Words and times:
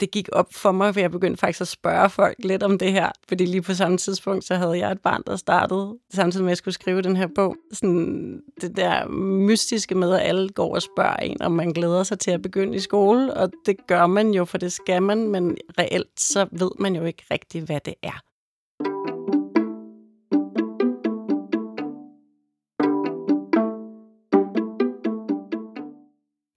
det 0.00 0.10
gik 0.10 0.28
op 0.32 0.54
for 0.54 0.72
mig, 0.72 0.94
for 0.94 1.00
jeg 1.00 1.10
begyndte 1.10 1.40
faktisk 1.40 1.60
at 1.60 1.68
spørge 1.68 2.10
folk 2.10 2.36
lidt 2.38 2.62
om 2.62 2.78
det 2.78 2.92
her. 2.92 3.10
Fordi 3.28 3.44
lige 3.44 3.62
på 3.62 3.74
samme 3.74 3.96
tidspunkt, 3.96 4.44
så 4.44 4.54
havde 4.54 4.78
jeg 4.78 4.92
et 4.92 5.00
barn, 5.00 5.22
der 5.26 5.36
startede, 5.36 5.98
samtidig 6.10 6.44
med 6.44 6.48
at 6.48 6.50
jeg 6.50 6.56
skulle 6.56 6.74
skrive 6.74 7.02
den 7.02 7.16
her 7.16 7.28
bog. 7.34 7.56
Sådan 7.72 8.40
det 8.60 8.76
der 8.76 9.08
mystiske 9.46 9.94
med, 9.94 10.12
at 10.12 10.20
alle 10.20 10.48
går 10.48 10.74
og 10.74 10.82
spørger 10.82 11.16
en, 11.16 11.42
om 11.42 11.52
man 11.52 11.72
glæder 11.72 12.02
sig 12.02 12.18
til 12.18 12.30
at 12.30 12.42
begynde 12.42 12.76
i 12.76 12.80
skole. 12.80 13.34
Og 13.34 13.50
det 13.66 13.76
gør 13.86 14.06
man 14.06 14.30
jo, 14.30 14.44
for 14.44 14.58
det 14.58 14.72
skal 14.72 15.02
man, 15.02 15.28
men 15.28 15.56
reelt 15.78 16.20
så 16.20 16.46
ved 16.52 16.70
man 16.78 16.96
jo 16.96 17.04
ikke 17.04 17.24
rigtigt, 17.30 17.64
hvad 17.64 17.80
det 17.80 17.94
er. 18.02 18.20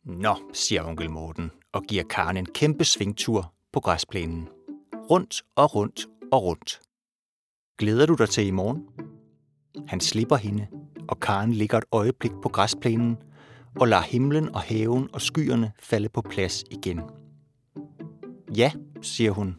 Nå, 0.05 0.35
siger 0.53 0.83
onkel 0.83 1.09
Morten 1.09 1.51
og 1.73 1.83
giver 1.83 2.03
Karen 2.03 2.37
en 2.37 2.45
kæmpe 2.45 2.85
svingtur 2.85 3.53
på 3.73 3.79
græsplænen. 3.79 4.49
Rundt 5.09 5.41
og 5.55 5.75
rundt 5.75 6.07
og 6.31 6.43
rundt. 6.43 6.81
Glæder 7.77 8.05
du 8.05 8.15
dig 8.15 8.29
til 8.29 8.47
i 8.47 8.51
morgen? 8.51 8.85
Han 9.87 9.99
slipper 9.99 10.35
hende, 10.35 10.67
og 11.07 11.19
Karen 11.19 11.53
ligger 11.53 11.77
et 11.77 11.85
øjeblik 11.91 12.31
på 12.43 12.49
græsplænen 12.49 13.17
og 13.79 13.87
lader 13.87 14.01
himlen 14.01 14.55
og 14.55 14.61
haven 14.61 15.09
og 15.13 15.21
skyerne 15.21 15.71
falde 15.79 16.09
på 16.09 16.21
plads 16.21 16.63
igen. 16.71 17.01
Ja, 18.57 18.71
siger 19.01 19.31
hun. 19.31 19.57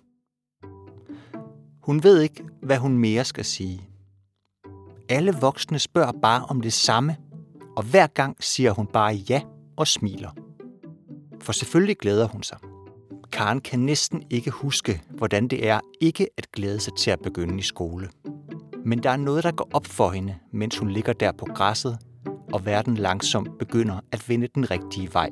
Hun 1.83 2.03
ved 2.03 2.21
ikke, 2.21 2.45
hvad 2.63 2.79
hun 2.79 2.99
mere 2.99 3.25
skal 3.25 3.45
sige. 3.45 3.89
Alle 5.09 5.33
voksne 5.41 5.79
spørger 5.79 6.13
bare 6.23 6.45
om 6.45 6.61
det 6.61 6.73
samme, 6.73 7.17
og 7.77 7.83
hver 7.83 8.07
gang 8.07 8.45
siger 8.45 8.73
hun 8.73 8.87
bare 8.87 9.15
ja 9.15 9.43
og 9.77 9.89
smiler 9.89 10.44
for 11.45 11.53
selvfølgelig 11.53 11.97
glæder 11.97 12.29
hun 12.29 12.43
sig. 12.43 12.59
Karen 13.33 13.61
kan 13.61 13.79
næsten 13.79 14.23
ikke 14.31 14.51
huske, 14.51 15.03
hvordan 15.11 15.49
det 15.49 15.69
er 15.69 15.81
ikke 16.01 16.29
at 16.39 16.53
glæde 16.53 16.81
sig 16.81 16.93
til 16.97 17.11
at 17.11 17.21
begynde 17.23 17.59
i 17.59 17.63
skole. 17.63 18.09
Men 18.85 19.03
der 19.03 19.11
er 19.11 19.17
noget, 19.17 19.45
der 19.45 19.53
går 19.53 19.69
op 19.73 19.87
for 19.87 20.11
hende, 20.11 20.35
mens 20.53 20.79
hun 20.79 20.91
ligger 20.91 21.13
der 21.13 21.33
på 21.33 21.47
græsset, 21.55 21.99
og 22.53 22.67
verden 22.67 22.97
langsomt 22.97 23.59
begynder 23.59 24.01
at 24.13 24.29
vende 24.29 24.49
den 24.55 24.71
rigtige 24.71 25.09
vej. 25.13 25.31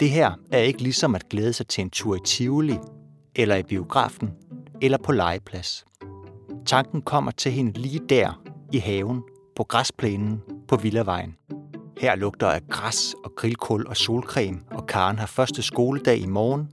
Det 0.00 0.10
her 0.10 0.32
er 0.52 0.58
ikke 0.58 0.82
ligesom 0.82 1.14
at 1.14 1.28
glæde 1.28 1.52
sig 1.52 1.66
til 1.66 1.82
en 1.82 1.90
tur 1.90 2.16
i 2.16 2.20
Tivoli, 2.24 2.76
eller 3.36 3.56
i 3.56 3.62
biografen, 3.62 4.30
eller 4.82 4.98
på 4.98 5.12
legeplads. 5.12 5.84
Tanken 6.66 7.02
kommer 7.02 7.30
til 7.30 7.52
hende 7.52 7.78
lige 7.78 8.00
der, 8.08 8.42
i 8.72 8.78
haven, 8.78 9.22
på 9.56 9.64
græsplænen, 9.64 10.42
på 10.68 10.76
Villavejen. 10.76 11.36
Her 12.02 12.14
lugter 12.14 12.46
af 12.46 12.68
græs 12.68 13.14
og 13.24 13.34
grillkul 13.36 13.86
og 13.86 13.96
solcreme, 13.96 14.60
og 14.70 14.86
Karen 14.86 15.18
har 15.18 15.26
første 15.26 15.62
skoledag 15.62 16.18
i 16.18 16.26
morgen, 16.26 16.68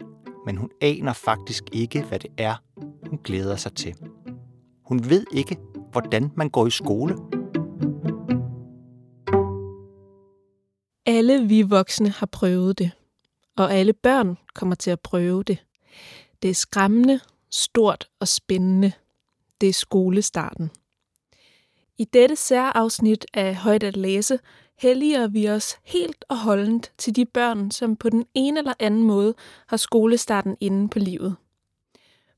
men 0.46 0.58
hun 0.58 0.70
aner 0.82 1.14
faktisk 1.14 1.64
ikke, 1.72 2.02
hvad 2.02 2.20
det 2.20 2.32
er, 2.38 2.56
hun 3.10 3.20
glæder 3.24 3.56
sig 3.56 3.74
til. 3.74 3.96
Hun 4.86 5.10
ved 5.10 5.26
ikke, 5.34 5.58
hvordan 5.92 6.32
man 6.36 6.50
går 6.50 6.68
i 6.68 6.70
skole. 6.70 7.16
Alle 11.06 11.48
vi 11.48 11.62
voksne 11.62 12.10
har 12.10 12.26
prøvet 12.26 12.78
det, 12.78 12.92
og 13.58 13.74
alle 13.74 13.94
børn 13.94 14.38
kommer 14.56 14.76
til 14.76 14.92
at 14.92 15.00
prøve 15.00 15.44
det. 15.44 15.66
Det 16.42 16.50
er 16.50 16.56
skræmmende, 16.56 17.20
stort 17.52 18.08
og 18.20 18.28
spændende. 18.28 18.92
Det 19.62 19.70
er 19.70 19.74
skolestarten. 19.74 20.72
I 21.98 22.06
dette 22.14 22.36
særafsnit 22.36 23.26
af 23.34 23.56
Højt 23.56 23.84
at 23.84 23.98
læse 23.98 24.40
helliger 24.80 25.28
vi 25.28 25.50
os 25.50 25.78
helt 25.84 26.26
og 26.30 26.38
holdent 26.38 26.92
til 26.98 27.16
de 27.16 27.26
børn, 27.26 27.72
som 27.72 27.96
på 27.96 28.10
den 28.10 28.26
ene 28.34 28.60
eller 28.60 28.74
anden 28.80 29.04
måde 29.04 29.34
har 29.68 29.78
skolestarten 29.78 30.58
inde 30.60 30.90
på 30.90 31.00
livet. 31.00 31.36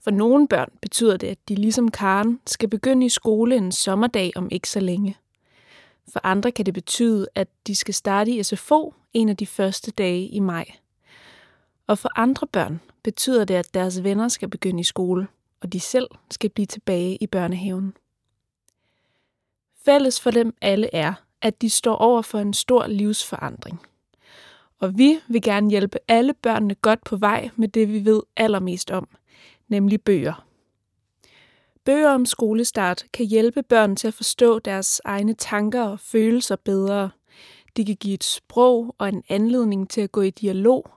For 0.04 0.12
nogle 0.12 0.48
børn 0.48 0.72
betyder 0.82 1.18
det, 1.18 1.28
at 1.28 1.50
de 1.50 1.56
ligesom 1.56 1.92
Karen 1.92 2.40
skal 2.48 2.70
begynde 2.70 3.06
i 3.06 3.10
skole 3.10 3.56
en 3.56 3.72
sommerdag 3.72 4.32
om 4.36 4.48
ikke 4.52 4.70
så 4.70 4.80
længe. 4.80 5.18
For 6.14 6.20
andre 6.24 6.52
kan 6.52 6.66
det 6.66 6.74
betyde, 6.74 7.28
at 7.36 7.48
de 7.68 7.76
skal 7.76 7.94
starte 7.94 8.32
i 8.32 8.44
SFO 8.44 8.94
en 9.14 9.30
af 9.30 9.38
de 9.38 9.48
første 9.48 9.92
dage 9.92 10.28
i 10.28 10.40
maj. 10.40 10.66
Og 11.88 11.98
for 11.98 12.10
andre 12.16 12.48
børn 12.48 12.82
betyder 13.04 13.46
det, 13.46 13.54
at 13.54 13.74
deres 13.74 14.04
venner 14.04 14.28
skal 14.28 14.50
begynde 14.50 14.80
i 14.80 14.84
skole, 14.84 15.28
og 15.62 15.74
de 15.74 15.80
selv 15.80 16.08
skal 16.32 16.50
blive 16.50 16.66
tilbage 16.66 17.18
i 17.22 17.28
børnehaven. 17.28 17.94
Fælles 19.86 20.22
for 20.22 20.32
dem 20.32 20.54
alle 20.62 20.96
er, 20.96 21.14
at 21.42 21.62
de 21.62 21.70
står 21.70 21.96
over 21.96 22.22
for 22.22 22.40
en 22.40 22.54
stor 22.54 22.88
livsforandring. 22.88 23.82
Og 24.80 24.98
vi 24.98 25.20
vil 25.28 25.42
gerne 25.42 25.70
hjælpe 25.70 25.98
alle 26.08 26.34
børnene 26.34 26.76
godt 26.76 27.04
på 27.04 27.16
vej 27.16 27.50
med 27.56 27.68
det, 27.68 27.90
vi 27.94 28.06
ved 28.06 28.22
allermest 28.38 28.92
om, 28.92 29.08
nemlig 29.68 30.02
bøger. 30.02 30.46
Bøger 31.86 32.10
om 32.10 32.26
skolestart 32.26 33.06
kan 33.14 33.26
hjælpe 33.26 33.64
børn 33.64 33.96
til 33.96 34.08
at 34.08 34.14
forstå 34.14 34.60
deres 34.60 35.02
egne 35.06 35.34
tanker 35.34 35.82
og 35.84 36.00
følelser 36.00 36.56
bedre. 36.56 37.10
De 37.78 37.86
kan 37.86 37.96
give 37.96 38.14
et 38.14 38.24
sprog 38.24 38.96
og 38.98 39.10
en 39.10 39.24
anledning 39.30 39.90
til 39.90 40.02
at 40.02 40.12
gå 40.12 40.22
i 40.22 40.30
dialog. 40.30 40.92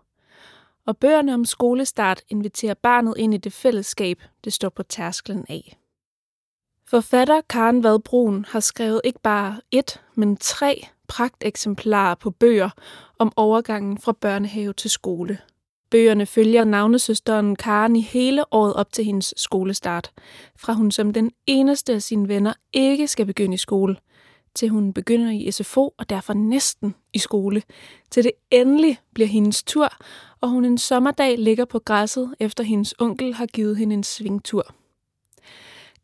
Og 0.87 0.97
bøgerne 0.97 1.35
om 1.35 1.45
skolestart 1.45 2.23
inviterer 2.29 2.75
barnet 2.75 3.15
ind 3.17 3.35
i 3.35 3.37
det 3.37 3.53
fællesskab, 3.53 4.23
det 4.45 4.53
står 4.53 4.69
på 4.69 4.83
tærsklen 4.83 5.45
af. 5.49 5.79
Forfatter 6.95 7.41
Karen 7.51 7.83
Vadbrun 7.83 8.45
har 8.49 8.61
skrevet 8.61 9.01
ikke 9.05 9.21
bare 9.23 9.61
et, 9.71 10.01
men 10.15 10.37
tre 10.37 10.87
pragteksemplarer 11.09 12.15
på 12.15 12.31
bøger 12.31 12.71
om 13.19 13.33
overgangen 13.37 13.99
fra 13.99 14.13
børnehave 14.13 14.73
til 14.73 14.91
skole. 14.91 15.39
Bøgerne 15.91 16.27
følger 16.27 16.65
navnesøsteren 16.65 17.57
Karen 17.57 17.97
i 17.97 18.01
hele 18.01 18.45
året 18.55 18.75
op 18.75 18.93
til 18.93 19.05
hendes 19.05 19.35
skolestart, 19.37 20.11
fra 20.57 20.73
hun 20.73 20.91
som 20.91 21.13
den 21.13 21.31
eneste 21.47 21.93
af 21.93 22.03
sine 22.03 22.29
venner 22.29 22.53
ikke 22.73 23.09
skal 23.09 23.27
begynde 23.27 23.55
i 23.55 23.59
skole, 23.59 23.97
til 24.55 24.69
hun 24.69 24.93
begynder 24.93 25.31
i 25.31 25.51
SFO 25.51 25.95
og 25.99 26.11
derfor 26.11 26.33
næsten 26.33 26.95
i 27.13 27.19
skole, 27.19 27.63
til 28.11 28.25
det 28.25 28.33
endelig 28.51 28.99
bliver 29.15 29.29
hendes 29.29 29.63
tur, 29.63 29.89
og 30.41 30.49
hun 30.49 30.65
en 30.65 30.79
sommerdag 30.79 31.39
ligger 31.39 31.65
på 31.65 31.79
græsset, 31.79 32.35
efter 32.41 32.65
hendes 32.65 32.95
onkel 32.99 33.35
har 33.35 33.47
givet 33.47 33.77
hende 33.77 33.95
en 33.95 34.05
svingtur. 34.05 34.75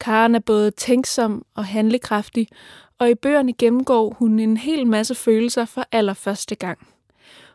Karen 0.00 0.34
er 0.34 0.38
både 0.38 0.70
tænksom 0.70 1.44
og 1.54 1.64
handlekraftig, 1.64 2.48
og 2.98 3.10
i 3.10 3.14
bøgerne 3.14 3.52
gennemgår 3.52 4.14
hun 4.18 4.38
en 4.38 4.56
hel 4.56 4.86
masse 4.86 5.14
følelser 5.14 5.64
for 5.64 5.84
allerførste 5.92 6.54
gang. 6.54 6.78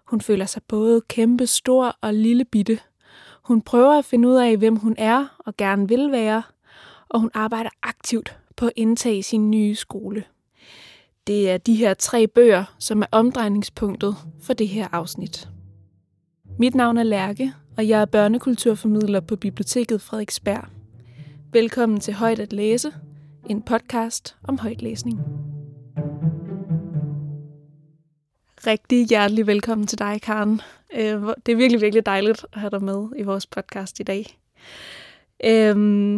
Hun 0.06 0.22
føler 0.22 0.45
sig 0.45 0.61
både 0.67 1.01
kæmpe 1.01 1.47
stor 1.47 1.97
og 2.01 2.13
lille 2.13 2.45
bitte. 2.45 2.79
Hun 3.44 3.61
prøver 3.61 3.97
at 3.97 4.06
finde 4.06 4.28
ud 4.28 4.35
af, 4.35 4.57
hvem 4.57 4.75
hun 4.75 4.95
er 4.97 5.35
og 5.39 5.57
gerne 5.57 5.88
vil 5.88 6.11
være, 6.11 6.44
og 7.09 7.19
hun 7.19 7.31
arbejder 7.33 7.69
aktivt 7.83 8.38
på 8.56 8.66
at 8.66 8.73
indtage 8.75 9.23
sin 9.23 9.51
nye 9.51 9.75
skole. 9.75 10.23
Det 11.27 11.50
er 11.50 11.57
de 11.57 11.75
her 11.75 11.94
tre 11.94 12.27
bøger, 12.27 12.75
som 12.79 13.01
er 13.01 13.06
omdrejningspunktet 13.12 14.16
for 14.41 14.53
det 14.53 14.67
her 14.67 14.88
afsnit. 14.91 15.50
Mit 16.59 16.75
navn 16.75 16.97
er 16.97 17.03
Lærke, 17.03 17.53
og 17.77 17.88
jeg 17.88 18.01
er 18.01 18.06
børnekulturformidler 18.06 19.19
på 19.19 19.35
Biblioteket 19.35 20.01
Frederiksberg. 20.01 20.66
Velkommen 21.56 22.00
til 22.00 22.14
Højt 22.14 22.40
at 22.40 22.54
læse, 22.54 22.94
en 23.50 23.62
podcast 23.62 24.36
om 24.48 24.60
højtlæsning. 24.60 25.20
Rigtig 28.68 29.06
hjertelig 29.08 29.48
velkommen 29.48 29.88
til 29.88 30.00
dig, 30.00 30.22
Karen. 30.22 30.62
Øh, 30.94 31.22
det 31.46 31.52
er 31.52 31.56
virkelig, 31.56 31.82
virkelig 31.82 32.06
dejligt 32.06 32.46
at 32.54 32.60
have 32.60 32.70
dig 32.70 32.84
med 32.84 33.08
i 33.18 33.24
vores 33.24 33.46
podcast 33.46 34.00
i 34.00 34.04
dag. 34.04 34.40
Øhm, 35.46 36.18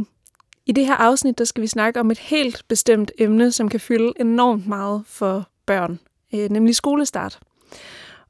I 0.65 0.71
det 0.71 0.85
her 0.85 0.95
afsnit, 0.95 1.37
der 1.37 1.45
skal 1.45 1.61
vi 1.61 1.67
snakke 1.67 1.99
om 1.99 2.11
et 2.11 2.19
helt 2.19 2.63
bestemt 2.67 3.11
emne, 3.17 3.51
som 3.51 3.69
kan 3.69 3.79
fylde 3.79 4.13
enormt 4.19 4.67
meget 4.67 5.03
for 5.05 5.49
børn, 5.65 5.99
øh, 6.33 6.49
nemlig 6.49 6.75
skolestart. 6.75 7.39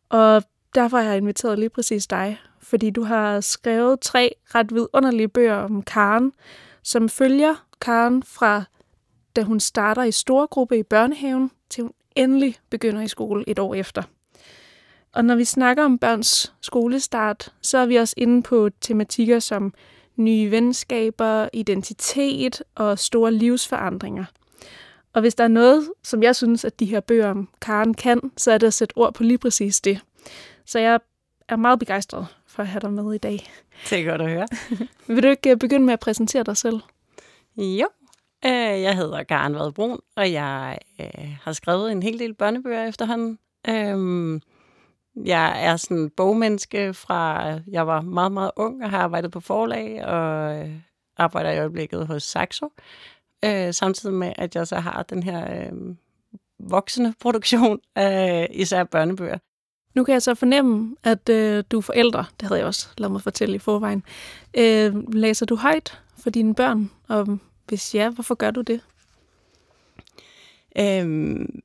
Og 0.10 0.44
derfor 0.76 0.98
har 0.98 1.10
jeg 1.10 1.18
inviteret 1.18 1.60
lige 1.60 1.70
præcis 1.70 2.08
dig, 2.08 2.40
fordi 2.62 2.90
du 2.90 3.04
har 3.04 3.42
skrevet 3.42 4.00
tre 4.00 4.32
ret 4.56 4.74
vidunderlige 4.74 5.28
bøger 5.28 5.56
om 5.56 5.82
Karen, 5.82 6.32
som 6.88 7.10
følger 7.10 7.56
Karen 7.82 8.24
fra 8.24 8.64
da 9.36 9.42
hun 9.42 9.60
starter 9.60 10.04
i 10.04 10.12
store 10.12 10.48
gruppe 10.48 10.78
i 10.78 10.84
børnehaven, 10.84 11.52
til 11.70 11.82
hun 11.82 11.94
endelig 12.16 12.56
begynder 12.70 13.02
i 13.02 13.08
skole 13.08 13.44
et 13.48 13.60
år 13.60 13.76
efter. 13.76 14.04
Og 15.14 15.26
når 15.26 15.36
vi 15.36 15.46
snakker 15.46 15.86
om 15.86 15.98
børns 15.98 16.54
skolestart, 16.62 17.54
så 17.62 17.78
er 17.78 17.86
vi 17.86 17.96
også 17.96 18.14
inde 18.18 18.44
på 18.44 18.70
tematikker 18.82 19.40
som 19.40 19.74
nye 20.16 20.52
venskaber, 20.52 21.50
identitet 21.54 22.64
og 22.76 23.00
store 23.00 23.32
livsforandringer. 23.32 24.26
Og 25.14 25.22
hvis 25.22 25.36
der 25.36 25.44
er 25.44 25.48
noget, 25.48 25.92
som 26.04 26.24
jeg 26.24 26.36
synes, 26.36 26.66
at 26.66 26.80
de 26.80 26.86
her 26.86 27.00
bøger 27.00 27.30
om 27.30 27.50
Karen 27.62 27.94
kan, 27.94 28.32
så 28.38 28.52
er 28.52 28.58
det 28.58 28.68
at 28.68 28.74
sætte 28.74 28.98
ord 28.98 29.14
på 29.14 29.24
lige 29.24 29.38
præcis 29.38 29.82
det. 29.82 30.00
Så 30.66 30.80
jeg 30.80 31.00
er 31.50 31.56
meget 31.56 31.80
begejstret 31.80 32.28
for 32.58 32.64
at 32.64 32.70
have 32.70 32.80
dig 32.80 32.94
med 32.94 33.14
i 33.14 33.18
dag. 33.18 33.52
Det 33.90 34.00
er 34.00 34.10
godt 34.10 34.22
at 34.22 34.30
høre. 34.30 34.48
Vil 35.16 35.24
du 35.24 35.28
ikke 35.28 35.52
øh, 35.52 35.58
begynde 35.58 35.86
med 35.86 35.94
at 35.94 36.00
præsentere 36.00 36.44
dig 36.44 36.58
selv? 36.58 36.80
Jo, 37.58 37.88
øh, 38.46 38.82
jeg 38.82 38.96
hedder 38.96 39.24
Karen 39.24 39.56
Vadbrun, 39.56 40.00
og 40.16 40.32
jeg 40.32 40.78
øh, 41.02 41.38
har 41.44 41.54
skrevet 41.54 41.92
en 41.92 42.04
hel 42.04 42.20
del 42.20 42.34
børnebøger 42.34 42.88
efterhånden. 42.88 43.40
Øhm, 43.70 44.42
Jeg 45.26 45.66
er 45.66 45.78
sådan 45.78 46.10
bogmenneske 46.10 46.94
fra, 46.94 47.44
jeg 47.68 47.88
var 47.88 48.02
meget, 48.02 48.32
meget 48.32 48.52
ung 48.56 48.84
og 48.84 48.90
har 48.90 49.00
arbejdet 49.00 49.32
på 49.32 49.40
forlag 49.40 50.06
og 50.06 50.68
arbejder 51.18 51.52
i 51.52 51.60
øjeblikket 51.60 52.08
hos 52.08 52.24
Saxo. 52.24 52.70
Samtidig 53.72 54.16
med, 54.16 54.34
at 54.36 54.56
jeg 54.56 54.68
så 54.68 54.76
har 54.76 55.04
den 55.04 55.24
her 55.24 55.70
voksende 56.60 57.14
produktion 57.20 57.80
af 57.96 58.48
især 58.52 58.84
børnebøger. 58.84 59.38
Nu 59.98 60.04
kan 60.04 60.14
jeg 60.14 60.22
så 60.22 60.36
fornemme, 60.36 60.96
at 61.04 61.30
øh, 61.30 61.64
du 61.72 61.78
er 61.78 61.82
forældre. 61.82 62.26
Det 62.40 62.48
havde 62.48 62.60
jeg 62.60 62.68
også 62.68 62.88
lavet 62.98 63.12
mig 63.12 63.22
fortælle 63.22 63.56
i 63.56 63.60
forvejen. 63.60 64.04
Øh, 64.58 65.14
læser 65.14 65.46
du 65.46 65.56
højt 65.56 66.02
for 66.18 66.30
dine 66.30 66.56
børn? 66.56 66.92
Og 67.08 67.40
hvis 67.68 67.96
ja, 67.96 68.10
hvorfor 68.10 68.36
gør 68.36 68.52
du 68.52 68.62
det? 68.62 68.82
Øhm, 70.78 71.60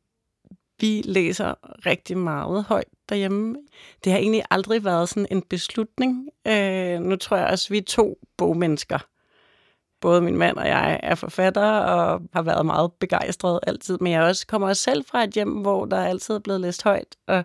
vi 0.80 1.02
læser 1.04 1.54
rigtig 1.86 2.18
meget 2.18 2.64
højt 2.64 2.88
derhjemme. 3.08 3.56
Det 4.04 4.12
har 4.12 4.18
egentlig 4.18 4.44
aldrig 4.50 4.84
været 4.84 5.08
sådan 5.08 5.26
en 5.30 5.42
beslutning. 5.42 6.28
Øh, 6.48 7.00
nu 7.00 7.16
tror 7.16 7.36
jeg 7.36 7.46
også, 7.46 7.66
at 7.66 7.70
vi 7.70 7.78
er 7.78 7.82
to 7.82 8.18
bogmennesker. 8.36 8.98
Både 10.00 10.20
min 10.20 10.36
mand 10.36 10.56
og 10.56 10.66
jeg 10.66 11.00
er 11.02 11.14
forfattere 11.14 11.84
og 11.84 12.22
har 12.32 12.42
været 12.42 12.66
meget 12.66 12.92
begejstret 12.92 13.60
altid. 13.66 13.98
Men 14.00 14.12
jeg 14.12 14.22
også 14.22 14.46
kommer 14.46 14.68
også 14.68 14.82
selv 14.82 15.04
fra 15.04 15.24
et 15.24 15.30
hjem, 15.30 15.50
hvor 15.52 15.84
der 15.84 16.04
altid 16.04 16.34
er 16.34 16.38
blevet 16.38 16.60
læst 16.60 16.82
højt. 16.82 17.16
Og 17.26 17.44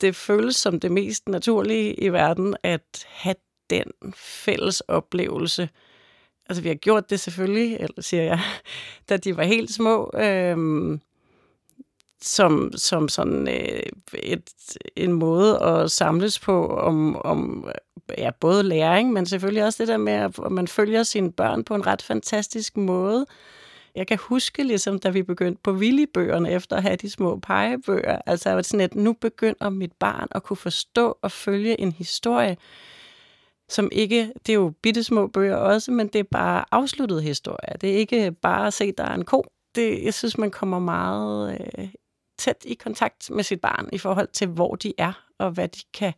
det 0.00 0.16
føles 0.16 0.56
som 0.56 0.80
det 0.80 0.92
mest 0.92 1.28
naturlige 1.28 1.94
i 1.94 2.08
verden 2.08 2.56
at 2.62 3.06
have 3.08 3.34
den 3.70 4.14
fælles 4.14 4.80
oplevelse. 4.80 5.68
Altså, 6.48 6.62
vi 6.62 6.68
har 6.68 6.74
gjort 6.74 7.10
det 7.10 7.20
selvfølgelig, 7.20 7.76
eller 7.76 8.02
siger 8.02 8.22
jeg, 8.22 8.40
da 9.08 9.16
de 9.16 9.36
var 9.36 9.44
helt 9.44 9.72
små. 9.72 10.10
Øhm, 10.14 11.00
som, 12.22 12.72
som 12.76 13.08
sådan 13.08 13.48
øh, 13.48 13.82
et, 14.14 14.50
en 14.96 15.12
måde 15.12 15.62
at 15.62 15.90
samles 15.90 16.38
på 16.38 16.66
om, 16.66 17.16
om 17.16 17.68
ja, 18.18 18.30
både 18.40 18.62
læring, 18.62 19.12
men 19.12 19.26
selvfølgelig 19.26 19.64
også 19.64 19.82
det 19.82 19.88
der 19.88 19.96
med, 19.96 20.12
at 20.12 20.38
man 20.50 20.68
følger 20.68 21.02
sine 21.02 21.32
børn 21.32 21.64
på 21.64 21.74
en 21.74 21.86
ret 21.86 22.02
fantastisk 22.02 22.76
måde. 22.76 23.26
Jeg 23.96 24.06
kan 24.06 24.18
huske, 24.20 24.62
ligesom, 24.62 24.98
da 24.98 25.10
vi 25.10 25.22
begyndte 25.22 25.60
på 25.62 25.72
Willy-bøgerne, 25.72 26.50
efter 26.50 26.76
at 26.76 26.82
have 26.82 26.96
de 26.96 27.10
små 27.10 27.36
pegebøger, 27.36 28.18
altså 28.26 28.56
at 28.56 28.66
sådan, 28.66 28.84
at 28.84 28.94
nu 28.94 29.12
begynder 29.12 29.70
mit 29.70 29.92
barn 29.92 30.28
at 30.30 30.42
kunne 30.42 30.56
forstå 30.56 31.18
og 31.22 31.32
følge 31.32 31.80
en 31.80 31.92
historie, 31.92 32.56
som 33.68 33.88
ikke, 33.92 34.32
det 34.46 34.52
er 34.52 34.54
jo 34.54 34.72
bittesmå 34.82 35.26
bøger 35.26 35.56
også, 35.56 35.92
men 35.92 36.08
det 36.08 36.18
er 36.18 36.24
bare 36.30 36.64
afsluttet 36.70 37.22
historie. 37.22 37.78
Det 37.80 37.90
er 37.90 37.96
ikke 37.96 38.32
bare 38.32 38.66
at 38.66 38.74
se, 38.74 38.92
der 38.92 39.04
er 39.04 39.14
en 39.14 39.24
ko. 39.24 39.44
Det, 39.74 40.04
jeg 40.04 40.14
synes, 40.14 40.38
man 40.38 40.50
kommer 40.50 40.78
meget 40.78 41.60
øh, 41.78 41.88
tæt 42.38 42.64
i 42.64 42.74
kontakt 42.74 43.30
med 43.30 43.44
sit 43.44 43.60
barn 43.60 43.88
i 43.92 43.98
forhold 43.98 44.28
til, 44.28 44.48
hvor 44.48 44.74
de 44.74 44.92
er, 44.98 45.12
og 45.38 45.50
hvad 45.50 45.68
de 45.68 45.80
kan 45.94 46.12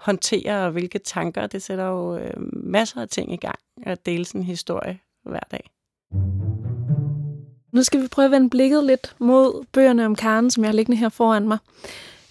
håndtere, 0.00 0.64
og 0.64 0.70
hvilke 0.70 0.98
tanker. 0.98 1.46
Det 1.46 1.62
sætter 1.62 1.84
jo 1.84 2.16
øh, 2.16 2.34
masser 2.52 3.00
af 3.00 3.08
ting 3.08 3.32
i 3.32 3.36
gang 3.36 3.58
at 3.82 4.06
dele 4.06 4.24
sådan 4.24 4.40
en 4.40 4.46
historie 4.46 4.98
hver 5.24 5.40
dag. 5.50 5.70
Nu 7.78 7.82
skal 7.84 8.02
vi 8.02 8.08
prøve 8.08 8.24
at 8.24 8.30
vende 8.30 8.50
blikket 8.50 8.84
lidt 8.84 9.14
mod 9.18 9.64
bøgerne 9.72 10.06
om 10.06 10.16
Karen, 10.16 10.50
som 10.50 10.64
jeg 10.64 10.68
har 10.68 10.74
liggende 10.74 10.98
her 10.98 11.08
foran 11.08 11.48
mig. 11.48 11.58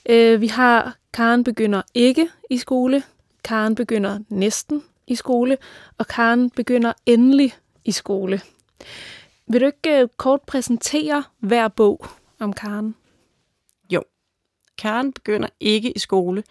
Øh, 0.10 0.42
vi 0.42 0.48
har 0.48 0.98
Karen 1.14 1.44
begynder 1.44 1.82
ikke 1.94 2.30
i 2.50 2.58
skole, 2.58 3.04
Karen 3.44 3.76
begynder 3.76 4.20
næsten 4.30 4.84
i 5.08 5.16
skole, 5.16 5.58
og 5.98 6.08
Karen 6.08 6.50
begynder 6.50 6.94
endelig 7.06 7.54
i 7.86 7.92
skole. 7.92 8.42
Vil 9.48 9.62
du 9.62 9.66
ikke 9.66 10.02
øh, 10.02 10.08
kort 10.18 10.42
præsentere 10.42 11.24
hver 11.40 11.68
bog 11.68 12.06
om 12.40 12.54
Karen? 12.54 12.96
Jo. 13.94 14.04
Karen 14.78 15.14
begynder 15.14 15.50
ikke 15.60 15.92
i 15.92 16.00
skole. 16.00 16.44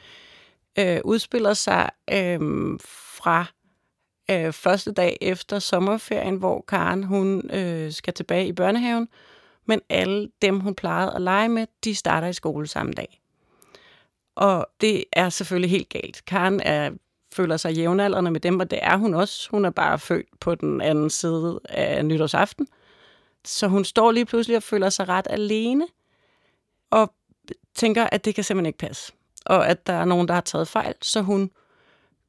Øh, 0.79 1.01
udspiller 1.05 1.55
sig 1.55 1.91
øh, 2.13 2.41
fra 3.19 3.47
øh, 4.31 4.53
første 4.53 4.93
dag 4.93 5.19
efter 5.21 5.59
sommerferien, 5.59 6.37
hvor 6.37 6.65
Karen 6.69 7.05
hun 7.05 7.51
øh, 7.51 7.93
skal 7.93 8.15
tilbage 8.15 8.47
i 8.47 8.53
børnehaven, 8.53 9.09
men 9.67 9.81
alle 9.89 10.29
dem, 10.43 10.61
hun 10.61 10.75
plejede 10.75 11.13
at 11.15 11.23
lege 11.23 11.49
med, 11.49 11.67
de 11.85 11.95
starter 11.95 12.29
i 12.29 12.33
skole 12.33 12.67
samme 12.67 12.93
dag. 12.93 13.21
Og 14.35 14.67
det 14.81 15.05
er 15.13 15.29
selvfølgelig 15.29 15.71
helt 15.71 15.89
galt. 15.89 16.25
Karen 16.25 16.61
er, 16.61 16.91
føler 17.35 17.57
sig 17.57 17.73
jævnaldrende 17.73 18.31
med 18.31 18.41
dem, 18.41 18.61
og 18.61 18.71
det 18.71 18.79
er 18.83 18.97
hun 18.97 19.15
også. 19.15 19.51
Hun 19.51 19.65
er 19.65 19.71
bare 19.71 19.99
født 19.99 20.41
på 20.41 20.55
den 20.55 20.81
anden 20.81 21.11
side 21.11 21.61
af 21.69 22.05
nytårsaften. 22.05 22.69
Så 23.45 23.69
hun 23.69 23.85
står 23.85 24.11
lige 24.11 24.27
pludselig 24.27 24.57
og 24.57 24.63
føler 24.63 24.91
sig 24.91 25.09
ret 25.09 25.27
alene, 25.31 25.87
og 26.91 27.13
tænker, 27.75 28.09
at 28.13 28.25
det 28.25 28.35
kan 28.35 28.45
simpelthen 28.45 28.67
ikke 28.67 28.79
passe. 28.79 29.13
Og 29.47 29.69
at 29.69 29.87
der 29.87 29.93
er 29.93 30.05
nogen, 30.05 30.29
der 30.29 30.35
har 30.35 30.41
taget 30.41 30.69
fejl, 30.69 30.95
så 31.03 31.23
hun 31.23 31.51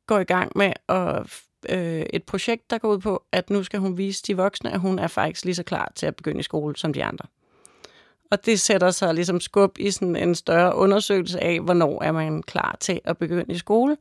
går 0.07 0.19
i 0.19 0.23
gang 0.23 0.51
med 0.55 0.73
at, 0.89 1.41
øh, 1.69 2.05
et 2.13 2.23
projekt, 2.23 2.69
der 2.69 2.77
går 2.77 2.89
ud 2.89 2.99
på, 2.99 3.23
at 3.31 3.49
nu 3.49 3.63
skal 3.63 3.79
hun 3.79 3.97
vise 3.97 4.23
de 4.27 4.37
voksne, 4.37 4.71
at 4.71 4.79
hun 4.79 4.99
er 4.99 5.07
faktisk 5.07 5.45
lige 5.45 5.55
så 5.55 5.63
klar 5.63 5.91
til 5.95 6.05
at 6.05 6.15
begynde 6.15 6.39
i 6.39 6.43
skole 6.43 6.75
som 6.75 6.93
de 6.93 7.03
andre. 7.03 7.25
Og 8.31 8.45
det 8.45 8.59
sætter 8.59 8.91
sig 8.91 9.13
ligesom 9.13 9.39
skub 9.39 9.77
i 9.79 9.91
sådan 9.91 10.15
en 10.15 10.35
større 10.35 10.75
undersøgelse 10.75 11.43
af, 11.43 11.59
hvornår 11.59 12.03
er 12.03 12.11
man 12.11 12.43
klar 12.43 12.77
til 12.79 13.01
at 13.03 13.17
begynde 13.17 13.53
i 13.53 13.57
skole. 13.57 13.97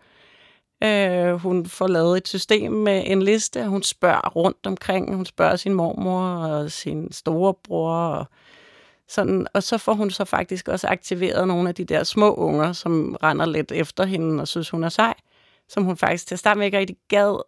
Øh, 0.84 1.32
hun 1.32 1.66
får 1.66 1.86
lavet 1.86 2.16
et 2.16 2.28
system 2.28 2.72
med 2.72 3.02
en 3.06 3.22
liste, 3.22 3.60
og 3.60 3.66
hun 3.66 3.82
spørger 3.82 4.28
rundt 4.28 4.66
omkring. 4.66 5.14
Hun 5.16 5.26
spørger 5.26 5.56
sin 5.56 5.74
mormor 5.74 6.28
og 6.28 6.72
sin 6.72 7.12
storebror 7.12 7.94
og 7.94 8.26
sådan, 9.08 9.46
og 9.54 9.62
så 9.62 9.78
får 9.78 9.92
hun 9.92 10.10
så 10.10 10.24
faktisk 10.24 10.68
også 10.68 10.86
aktiveret 10.88 11.48
nogle 11.48 11.68
af 11.68 11.74
de 11.74 11.84
der 11.84 12.04
små 12.04 12.34
unger, 12.34 12.72
som 12.72 13.16
render 13.22 13.46
lidt 13.46 13.72
efter 13.72 14.04
hende 14.04 14.40
og 14.40 14.48
synes, 14.48 14.70
hun 14.70 14.84
er 14.84 14.88
sej, 14.88 15.14
som 15.68 15.84
hun 15.84 15.96
faktisk 15.96 16.26
til 16.26 16.34
at 16.34 16.38
starte 16.38 16.58
med 16.58 16.66
ikke 16.66 16.78
rigtig 16.78 16.96
gad 17.08 17.42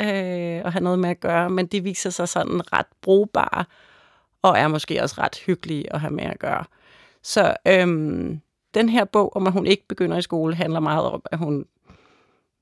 øh, 0.00 0.64
at 0.64 0.72
have 0.72 0.84
noget 0.84 0.98
med 0.98 1.10
at 1.10 1.20
gøre, 1.20 1.50
men 1.50 1.66
de 1.66 1.82
viser 1.82 2.10
sig 2.10 2.28
sådan 2.28 2.72
ret 2.72 2.86
brugbare 3.02 3.64
og 4.42 4.58
er 4.58 4.68
måske 4.68 5.02
også 5.02 5.14
ret 5.18 5.36
hyggelige 5.46 5.92
at 5.92 6.00
have 6.00 6.12
med 6.12 6.24
at 6.24 6.38
gøre. 6.38 6.64
Så 7.22 7.56
øhm, 7.66 8.40
den 8.74 8.88
her 8.88 9.04
bog 9.04 9.36
om, 9.36 9.46
at 9.46 9.52
hun 9.52 9.66
ikke 9.66 9.88
begynder 9.88 10.18
i 10.18 10.22
skole, 10.22 10.54
handler 10.54 10.80
meget 10.80 11.04
om, 11.04 11.22
at 11.32 11.38
hun 11.38 11.64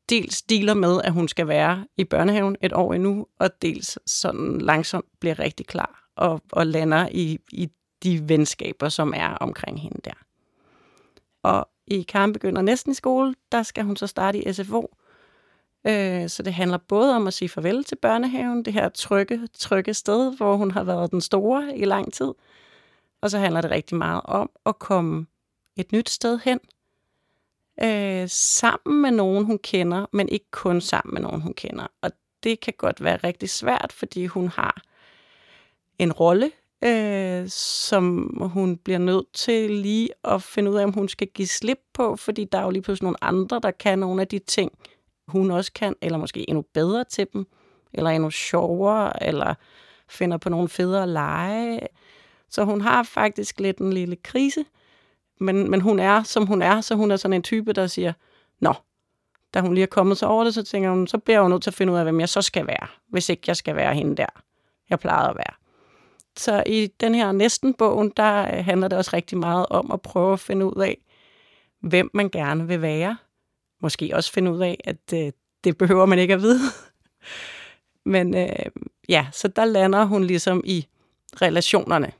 dels 0.08 0.42
dealer 0.42 0.74
med, 0.74 1.00
at 1.04 1.12
hun 1.12 1.28
skal 1.28 1.48
være 1.48 1.86
i 1.96 2.04
børnehaven 2.04 2.56
et 2.62 2.72
år 2.72 2.94
endnu, 2.94 3.26
og 3.38 3.62
dels 3.62 3.98
sådan 4.06 4.58
langsomt 4.58 5.06
bliver 5.20 5.38
rigtig 5.38 5.66
klar 5.66 6.04
og, 6.16 6.42
og 6.52 6.66
lander 6.66 7.08
i, 7.10 7.38
i 7.52 7.68
de 8.02 8.28
venskaber, 8.28 8.88
som 8.88 9.12
er 9.16 9.28
omkring 9.28 9.80
hende 9.80 10.00
der. 10.04 10.24
Og 11.42 11.68
i 11.86 12.02
Karen 12.02 12.32
begynder 12.32 12.62
næsten 12.62 12.92
i 12.92 12.94
skole, 12.94 13.34
der 13.52 13.62
skal 13.62 13.84
hun 13.84 13.96
så 13.96 14.06
starte 14.06 14.38
i 14.38 14.52
SFO, 14.52 14.96
Øh, 15.88 16.28
så 16.28 16.42
det 16.42 16.54
handler 16.54 16.78
både 16.78 17.16
om 17.16 17.26
at 17.26 17.34
sige 17.34 17.48
farvel 17.48 17.84
til 17.84 17.96
børnehaven, 17.96 18.64
det 18.64 18.72
her 18.72 18.88
trygge, 18.88 19.48
trygge 19.58 19.94
sted, 19.94 20.36
hvor 20.36 20.56
hun 20.56 20.70
har 20.70 20.84
været 20.84 21.10
den 21.10 21.20
store 21.20 21.76
i 21.76 21.84
lang 21.84 22.12
tid. 22.12 22.32
Og 23.20 23.30
så 23.30 23.38
handler 23.38 23.60
det 23.60 23.70
rigtig 23.70 23.96
meget 23.96 24.20
om 24.24 24.50
at 24.66 24.78
komme 24.78 25.26
et 25.76 25.92
nyt 25.92 26.10
sted 26.10 26.38
hen, 26.44 26.60
øh, 27.82 28.28
sammen 28.28 29.02
med 29.02 29.10
nogen, 29.10 29.44
hun 29.44 29.58
kender, 29.58 30.06
men 30.12 30.28
ikke 30.28 30.50
kun 30.50 30.80
sammen 30.80 31.14
med 31.14 31.22
nogen, 31.22 31.40
hun 31.40 31.54
kender. 31.54 31.86
Og 32.02 32.10
det 32.42 32.60
kan 32.60 32.74
godt 32.78 33.04
være 33.04 33.16
rigtig 33.16 33.50
svært, 33.50 33.92
fordi 33.92 34.26
hun 34.26 34.48
har 34.48 34.82
en 35.98 36.12
rolle, 36.12 36.50
øh, 36.84 37.48
som 37.48 38.36
hun 38.40 38.76
bliver 38.76 38.98
nødt 38.98 39.32
til 39.32 39.70
lige 39.70 40.08
at 40.24 40.42
finde 40.42 40.70
ud 40.70 40.76
af, 40.76 40.84
om 40.84 40.92
hun 40.92 41.08
skal 41.08 41.28
give 41.28 41.48
slip 41.48 41.80
på, 41.92 42.16
fordi 42.16 42.44
der 42.44 42.58
er 42.58 42.62
jo 42.62 42.70
lige 42.70 42.82
pludselig 42.82 43.04
nogle 43.04 43.24
andre, 43.24 43.60
der 43.62 43.70
kan 43.70 43.98
nogle 43.98 44.22
af 44.22 44.28
de 44.28 44.38
ting, 44.38 44.72
hun 45.28 45.50
også 45.50 45.72
kan, 45.72 45.94
eller 46.02 46.18
måske 46.18 46.48
endnu 46.48 46.64
bedre 46.74 47.04
til 47.04 47.26
dem, 47.32 47.46
eller 47.92 48.10
endnu 48.10 48.30
sjovere, 48.30 49.22
eller 49.22 49.54
finder 50.08 50.36
på 50.36 50.48
nogle 50.48 50.68
federe 50.68 51.06
lege. 51.06 51.80
Så 52.50 52.64
hun 52.64 52.80
har 52.80 53.02
faktisk 53.02 53.60
lidt 53.60 53.78
en 53.78 53.92
lille 53.92 54.16
krise, 54.16 54.64
men, 55.40 55.70
men 55.70 55.80
hun 55.80 55.98
er, 55.98 56.22
som 56.22 56.46
hun 56.46 56.62
er, 56.62 56.80
så 56.80 56.94
hun 56.94 57.10
er 57.10 57.16
sådan 57.16 57.32
en 57.32 57.42
type, 57.42 57.72
der 57.72 57.86
siger, 57.86 58.12
nå, 58.60 58.74
da 59.54 59.60
hun 59.60 59.74
lige 59.74 59.82
er 59.82 59.86
kommet 59.86 60.18
sig 60.18 60.28
over 60.28 60.44
det, 60.44 60.54
så 60.54 60.62
tænker 60.62 60.90
hun, 60.90 61.06
så 61.06 61.18
bliver 61.18 61.40
hun 61.40 61.50
nødt 61.50 61.62
til 61.62 61.70
at 61.70 61.74
finde 61.74 61.92
ud 61.92 61.98
af, 61.98 62.04
hvem 62.04 62.20
jeg 62.20 62.28
så 62.28 62.42
skal 62.42 62.66
være, 62.66 62.86
hvis 63.08 63.28
ikke 63.28 63.42
jeg 63.46 63.56
skal 63.56 63.76
være 63.76 63.94
hende 63.94 64.16
der, 64.16 64.42
jeg 64.90 64.98
plejede 64.98 65.28
at 65.28 65.36
være. 65.36 65.54
Så 66.36 66.62
i 66.66 66.86
den 67.00 67.14
her 67.14 67.32
næsten 67.32 67.74
bogen, 67.74 68.12
der 68.16 68.58
øh, 68.58 68.64
handler 68.64 68.88
det 68.88 68.98
også 68.98 69.10
rigtig 69.12 69.38
meget 69.38 69.66
om 69.70 69.90
at 69.90 70.02
prøve 70.02 70.32
at 70.32 70.40
finde 70.40 70.66
ud 70.66 70.82
af, 70.82 70.98
hvem 71.80 72.10
man 72.14 72.28
gerne 72.28 72.68
vil 72.68 72.82
være, 72.82 73.16
måske 73.80 74.10
også 74.14 74.32
finde 74.32 74.52
ud 74.52 74.60
af, 74.60 74.80
at 74.84 75.12
øh, 75.14 75.32
det 75.64 75.78
behøver 75.78 76.06
man 76.06 76.18
ikke 76.18 76.34
at 76.34 76.42
vide. 76.42 76.60
Men 78.04 78.36
øh, 78.36 78.66
ja, 79.08 79.26
så 79.32 79.48
der 79.48 79.64
lander 79.64 80.04
hun 80.04 80.24
ligesom 80.24 80.62
i 80.64 80.86
relationerne. 81.42 82.12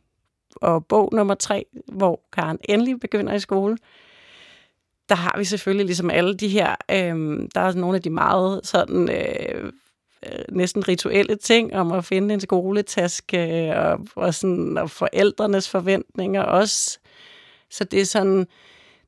Og 0.56 0.86
bog 0.86 1.10
nummer 1.12 1.34
tre, 1.34 1.66
hvor 1.92 2.20
Karen 2.32 2.58
endelig 2.68 3.00
begynder 3.00 3.34
i 3.34 3.40
skole, 3.40 3.76
der 5.08 5.14
har 5.14 5.34
vi 5.38 5.44
selvfølgelig 5.44 5.86
ligesom 5.86 6.10
alle 6.10 6.36
de 6.36 6.48
her, 6.48 6.76
øh, 6.90 7.48
der 7.54 7.60
er 7.60 7.72
nogle 7.72 7.96
af 7.96 8.02
de 8.02 8.10
meget 8.10 8.60
sådan 8.64 9.10
øh, 9.10 9.72
øh, 10.26 10.44
næsten 10.52 10.88
rituelle 10.88 11.36
ting 11.36 11.74
om 11.74 11.92
at 11.92 12.04
finde 12.04 12.34
en 12.34 12.40
skoletaske 12.40 13.68
øh, 13.68 13.78
og, 13.78 14.06
og, 14.14 14.34
sådan, 14.34 14.78
og 14.78 14.90
forældrenes 14.90 15.68
forventninger 15.68 16.42
også. 16.42 16.98
Så 17.70 17.84
det 17.84 18.00
er 18.00 18.04
sådan 18.04 18.46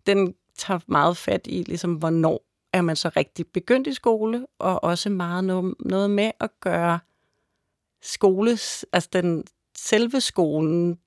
den 0.07 0.35
tager 0.61 0.81
meget 0.87 1.17
fat 1.17 1.47
i, 1.47 1.63
ligesom, 1.63 1.95
hvornår 1.95 2.45
er 2.73 2.83
man 2.83 2.97
så 2.97 3.11
rigtig 3.17 3.47
begyndt 3.47 3.87
i 3.87 3.95
skole, 3.95 4.47
og 4.59 4.85
også 4.85 5.11
meget 5.11 5.45
noget, 5.45 5.75
noget 5.81 6.11
med 6.11 6.31
at 6.41 6.51
gøre 6.61 6.99
skoles, 8.03 8.87
altså 8.93 9.09
den 9.13 9.45
selve 9.77 10.21
skolen, 10.21 10.99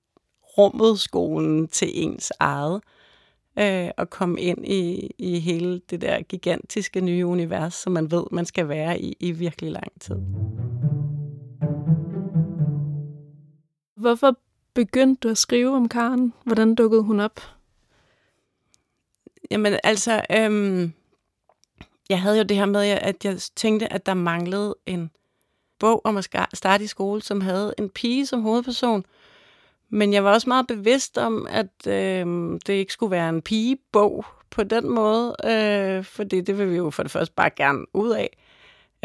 rummet 0.57 0.99
skolen 0.99 1.67
til 1.67 1.89
ens 1.93 2.31
eget, 2.39 2.81
øh, 3.59 3.89
og 3.97 4.09
komme 4.09 4.41
ind 4.41 4.67
i, 4.67 5.09
i 5.17 5.39
hele 5.39 5.81
det 5.89 6.01
der 6.01 6.21
gigantiske 6.21 7.01
nye 7.01 7.25
univers, 7.25 7.73
som 7.73 7.93
man 7.93 8.11
ved, 8.11 8.23
man 8.31 8.45
skal 8.45 8.67
være 8.67 9.01
i 9.01 9.17
i 9.19 9.31
virkelig 9.31 9.71
lang 9.71 10.01
tid. 10.01 10.15
Hvorfor 13.97 14.37
begyndte 14.73 15.19
du 15.27 15.29
at 15.29 15.37
skrive 15.37 15.75
om 15.75 15.89
Karen? 15.89 16.33
Hvordan 16.45 16.75
dukkede 16.75 17.03
hun 17.03 17.19
op? 17.19 17.39
Jamen 19.51 19.79
altså, 19.83 20.25
øhm, 20.31 20.93
jeg 22.09 22.21
havde 22.21 22.37
jo 22.37 22.43
det 22.43 22.57
her 22.57 22.65
med, 22.65 22.85
at 22.85 23.25
jeg 23.25 23.37
tænkte, 23.55 23.93
at 23.93 24.05
der 24.05 24.13
manglede 24.13 24.75
en 24.85 25.11
bog 25.79 26.01
om 26.03 26.17
at 26.17 26.29
starte 26.53 26.83
i 26.83 26.87
skole, 26.87 27.21
som 27.21 27.41
havde 27.41 27.73
en 27.77 27.89
pige 27.89 28.25
som 28.25 28.41
hovedperson. 28.41 29.05
Men 29.89 30.13
jeg 30.13 30.23
var 30.23 30.33
også 30.33 30.49
meget 30.49 30.67
bevidst 30.67 31.17
om, 31.17 31.47
at 31.49 31.87
øh, 31.87 32.25
det 32.67 32.73
ikke 32.73 32.93
skulle 32.93 33.11
være 33.11 33.29
en 33.29 33.41
pigebog 33.41 34.25
på 34.49 34.63
den 34.63 34.89
måde, 34.89 35.35
øh, 35.45 36.03
fordi 36.03 36.41
det 36.41 36.57
vil 36.57 36.71
vi 36.71 36.75
jo 36.75 36.89
for 36.89 37.03
det 37.03 37.11
første 37.11 37.33
bare 37.35 37.49
gerne 37.49 37.85
ud 37.93 38.11
af. 38.11 38.37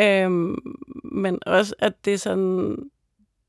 Øh, 0.01 0.31
men 1.05 1.39
også, 1.47 1.75
at 1.79 2.05
det 2.05 2.21
sådan... 2.21 2.91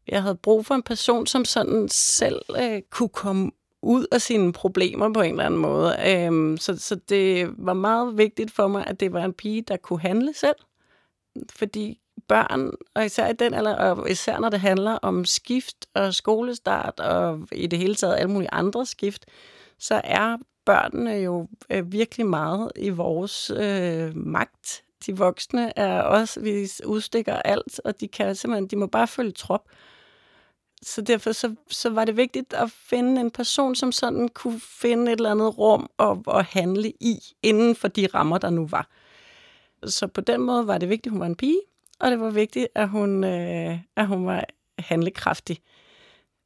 Jeg 0.08 0.22
havde 0.22 0.36
brug 0.36 0.65
for 0.65 0.75
en 0.75 0.84
person, 0.84 1.27
som 1.27 1.46
sådan 1.46 1.88
selv 1.89 2.41
øh, 2.62 2.81
kunne 2.89 3.10
komme 3.10 3.51
ud 3.81 4.05
af 4.12 4.21
sine 4.21 4.53
problemer 4.53 5.13
på 5.13 5.21
en 5.21 5.31
eller 5.31 5.45
anden 5.45 5.59
måde. 5.59 5.95
Øhm, 6.07 6.57
så, 6.57 6.77
så 6.77 6.95
det 6.95 7.50
var 7.57 7.74
meget 7.74 8.17
vigtigt 8.17 8.51
for 8.51 8.67
mig, 8.67 8.88
at 8.88 9.00
det 9.00 9.13
var 9.13 9.25
en 9.25 9.33
pige, 9.33 9.62
der 9.62 9.77
kunne 9.77 10.00
handle 10.01 10.33
selv. 10.33 10.55
Fordi 11.51 12.00
børn, 12.27 12.71
og 12.95 13.05
især 13.05 13.27
i 13.27 13.33
den 13.33 13.53
alder, 13.53 13.75
og 13.75 14.12
især 14.12 14.39
når 14.39 14.50
det 14.50 14.59
handler 14.59 14.91
om 14.91 15.25
skift 15.25 15.86
og 15.93 16.13
skolestart, 16.13 17.00
og 17.00 17.48
i 17.51 17.67
det 17.67 17.79
hele 17.79 17.95
taget 17.95 18.17
alle 18.17 18.31
mulige 18.31 18.53
andre 18.53 18.86
skift, 18.86 19.25
så 19.79 20.01
er 20.03 20.38
børnene 20.65 21.12
jo 21.12 21.48
øh, 21.69 21.91
virkelig 21.91 22.25
meget 22.25 22.71
i 22.75 22.89
vores 22.89 23.51
øh, 23.57 24.15
magt. 24.15 24.83
De 25.05 25.17
voksne 25.17 25.79
er 25.79 26.01
også, 26.01 26.39
vi 26.39 26.67
udstikker 26.86 27.36
alt, 27.36 27.81
og 27.86 28.00
de 28.00 28.07
kan 28.07 28.36
simpelthen, 28.36 28.67
de 28.67 28.75
må 28.75 28.88
bare 28.88 29.07
følge 29.07 29.31
trop 29.31 29.62
så 30.81 31.01
derfor 31.01 31.31
så, 31.31 31.55
så 31.69 31.89
var 31.89 32.05
det 32.05 32.17
vigtigt 32.17 32.53
at 32.53 32.71
finde 32.71 33.21
en 33.21 33.31
person, 33.31 33.75
som 33.75 33.91
sådan 33.91 34.29
kunne 34.29 34.59
finde 34.59 35.12
et 35.12 35.17
eller 35.17 35.31
andet 35.31 35.57
rum 35.57 35.89
at, 36.00 36.17
at 36.27 36.45
handle 36.45 36.89
i, 36.89 37.19
inden 37.43 37.75
for 37.75 37.88
de 37.88 38.07
rammer, 38.07 38.38
der 38.38 38.50
nu 38.50 38.67
var. 38.67 38.89
Så 39.86 40.07
på 40.07 40.21
den 40.21 40.41
måde 40.41 40.67
var 40.67 40.77
det 40.77 40.89
vigtigt, 40.89 41.07
at 41.07 41.12
hun 41.12 41.19
var 41.19 41.25
en 41.25 41.36
pige, 41.36 41.62
og 42.00 42.12
det 42.12 42.19
var 42.19 42.29
vigtigt, 42.29 42.67
at 42.75 42.89
hun, 42.89 43.24
øh, 43.24 43.79
at 43.95 44.07
hun 44.07 44.25
var 44.25 44.45
handlekraftig. 44.79 45.59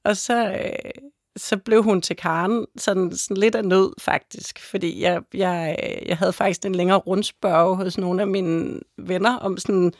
Og 0.05 0.17
så, 0.17 0.49
øh, 0.51 0.91
så 1.35 1.57
blev 1.57 1.83
hun 1.83 2.01
til 2.01 2.15
Karen 2.15 2.65
sådan, 2.77 3.15
sådan 3.15 3.37
lidt 3.37 3.55
af 3.55 3.65
nød, 3.65 3.93
faktisk. 4.01 4.59
Fordi 4.59 5.01
jeg, 5.01 5.21
jeg, 5.33 5.77
jeg 6.05 6.17
havde 6.17 6.33
faktisk 6.33 6.65
en 6.65 6.75
længere 6.75 6.97
rundspørg 6.97 7.75
hos 7.75 7.97
nogle 7.97 8.21
af 8.21 8.27
mine 8.27 8.79
venner 8.97 9.37
om 9.37 9.57
sådan, 9.57 9.93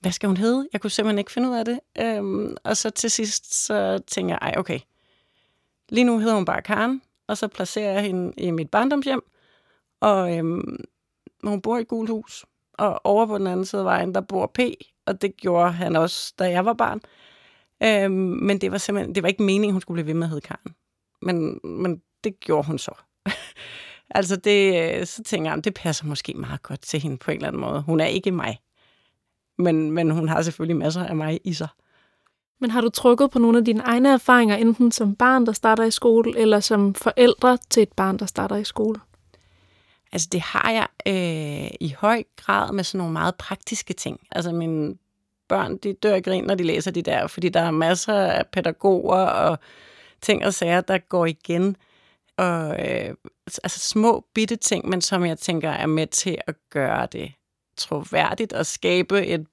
hvad 0.00 0.12
skal 0.12 0.26
hun 0.26 0.36
hedde? 0.36 0.68
Jeg 0.72 0.80
kunne 0.80 0.90
simpelthen 0.90 1.18
ikke 1.18 1.32
finde 1.32 1.48
ud 1.48 1.54
af 1.54 1.64
det. 1.64 1.80
Øhm, 1.98 2.56
og 2.64 2.76
så 2.76 2.90
til 2.90 3.10
sidst, 3.10 3.66
så 3.66 3.98
tænker 4.06 4.34
jeg, 4.34 4.38
ej, 4.42 4.54
okay. 4.58 4.78
Lige 5.88 6.04
nu 6.04 6.18
hedder 6.18 6.34
hun 6.34 6.44
bare 6.44 6.62
Karen, 6.62 7.02
og 7.26 7.36
så 7.36 7.48
placerer 7.48 7.92
jeg 7.92 8.02
hende 8.02 8.32
i 8.36 8.50
mit 8.50 8.70
barndomshjem. 8.70 9.22
Og 10.00 10.36
øhm, 10.36 10.84
hun 11.44 11.62
bor 11.62 11.78
i 11.78 11.80
et 11.80 11.88
gult 11.88 12.10
hus. 12.10 12.46
Og 12.72 13.00
over 13.04 13.26
på 13.26 13.38
den 13.38 13.46
anden 13.46 13.66
side 13.66 13.80
af 13.80 13.84
vejen, 13.84 14.14
der 14.14 14.20
bor 14.20 14.46
P, 14.46 14.60
og 15.06 15.22
det 15.22 15.36
gjorde 15.36 15.72
han 15.72 15.96
også, 15.96 16.34
da 16.38 16.50
jeg 16.50 16.64
var 16.64 16.72
barn. 16.72 17.00
Øhm, 17.82 18.12
men 18.42 18.60
det 18.60 18.72
var 18.72 18.78
simpelthen, 18.78 19.14
det 19.14 19.22
var 19.22 19.28
ikke 19.28 19.42
meningen, 19.42 19.72
hun 19.72 19.80
skulle 19.80 19.96
blive 19.96 20.06
ved 20.06 20.14
med 20.14 20.26
at 20.26 20.28
hedde 20.28 20.46
Karen. 20.46 20.74
Men, 21.22 21.60
men 21.64 22.02
det 22.24 22.40
gjorde 22.40 22.66
hun 22.66 22.78
så. 22.78 22.92
altså 24.18 24.36
det, 24.36 24.94
øh, 25.00 25.06
så 25.06 25.22
tænker 25.22 25.50
jeg, 25.50 25.64
det 25.64 25.74
passer 25.74 26.06
måske 26.06 26.34
meget 26.34 26.62
godt 26.62 26.80
til 26.80 27.00
hende 27.00 27.16
på 27.16 27.30
en 27.30 27.36
eller 27.36 27.48
anden 27.48 27.60
måde. 27.60 27.82
Hun 27.82 28.00
er 28.00 28.06
ikke 28.06 28.30
mig 28.30 28.58
men, 29.60 29.90
men 29.90 30.10
hun 30.10 30.28
har 30.28 30.42
selvfølgelig 30.42 30.76
masser 30.76 31.04
af 31.04 31.16
mig 31.16 31.40
i 31.44 31.52
sig. 31.52 31.68
Men 32.60 32.70
har 32.70 32.80
du 32.80 32.88
trukket 32.88 33.30
på 33.30 33.38
nogle 33.38 33.58
af 33.58 33.64
dine 33.64 33.82
egne 33.82 34.08
erfaringer, 34.08 34.56
enten 34.56 34.92
som 34.92 35.14
barn, 35.16 35.46
der 35.46 35.52
starter 35.52 35.84
i 35.84 35.90
skole, 35.90 36.38
eller 36.38 36.60
som 36.60 36.94
forældre 36.94 37.58
til 37.70 37.82
et 37.82 37.92
barn, 37.92 38.18
der 38.18 38.26
starter 38.26 38.56
i 38.56 38.64
skole? 38.64 39.00
Altså 40.12 40.28
det 40.32 40.40
har 40.40 40.70
jeg 40.70 40.86
øh, 41.06 41.70
i 41.80 41.94
høj 41.98 42.22
grad 42.36 42.72
med 42.72 42.84
sådan 42.84 42.98
nogle 42.98 43.12
meget 43.12 43.34
praktiske 43.34 43.94
ting. 43.94 44.20
Altså 44.32 44.52
mine 44.52 44.94
børn, 45.48 45.76
de 45.76 45.92
dør 45.92 46.14
i 46.14 46.20
grin, 46.20 46.44
når 46.44 46.54
de 46.54 46.62
læser 46.62 46.90
de 46.90 47.02
der, 47.02 47.26
fordi 47.26 47.48
der 47.48 47.60
er 47.60 47.70
masser 47.70 48.14
af 48.14 48.46
pædagoger 48.46 49.24
og 49.24 49.58
ting 50.20 50.46
og 50.46 50.54
sager, 50.54 50.80
der 50.80 50.98
går 50.98 51.26
igen. 51.26 51.76
Og 52.36 52.88
øh, 52.88 53.14
altså 53.64 53.78
små 53.78 54.24
bitte 54.34 54.56
ting, 54.56 54.88
men 54.88 55.00
som 55.00 55.24
jeg 55.24 55.38
tænker 55.38 55.70
er 55.70 55.86
med 55.86 56.06
til 56.06 56.38
at 56.46 56.54
gøre 56.70 57.06
det 57.12 57.32
troværdigt 57.80 58.52
at 58.52 58.66
skabe 58.66 59.26
et, 59.26 59.46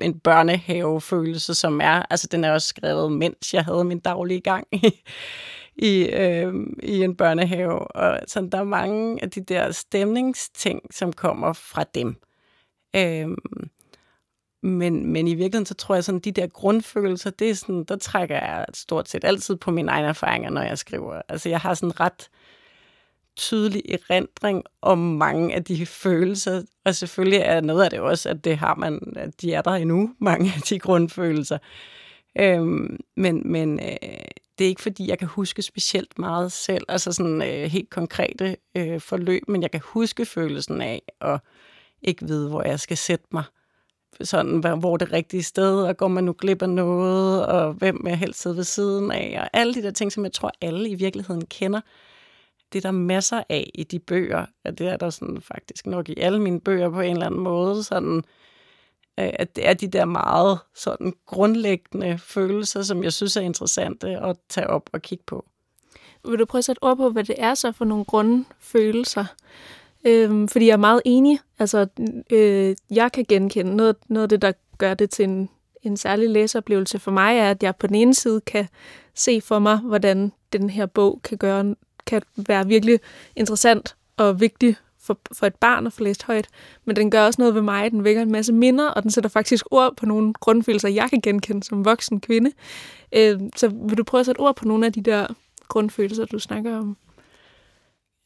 en 0.00 0.20
børnehavefølelse, 0.20 1.54
som 1.54 1.80
er, 1.80 2.02
altså 2.10 2.28
den 2.32 2.44
er 2.44 2.52
også 2.52 2.68
skrevet, 2.68 3.12
mens 3.12 3.54
jeg 3.54 3.64
havde 3.64 3.84
min 3.84 3.98
daglige 3.98 4.40
gang 4.40 4.66
i, 4.72 5.02
i, 5.76 6.08
øh, 6.08 6.54
i 6.82 7.02
en 7.02 7.16
børnehave. 7.16 7.78
Og 7.96 8.20
sådan, 8.26 8.50
der 8.50 8.58
er 8.58 8.64
mange 8.64 9.22
af 9.22 9.30
de 9.30 9.40
der 9.40 9.72
stemningsting, 9.72 10.80
som 10.90 11.12
kommer 11.12 11.52
fra 11.52 11.84
dem. 11.94 12.16
Øh, 12.96 13.28
men, 14.62 15.06
men 15.06 15.28
i 15.28 15.34
virkeligheden, 15.34 15.66
så 15.66 15.74
tror 15.74 15.94
jeg, 15.94 16.04
sådan 16.04 16.20
de 16.20 16.32
der 16.32 16.46
grundfølelser, 16.46 17.30
det 17.30 17.50
er 17.50 17.54
sådan, 17.54 17.84
der 17.84 17.96
trækker 17.96 18.36
jeg 18.36 18.66
stort 18.74 19.08
set 19.08 19.24
altid 19.24 19.56
på 19.56 19.70
mine 19.70 19.90
egne 19.90 20.08
erfaringer, 20.08 20.50
når 20.50 20.62
jeg 20.62 20.78
skriver. 20.78 21.22
Altså, 21.28 21.48
jeg 21.48 21.60
har 21.60 21.74
sådan 21.74 22.00
ret 22.00 22.30
tydelig 23.36 23.82
erindring 23.88 24.64
om 24.82 24.98
mange 24.98 25.54
af 25.54 25.64
de 25.64 25.86
følelser. 25.86 26.62
Og 26.84 26.94
selvfølgelig 26.94 27.38
er 27.38 27.60
noget 27.60 27.84
af 27.84 27.90
det 27.90 28.00
også, 28.00 28.28
at 28.28 28.44
det 28.44 28.56
har 28.56 28.74
man, 28.74 29.12
at 29.16 29.40
de 29.40 29.52
er 29.52 29.62
der 29.62 29.70
endnu, 29.70 30.10
mange 30.20 30.52
af 30.56 30.62
de 30.62 30.78
grundfølelser. 30.78 31.58
Øhm, 32.38 32.96
men 33.16 33.52
men 33.52 33.80
øh, 33.80 34.18
det 34.58 34.64
er 34.64 34.68
ikke 34.68 34.82
fordi, 34.82 35.08
jeg 35.08 35.18
kan 35.18 35.28
huske 35.28 35.62
specielt 35.62 36.18
meget 36.18 36.52
selv, 36.52 36.84
altså 36.88 37.12
sådan 37.12 37.42
øh, 37.42 37.70
helt 37.70 37.90
konkrete 37.90 38.56
øh, 38.76 39.00
forløb, 39.00 39.42
men 39.48 39.62
jeg 39.62 39.70
kan 39.70 39.80
huske 39.84 40.26
følelsen 40.26 40.80
af 40.80 41.02
at 41.20 41.40
ikke 42.02 42.26
vide, 42.26 42.48
hvor 42.48 42.62
jeg 42.62 42.80
skal 42.80 42.96
sætte 42.96 43.26
mig. 43.32 43.44
Sådan, 44.20 44.58
hvor 44.78 44.96
det 44.96 45.12
rigtige 45.12 45.42
sted, 45.42 45.82
og 45.82 45.96
går 45.96 46.08
man 46.08 46.24
nu 46.24 46.34
glip 46.38 46.62
af 46.62 46.68
noget, 46.68 47.46
og 47.46 47.72
hvem 47.72 48.06
jeg 48.06 48.18
helst 48.18 48.42
sidde 48.42 48.56
ved 48.56 48.64
siden 48.64 49.10
af, 49.10 49.36
og 49.40 49.60
alle 49.60 49.74
de 49.74 49.82
der 49.82 49.90
ting, 49.90 50.12
som 50.12 50.24
jeg 50.24 50.32
tror, 50.32 50.52
alle 50.60 50.88
i 50.88 50.94
virkeligheden 50.94 51.44
kender 51.44 51.80
det 52.74 52.84
er 52.84 52.90
der 52.90 52.98
masser 52.98 53.42
af 53.48 53.70
i 53.74 53.84
de 53.84 53.98
bøger. 53.98 54.46
Og 54.64 54.78
det 54.78 54.88
er 54.88 54.96
der 54.96 55.10
sådan 55.10 55.40
faktisk 55.40 55.86
nok 55.86 56.08
i 56.08 56.20
alle 56.20 56.40
mine 56.40 56.60
bøger 56.60 56.90
på 56.90 57.00
en 57.00 57.12
eller 57.12 57.26
anden 57.26 57.40
måde. 57.40 57.84
Sådan, 57.84 58.16
øh, 59.20 59.32
at 59.32 59.56
det 59.56 59.68
er 59.68 59.74
de 59.74 59.88
der 59.88 60.04
meget 60.04 60.58
sådan 60.74 61.12
grundlæggende 61.26 62.18
følelser, 62.18 62.82
som 62.82 63.04
jeg 63.04 63.12
synes 63.12 63.36
er 63.36 63.40
interessante 63.40 64.08
at 64.08 64.36
tage 64.48 64.66
op 64.66 64.90
og 64.92 65.02
kigge 65.02 65.24
på. 65.26 65.44
Vil 66.24 66.38
du 66.38 66.44
prøve 66.44 66.58
at 66.58 66.64
sætte 66.64 66.82
ord 66.82 66.96
på, 66.96 67.10
hvad 67.10 67.24
det 67.24 67.34
er 67.38 67.54
så 67.54 67.72
for 67.72 67.84
nogle 67.84 68.04
grundfølelser? 68.04 69.24
Øhm, 70.04 70.48
fordi 70.48 70.66
jeg 70.66 70.72
er 70.72 70.76
meget 70.76 71.02
enig. 71.04 71.38
Altså, 71.58 71.86
øh, 72.30 72.76
jeg 72.90 73.12
kan 73.12 73.24
genkende 73.28 73.76
noget, 73.76 73.96
noget 74.08 74.22
af 74.22 74.28
det, 74.28 74.42
der 74.42 74.52
gør 74.78 74.94
det 74.94 75.10
til 75.10 75.24
en, 75.24 75.50
en 75.82 75.96
særlig 75.96 76.30
læseoplevelse 76.30 76.98
for 76.98 77.10
mig, 77.10 77.38
er, 77.38 77.50
at 77.50 77.62
jeg 77.62 77.76
på 77.76 77.86
den 77.86 77.94
ene 77.94 78.14
side 78.14 78.40
kan 78.40 78.68
se 79.14 79.40
for 79.40 79.58
mig, 79.58 79.78
hvordan 79.78 80.32
den 80.52 80.70
her 80.70 80.86
bog 80.86 81.20
kan 81.24 81.38
gøre 81.38 81.74
kan 82.06 82.22
være 82.36 82.66
virkelig 82.66 83.00
interessant 83.36 83.96
og 84.16 84.40
vigtig 84.40 84.76
for, 85.00 85.18
for 85.32 85.46
et 85.46 85.54
barn 85.54 85.86
at 85.86 85.92
få 85.92 86.02
læst 86.04 86.22
højt, 86.22 86.48
men 86.84 86.96
den 86.96 87.10
gør 87.10 87.26
også 87.26 87.42
noget 87.42 87.54
ved 87.54 87.62
mig. 87.62 87.90
Den 87.90 88.04
vækker 88.04 88.22
en 88.22 88.32
masse 88.32 88.52
minder, 88.52 88.88
og 88.88 89.02
den 89.02 89.10
sætter 89.10 89.30
faktisk 89.30 89.64
ord 89.70 89.96
på 89.96 90.06
nogle 90.06 90.32
grundfølelser, 90.32 90.88
jeg 90.88 91.10
kan 91.10 91.20
genkende 91.20 91.62
som 91.62 91.84
voksen 91.84 92.20
kvinde. 92.20 92.52
Øh, 93.12 93.40
så 93.56 93.68
vil 93.68 93.98
du 93.98 94.04
prøve 94.04 94.20
at 94.20 94.26
sætte 94.26 94.38
ord 94.38 94.56
på 94.56 94.64
nogle 94.64 94.86
af 94.86 94.92
de 94.92 95.00
der 95.00 95.26
grundfølelser, 95.68 96.24
du 96.24 96.38
snakker 96.38 96.78
om? 96.78 96.96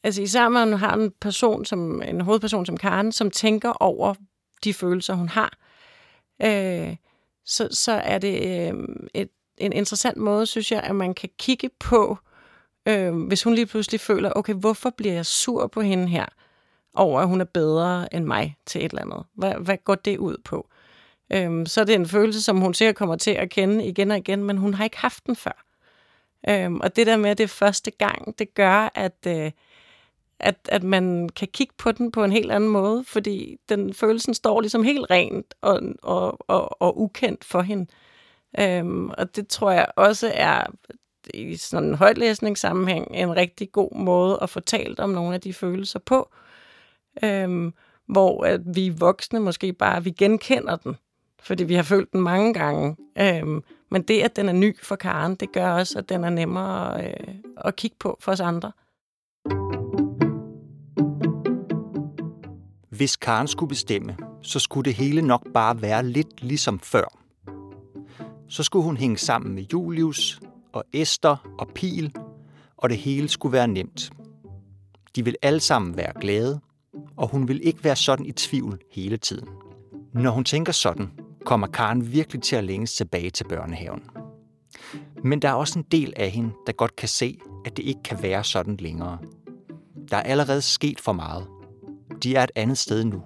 Altså 0.03 0.21
især 0.21 0.43
når 0.43 0.65
man 0.65 0.73
har 0.73 0.93
en 0.93 1.11
person 1.21 1.65
som 1.65 2.01
en 2.01 2.21
hovedperson 2.21 2.65
som 2.65 2.77
Karen, 2.77 3.11
som 3.11 3.31
tænker 3.31 3.69
over 3.69 4.13
de 4.63 4.73
følelser, 4.73 5.13
hun 5.13 5.29
har, 5.29 5.57
øh, 6.41 6.95
så, 7.45 7.67
så 7.71 7.91
er 7.91 8.17
det 8.17 8.33
øh, 8.33 8.87
et, 9.13 9.29
en 9.57 9.73
interessant 9.73 10.17
måde, 10.17 10.45
synes 10.45 10.71
jeg, 10.71 10.81
at 10.83 10.95
man 10.95 11.13
kan 11.13 11.29
kigge 11.37 11.69
på, 11.79 12.17
Øh, 12.89 13.15
hvis 13.27 13.43
hun 13.43 13.55
lige 13.55 13.65
pludselig 13.65 13.99
føler, 13.99 14.31
okay, 14.35 14.53
hvorfor 14.53 14.89
bliver 14.89 15.13
jeg 15.13 15.25
sur 15.25 15.67
på 15.67 15.81
hende 15.81 16.07
her, 16.07 16.25
over 16.93 17.19
at 17.19 17.27
hun 17.27 17.41
er 17.41 17.45
bedre 17.45 18.13
end 18.13 18.25
mig 18.25 18.57
til 18.65 18.85
et 18.85 18.91
eller 18.91 19.01
andet? 19.01 19.25
Hvad, 19.33 19.53
hvad 19.53 19.77
går 19.77 19.95
det 19.95 20.17
ud 20.17 20.37
på? 20.45 20.67
Øh, 21.33 21.67
så 21.67 21.81
er 21.81 21.85
det 21.85 21.95
en 21.95 22.07
følelse, 22.07 22.41
som 22.41 22.57
hun 22.57 22.73
sikkert 22.73 22.95
kommer 22.95 23.15
til 23.15 23.31
at 23.31 23.49
kende 23.49 23.85
igen 23.85 24.11
og 24.11 24.17
igen, 24.17 24.43
men 24.43 24.57
hun 24.57 24.73
har 24.73 24.83
ikke 24.83 24.97
haft 24.97 25.27
den 25.27 25.35
før. 25.35 25.65
Øh, 26.49 26.71
og 26.71 26.95
det 26.95 27.07
der 27.07 27.17
med, 27.17 27.29
at 27.29 27.37
det 27.37 27.43
er 27.43 27.47
første 27.47 27.91
gang, 27.91 28.39
det 28.39 28.53
gør, 28.53 28.91
at, 28.95 29.17
øh, 29.27 29.51
at, 30.39 30.55
at 30.69 30.83
man 30.83 31.29
kan 31.29 31.47
kigge 31.53 31.73
på 31.77 31.91
den 31.91 32.11
på 32.11 32.23
en 32.23 32.31
helt 32.31 32.51
anden 32.51 32.69
måde, 32.69 33.03
fordi 33.03 33.57
den 33.69 33.93
følelsen 33.93 34.33
står 34.33 34.61
ligesom 34.61 34.83
helt 34.83 35.05
rent 35.11 35.53
og, 35.61 35.81
og, 36.03 36.49
og, 36.49 36.81
og 36.81 37.01
ukendt 37.01 37.45
for 37.45 37.61
hende. 37.61 37.85
Øhm, 38.59 39.09
og 39.09 39.35
det 39.35 39.47
tror 39.47 39.71
jeg 39.71 39.87
også 39.95 40.31
er 40.35 40.65
i 41.33 41.55
sådan 41.55 41.89
en 41.89 41.95
højtlæsningssammenhæng 41.95 43.07
en 43.11 43.35
rigtig 43.35 43.71
god 43.71 43.95
måde 43.95 44.39
at 44.41 44.49
få 44.49 44.59
talt 44.59 44.99
om 44.99 45.09
nogle 45.09 45.33
af 45.33 45.41
de 45.41 45.53
følelser 45.53 45.99
på, 45.99 46.29
øhm, 47.23 47.73
hvor 48.07 48.45
at 48.45 48.61
vi 48.65 48.89
voksne 48.89 49.39
måske 49.39 49.73
bare 49.73 50.03
vi 50.03 50.11
genkender 50.11 50.75
den, 50.75 50.95
fordi 51.41 51.63
vi 51.63 51.73
har 51.73 51.83
følt 51.83 52.13
den 52.13 52.21
mange 52.21 52.53
gange. 52.53 52.95
Øhm, 53.17 53.63
men 53.91 54.01
det, 54.01 54.21
at 54.21 54.35
den 54.35 54.49
er 54.49 54.53
ny 54.53 54.77
for 54.83 54.95
Karen, 54.95 55.35
det 55.35 55.51
gør 55.51 55.71
også, 55.71 55.99
at 55.99 56.09
den 56.09 56.23
er 56.23 56.29
nemmere 56.29 57.05
øh, 57.05 57.35
at 57.57 57.75
kigge 57.75 57.97
på 57.99 58.17
for 58.21 58.31
os 58.31 58.39
andre. 58.39 58.71
Hvis 62.89 63.15
Karen 63.15 63.47
skulle 63.47 63.69
bestemme, 63.69 64.17
så 64.41 64.59
skulle 64.59 64.85
det 64.85 64.93
hele 64.93 65.21
nok 65.21 65.47
bare 65.53 65.81
være 65.81 66.05
lidt 66.05 66.43
ligesom 66.43 66.79
før. 66.79 67.19
Så 68.47 68.63
skulle 68.63 68.83
hun 68.83 68.97
hænge 68.97 69.17
sammen 69.17 69.55
med 69.55 69.63
Julius 69.73 70.41
og 70.73 70.83
Esther 70.93 71.55
og 71.59 71.67
Pil, 71.75 72.15
og 72.77 72.89
det 72.89 72.97
hele 72.97 73.29
skulle 73.29 73.53
være 73.53 73.67
nemt. 73.67 74.11
De 75.15 75.25
vil 75.25 75.35
alle 75.41 75.59
sammen 75.59 75.97
være 75.97 76.13
glade, 76.21 76.59
og 77.17 77.27
hun 77.27 77.47
vil 77.47 77.67
ikke 77.67 77.83
være 77.83 77.95
sådan 77.95 78.25
i 78.25 78.31
tvivl 78.31 78.79
hele 78.91 79.17
tiden. 79.17 79.47
Når 80.13 80.31
hun 80.31 80.43
tænker 80.43 80.73
sådan, 80.73 81.11
kommer 81.45 81.67
Karen 81.67 82.11
virkelig 82.11 82.41
til 82.41 82.55
at 82.55 82.63
længes 82.63 82.93
tilbage 82.93 83.29
til 83.29 83.43
børnehaven. 83.43 84.03
Men 85.23 85.41
der 85.41 85.49
er 85.49 85.53
også 85.53 85.79
en 85.79 85.85
del 85.91 86.13
af 86.15 86.29
hende, 86.29 86.51
der 86.67 86.73
godt 86.73 86.95
kan 86.95 87.09
se, 87.09 87.39
at 87.65 87.77
det 87.77 87.83
ikke 87.83 88.03
kan 88.03 88.17
være 88.21 88.43
sådan 88.43 88.77
længere. 88.77 89.17
Der 90.11 90.17
er 90.17 90.21
allerede 90.21 90.61
sket 90.61 90.99
for 90.99 91.13
meget. 91.13 91.47
De 92.23 92.35
er 92.35 92.43
et 92.43 92.51
andet 92.55 92.77
sted 92.77 93.03
nu. 93.03 93.23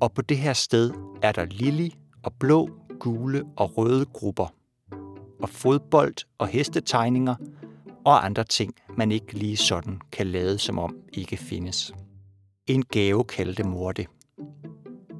Og 0.00 0.12
på 0.12 0.22
det 0.22 0.38
her 0.38 0.52
sted 0.52 0.90
er 1.22 1.32
der 1.32 1.44
lille 1.44 1.90
og 2.22 2.32
blå, 2.40 2.70
gule 3.00 3.44
og 3.56 3.78
røde 3.78 4.04
grupper. 4.04 4.46
Og 5.42 5.48
fodbold 5.48 6.14
og 6.38 6.48
hestetegninger 6.48 7.34
og 8.04 8.24
andre 8.24 8.44
ting, 8.44 8.74
man 8.96 9.12
ikke 9.12 9.32
lige 9.32 9.56
sådan 9.56 10.00
kan 10.12 10.26
lade 10.26 10.58
som 10.58 10.78
om 10.78 10.96
ikke 11.12 11.36
findes. 11.36 11.92
En 12.66 12.84
gave 12.84 13.24
kaldte 13.24 13.64
mor 13.64 13.92
det. 13.92 14.06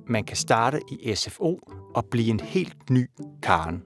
Man 0.07 0.25
kan 0.25 0.37
starte 0.37 0.81
i 0.91 1.15
SFO 1.15 1.59
og 1.95 2.05
blive 2.05 2.31
en 2.31 2.41
helt 2.41 2.91
ny 2.91 3.11
Karen. 3.43 3.83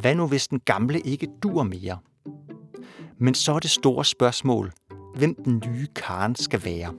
Hvad 0.00 0.14
nu 0.14 0.26
hvis 0.26 0.48
den 0.48 0.60
gamle 0.60 1.00
ikke 1.00 1.28
dur 1.42 1.62
mere? 1.62 1.98
Men 3.18 3.34
så 3.34 3.52
er 3.52 3.58
det 3.58 3.70
store 3.70 4.04
spørgsmål, 4.04 4.72
hvem 5.14 5.34
den 5.44 5.62
nye 5.66 5.86
Karen 5.96 6.34
skal 6.34 6.64
være. 6.64 6.94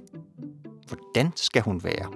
Hvordan 0.88 1.32
skal 1.36 1.62
hun 1.62 1.84
være? 1.84 2.12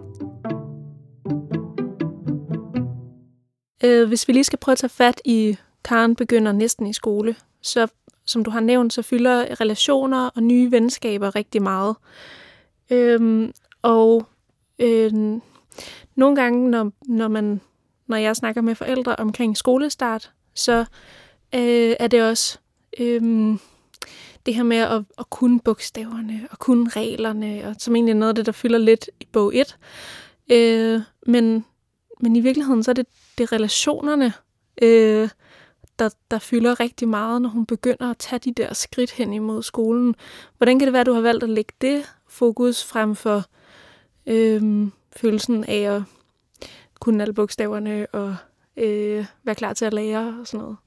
Øh, 3.83 4.07
hvis 4.07 4.27
vi 4.27 4.33
lige 4.33 4.43
skal 4.43 4.59
prøve 4.59 4.73
at 4.73 4.77
tage 4.77 4.89
fat 4.89 5.21
i 5.25 5.57
Karen 5.87 6.15
begynder 6.15 6.51
næsten 6.51 6.87
i 6.87 6.93
skole, 6.93 7.35
så 7.61 7.87
som 8.25 8.43
du 8.43 8.49
har 8.49 8.59
nævnt, 8.59 8.93
så 8.93 9.01
fylder 9.01 9.61
relationer 9.61 10.29
og 10.35 10.43
nye 10.43 10.71
venskaber 10.71 11.35
rigtig 11.35 11.61
meget. 11.61 11.95
Øhm, 12.89 13.51
og 13.81 14.27
øhm, 14.79 15.41
nogle 16.15 16.35
gange, 16.35 16.69
når, 16.69 16.91
når, 17.07 17.27
man, 17.27 17.61
når 18.07 18.17
jeg 18.17 18.35
snakker 18.35 18.61
med 18.61 18.75
forældre 18.75 19.15
omkring 19.15 19.57
skolestart, 19.57 20.31
så 20.55 20.79
øh, 21.55 21.95
er 21.99 22.07
det 22.07 22.23
også 22.23 22.59
øh, 22.99 23.21
det 24.45 24.55
her 24.55 24.63
med 24.63 24.77
at, 24.77 25.03
at 25.17 25.29
kunne 25.29 25.59
bogstaverne 25.59 26.47
og 26.51 26.59
kunne 26.59 26.89
reglerne, 26.89 27.67
og 27.67 27.75
som 27.79 27.95
egentlig 27.95 28.11
er 28.13 28.17
noget 28.17 28.29
af 28.29 28.35
det, 28.35 28.45
der 28.45 28.51
fylder 28.51 28.79
lidt 28.79 29.09
i 29.19 29.27
bog 29.31 29.55
1. 29.55 29.77
Øh, 30.51 31.01
men, 31.25 31.65
men 32.19 32.35
i 32.35 32.39
virkeligheden, 32.39 32.83
så 32.83 32.91
er 32.91 32.95
det, 32.95 33.07
det 33.37 33.51
relationerne, 33.51 34.33
øh, 34.81 35.29
der, 35.99 36.09
der 36.31 36.39
fylder 36.39 36.79
rigtig 36.79 37.07
meget, 37.07 37.41
når 37.41 37.49
hun 37.49 37.65
begynder 37.65 38.09
at 38.09 38.17
tage 38.17 38.39
de 38.39 38.53
der 38.53 38.73
skridt 38.73 39.11
hen 39.11 39.33
imod 39.33 39.63
skolen. 39.63 40.15
Hvordan 40.57 40.79
kan 40.79 40.85
det 40.85 40.93
være, 40.93 41.01
at 41.01 41.05
du 41.05 41.13
har 41.13 41.21
valgt 41.21 41.43
at 41.43 41.49
lægge 41.49 41.73
det 41.81 42.03
fokus 42.27 42.83
frem 42.83 43.15
for 43.15 43.43
øhm, 44.25 44.91
følelsen 45.15 45.63
af 45.63 45.95
at 45.95 46.01
kunne 46.99 47.21
alle 47.21 47.33
bogstaverne 47.33 48.07
og 48.13 48.35
øh, 48.77 49.25
være 49.43 49.55
klar 49.55 49.73
til 49.73 49.85
at 49.85 49.93
lære 49.93 50.37
og 50.39 50.47
sådan 50.47 50.59
noget? 50.59 50.77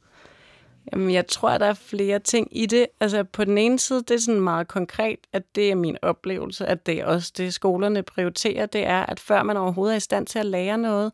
Jamen, 0.93 1.11
jeg 1.11 1.27
tror, 1.27 1.59
der 1.59 1.67
er 1.67 1.75
flere 1.75 2.19
ting 2.19 2.49
i 2.51 2.67
det. 2.67 2.87
Altså, 3.01 3.25
på 3.25 3.45
den 3.45 3.59
ene 3.59 3.79
side, 3.79 4.03
det 4.03 4.11
er 4.11 4.19
sådan 4.19 4.41
meget 4.41 4.69
konkret, 4.69 5.19
at 5.33 5.43
det 5.55 5.71
er 5.71 5.75
min 5.75 5.97
oplevelse, 6.03 6.67
at 6.67 6.87
det 6.87 7.01
er 7.01 7.07
også 7.07 7.33
det, 7.37 7.55
skolerne 7.55 8.03
prioriterer, 8.03 8.67
det 8.67 8.87
er, 8.87 9.07
at 9.07 9.21
før 9.21 9.43
man 9.43 9.57
overhovedet 9.57 9.95
er 9.95 9.97
i 9.97 10.01
stand 10.01 10.27
til 10.27 10.39
at 10.39 10.47
lære 10.47 10.79
noget, 10.79 11.13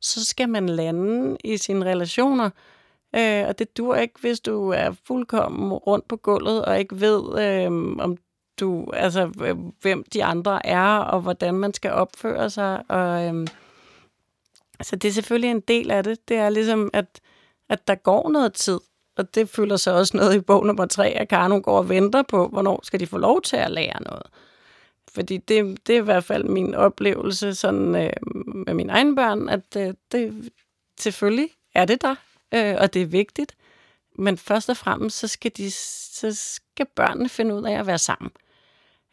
så 0.00 0.24
skal 0.24 0.48
man 0.48 0.68
lande 0.68 1.36
i 1.44 1.56
sine 1.56 1.84
relationer. 1.84 2.50
Øh, 3.14 3.48
og 3.48 3.58
det 3.58 3.76
dur 3.76 3.96
ikke, 3.96 4.20
hvis 4.20 4.40
du 4.40 4.68
er 4.68 4.90
fuldkommen 5.06 5.72
rundt 5.72 6.08
på 6.08 6.16
gulvet 6.16 6.64
og 6.64 6.78
ikke 6.78 7.00
ved, 7.00 7.38
øh, 7.40 7.96
om 7.98 8.16
du, 8.60 8.90
altså, 8.92 9.32
øh, 9.44 9.56
hvem 9.80 10.04
de 10.12 10.24
andre 10.24 10.66
er, 10.66 10.98
og 10.98 11.20
hvordan 11.20 11.54
man 11.54 11.74
skal 11.74 11.90
opføre 11.90 12.50
sig. 12.50 12.90
Og, 12.90 13.24
øh, 13.24 13.46
så 14.82 14.96
det 14.96 15.08
er 15.08 15.12
selvfølgelig 15.12 15.50
en 15.50 15.60
del 15.60 15.90
af 15.90 16.04
det. 16.04 16.28
Det 16.28 16.36
er 16.36 16.48
ligesom, 16.48 16.90
at, 16.92 17.20
at 17.68 17.88
der 17.88 17.94
går 17.94 18.28
noget 18.28 18.52
tid, 18.52 18.80
og 19.16 19.34
det 19.34 19.48
fylder 19.48 19.76
så 19.76 19.90
også 19.90 20.16
noget 20.16 20.34
i 20.34 20.40
bog 20.40 20.66
nummer 20.66 20.86
tre, 20.86 21.08
at 21.08 21.28
Karno 21.28 21.60
går 21.64 21.78
og 21.78 21.88
venter 21.88 22.22
på, 22.22 22.48
hvornår 22.48 22.80
skal 22.82 23.00
de 23.00 23.06
få 23.06 23.18
lov 23.18 23.42
til 23.42 23.56
at 23.56 23.70
lære 23.70 24.02
noget. 24.02 24.26
Fordi 25.14 25.36
det, 25.36 25.86
det 25.86 25.96
er 25.96 26.00
i 26.00 26.04
hvert 26.04 26.24
fald 26.24 26.44
min 26.44 26.74
oplevelse 26.74 27.54
sådan, 27.54 27.94
øh, 27.94 28.12
med 28.66 28.74
mine 28.74 28.92
egne 28.92 29.16
børn, 29.16 29.48
at 29.48 29.76
øh, 29.76 29.94
det 30.12 30.50
selvfølgelig 31.00 31.50
er 31.74 31.84
det 31.84 32.02
der, 32.02 32.14
øh, 32.56 32.76
og 32.80 32.94
det 32.94 33.02
er 33.02 33.06
vigtigt. 33.06 33.56
Men 34.18 34.38
først 34.38 34.70
og 34.70 34.76
fremmest, 34.76 35.18
så 35.18 35.28
skal, 35.28 35.50
de, 35.56 35.70
så 35.70 36.34
skal 36.34 36.86
børnene 36.96 37.28
finde 37.28 37.54
ud 37.54 37.64
af 37.64 37.78
at 37.78 37.86
være 37.86 37.98
sammen. 37.98 38.30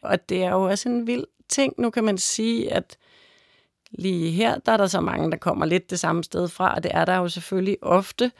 Og 0.02 0.28
det 0.28 0.44
er 0.44 0.50
jo 0.50 0.62
også 0.62 0.88
en 0.88 1.06
vild 1.06 1.24
ting. 1.48 1.74
Nu 1.78 1.90
kan 1.90 2.04
man 2.04 2.18
sige, 2.18 2.72
at 2.72 2.98
lige 3.90 4.30
her, 4.30 4.58
der 4.58 4.72
er 4.72 4.76
der 4.76 4.86
så 4.86 5.00
mange, 5.00 5.30
der 5.30 5.36
kommer 5.36 5.66
lidt 5.66 5.90
det 5.90 6.00
samme 6.00 6.24
sted 6.24 6.48
fra, 6.48 6.74
og 6.74 6.82
det 6.82 6.90
er 6.94 7.04
der 7.04 7.16
jo 7.16 7.28
selvfølgelig 7.28 7.76
ofte. 7.82 8.32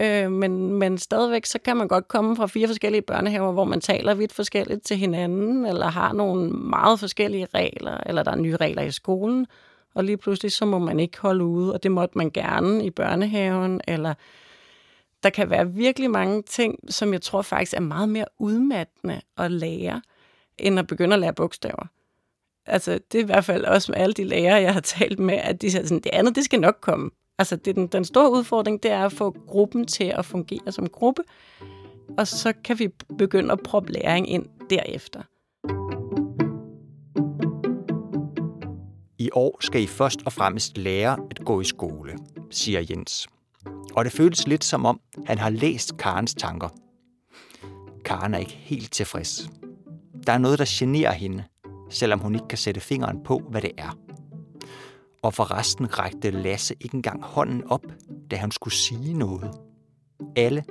Øh, 0.00 0.32
men, 0.32 0.72
men 0.72 0.98
stadigvæk, 0.98 1.46
så 1.46 1.58
kan 1.58 1.76
man 1.76 1.88
godt 1.88 2.08
komme 2.08 2.36
fra 2.36 2.46
fire 2.46 2.66
forskellige 2.66 3.02
børnehaver, 3.02 3.52
hvor 3.52 3.64
man 3.64 3.80
taler 3.80 4.14
vidt 4.14 4.32
forskelligt 4.32 4.82
til 4.82 4.96
hinanden, 4.96 5.66
eller 5.66 5.86
har 5.86 6.12
nogle 6.12 6.50
meget 6.50 7.00
forskellige 7.00 7.46
regler, 7.54 7.98
eller 8.06 8.22
der 8.22 8.30
er 8.30 8.36
nye 8.36 8.56
regler 8.56 8.82
i 8.82 8.90
skolen, 8.90 9.46
og 9.98 10.04
lige 10.04 10.16
pludselig 10.16 10.52
så 10.52 10.64
må 10.64 10.78
man 10.78 11.00
ikke 11.00 11.18
holde 11.20 11.44
ude, 11.44 11.72
og 11.72 11.82
det 11.82 11.92
måtte 11.92 12.18
man 12.18 12.30
gerne 12.30 12.84
i 12.84 12.90
børnehaven, 12.90 13.80
eller 13.88 14.14
der 15.22 15.30
kan 15.30 15.50
være 15.50 15.72
virkelig 15.72 16.10
mange 16.10 16.42
ting, 16.42 16.78
som 16.88 17.12
jeg 17.12 17.22
tror 17.22 17.42
faktisk 17.42 17.74
er 17.74 17.80
meget 17.80 18.08
mere 18.08 18.24
udmattende 18.38 19.20
at 19.36 19.50
lære, 19.50 20.02
end 20.58 20.78
at 20.78 20.86
begynde 20.86 21.14
at 21.14 21.20
lære 21.20 21.32
bogstaver. 21.32 21.86
Altså, 22.66 22.98
det 23.12 23.18
er 23.18 23.22
i 23.22 23.26
hvert 23.26 23.44
fald 23.44 23.64
også 23.64 23.92
med 23.92 24.00
alle 24.00 24.12
de 24.12 24.24
lærere, 24.24 24.62
jeg 24.62 24.72
har 24.74 24.80
talt 24.80 25.18
med, 25.18 25.34
at 25.34 25.62
de 25.62 25.70
siger 25.70 25.82
sådan, 25.82 26.00
det 26.02 26.10
andet, 26.12 26.36
det 26.36 26.44
skal 26.44 26.60
nok 26.60 26.78
komme. 26.80 27.10
Altså, 27.38 27.56
det, 27.56 27.76
den, 27.76 27.86
den 27.86 28.04
store 28.04 28.30
udfordring, 28.30 28.82
det 28.82 28.90
er 28.90 29.04
at 29.04 29.12
få 29.12 29.36
gruppen 29.46 29.86
til 29.86 30.04
at 30.04 30.24
fungere 30.24 30.72
som 30.72 30.88
gruppe, 30.88 31.22
og 32.18 32.26
så 32.26 32.52
kan 32.64 32.78
vi 32.78 32.88
begynde 33.18 33.52
at 33.52 33.60
proppe 33.60 33.92
læring 33.92 34.30
ind 34.30 34.46
derefter. 34.70 35.22
I 39.28 39.30
år 39.32 39.58
skal 39.60 39.82
I 39.82 39.86
først 39.86 40.22
og 40.26 40.32
fremmest 40.32 40.78
lære 40.78 41.18
at 41.30 41.44
gå 41.44 41.60
i 41.60 41.64
skole, 41.64 42.16
siger 42.50 42.84
Jens. 42.90 43.28
Og 43.94 44.04
det 44.04 44.12
føles 44.12 44.46
lidt 44.46 44.64
som 44.64 44.86
om, 44.86 45.00
han 45.26 45.38
har 45.38 45.50
læst 45.50 45.96
Karens 45.96 46.34
tanker. 46.34 46.68
Karen 48.04 48.34
er 48.34 48.38
ikke 48.38 48.52
helt 48.52 48.92
tilfreds. 48.92 49.50
Der 50.26 50.32
er 50.32 50.38
noget, 50.38 50.58
der 50.58 50.64
generer 50.68 51.12
hende, 51.12 51.44
selvom 51.90 52.18
hun 52.18 52.34
ikke 52.34 52.48
kan 52.48 52.58
sætte 52.58 52.80
fingeren 52.80 53.22
på, 53.24 53.42
hvad 53.50 53.62
det 53.62 53.70
er. 53.78 53.98
Og 55.22 55.34
for 55.34 55.58
resten 55.58 55.98
rækte 55.98 56.30
Lasse 56.30 56.74
ikke 56.80 56.94
engang 56.94 57.22
hånden 57.22 57.64
op, 57.70 57.84
da 58.30 58.36
han 58.36 58.50
skulle 58.50 58.74
sige 58.74 59.14
noget. 59.14 59.50
Alle, 60.36 60.64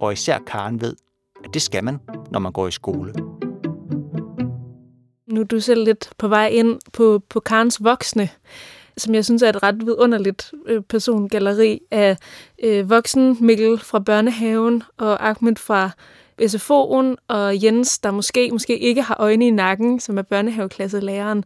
og 0.00 0.12
især 0.12 0.38
Karen 0.38 0.80
ved, 0.80 0.96
at 1.44 1.54
det 1.54 1.62
skal 1.62 1.84
man, 1.84 1.98
når 2.30 2.38
man 2.38 2.52
går 2.52 2.68
i 2.68 2.70
skole. 2.70 3.12
Nu 5.36 5.42
er 5.42 5.46
du 5.46 5.60
selv 5.60 5.84
lidt 5.84 6.10
på 6.18 6.28
vej 6.28 6.46
ind 6.46 6.78
på, 6.92 7.22
på 7.28 7.40
Karens 7.40 7.84
voksne, 7.84 8.28
som 8.96 9.14
jeg 9.14 9.24
synes 9.24 9.42
er 9.42 9.48
et 9.48 9.62
ret 9.62 9.86
vidunderligt 9.86 10.52
øh, 10.66 10.82
persongalleri 10.82 11.80
af 11.90 12.16
øh, 12.62 12.90
voksen 12.90 13.36
Mikkel 13.40 13.78
fra 13.78 13.98
børnehaven 13.98 14.82
og 14.96 15.28
Ahmed 15.28 15.56
fra 15.56 15.90
SFO'en 16.42 17.14
og 17.28 17.64
Jens, 17.64 17.98
der 17.98 18.10
måske, 18.10 18.50
måske 18.52 18.78
ikke 18.78 19.02
har 19.02 19.16
øjne 19.18 19.46
i 19.46 19.50
nakken, 19.50 20.00
som 20.00 20.18
er 20.18 20.22
børnehaveklasselæreren. 20.22 21.44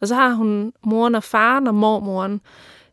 Og 0.00 0.08
så 0.08 0.14
har 0.14 0.30
hun 0.30 0.72
moren 0.84 1.14
og 1.14 1.22
faren 1.22 1.66
og 1.66 1.74
mormoren. 1.74 2.40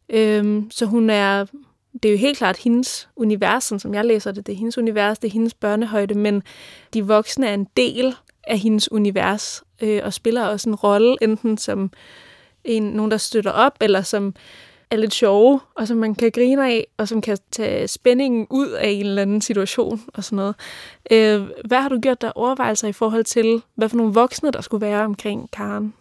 Øhm, 0.10 0.72
så 0.72 0.86
hun 0.86 1.10
er, 1.10 1.46
det 1.94 2.06
er 2.06 2.14
jo 2.14 2.18
helt 2.18 2.38
klart 2.38 2.58
hendes 2.58 3.10
univers, 3.16 3.64
som 3.64 3.94
jeg 3.94 4.06
læser 4.06 4.32
det. 4.32 4.48
Det 4.48 4.54
er 4.54 4.58
hendes 4.58 4.78
univers, 4.78 5.20
det 5.20 5.28
er 5.28 5.34
hendes 5.34 5.54
børnehøjde, 5.54 6.14
men 6.14 6.44
de 6.94 7.06
voksne 7.06 7.48
er 7.48 7.54
en 7.54 7.68
del 7.78 8.16
af 8.48 8.60
hendes 8.60 8.92
univers 8.92 9.65
øh, 9.82 10.02
og 10.04 10.14
spiller 10.14 10.46
også 10.46 10.70
en 10.70 10.76
rolle, 10.76 11.18
enten 11.22 11.58
som 11.58 11.92
en, 12.64 12.84
nogen, 12.84 13.12
der 13.12 13.18
støtter 13.18 13.52
op, 13.52 13.78
eller 13.82 14.02
som 14.02 14.36
er 14.92 14.98
lidt 14.98 15.14
sjove, 15.14 15.60
og 15.76 15.88
som 15.88 15.98
man 15.98 16.16
kan 16.16 16.32
grine 16.32 16.68
af, 16.68 16.88
og 16.98 17.08
som 17.08 17.22
kan 17.22 17.38
tage 17.52 17.88
spændingen 17.88 18.48
ud 18.50 18.70
af 18.70 18.90
en 18.90 19.06
eller 19.06 19.22
anden 19.22 19.42
situation 19.42 20.02
og 20.14 20.24
sådan 20.24 20.36
noget. 20.36 20.56
Øh, 21.12 21.50
hvad 21.66 21.82
har 21.82 21.90
du 21.90 22.00
gjort 22.00 22.22
der 22.22 22.32
overvejelser 22.36 22.88
i 22.88 22.92
forhold 22.92 23.24
til, 23.24 23.62
hvad 23.76 23.90
for 23.90 23.98
nogle 23.98 24.14
voksne, 24.14 24.52
der 24.52 24.62
skulle 24.62 24.86
være 24.86 25.06
omkring 25.06 25.52
Karen? 25.52 25.94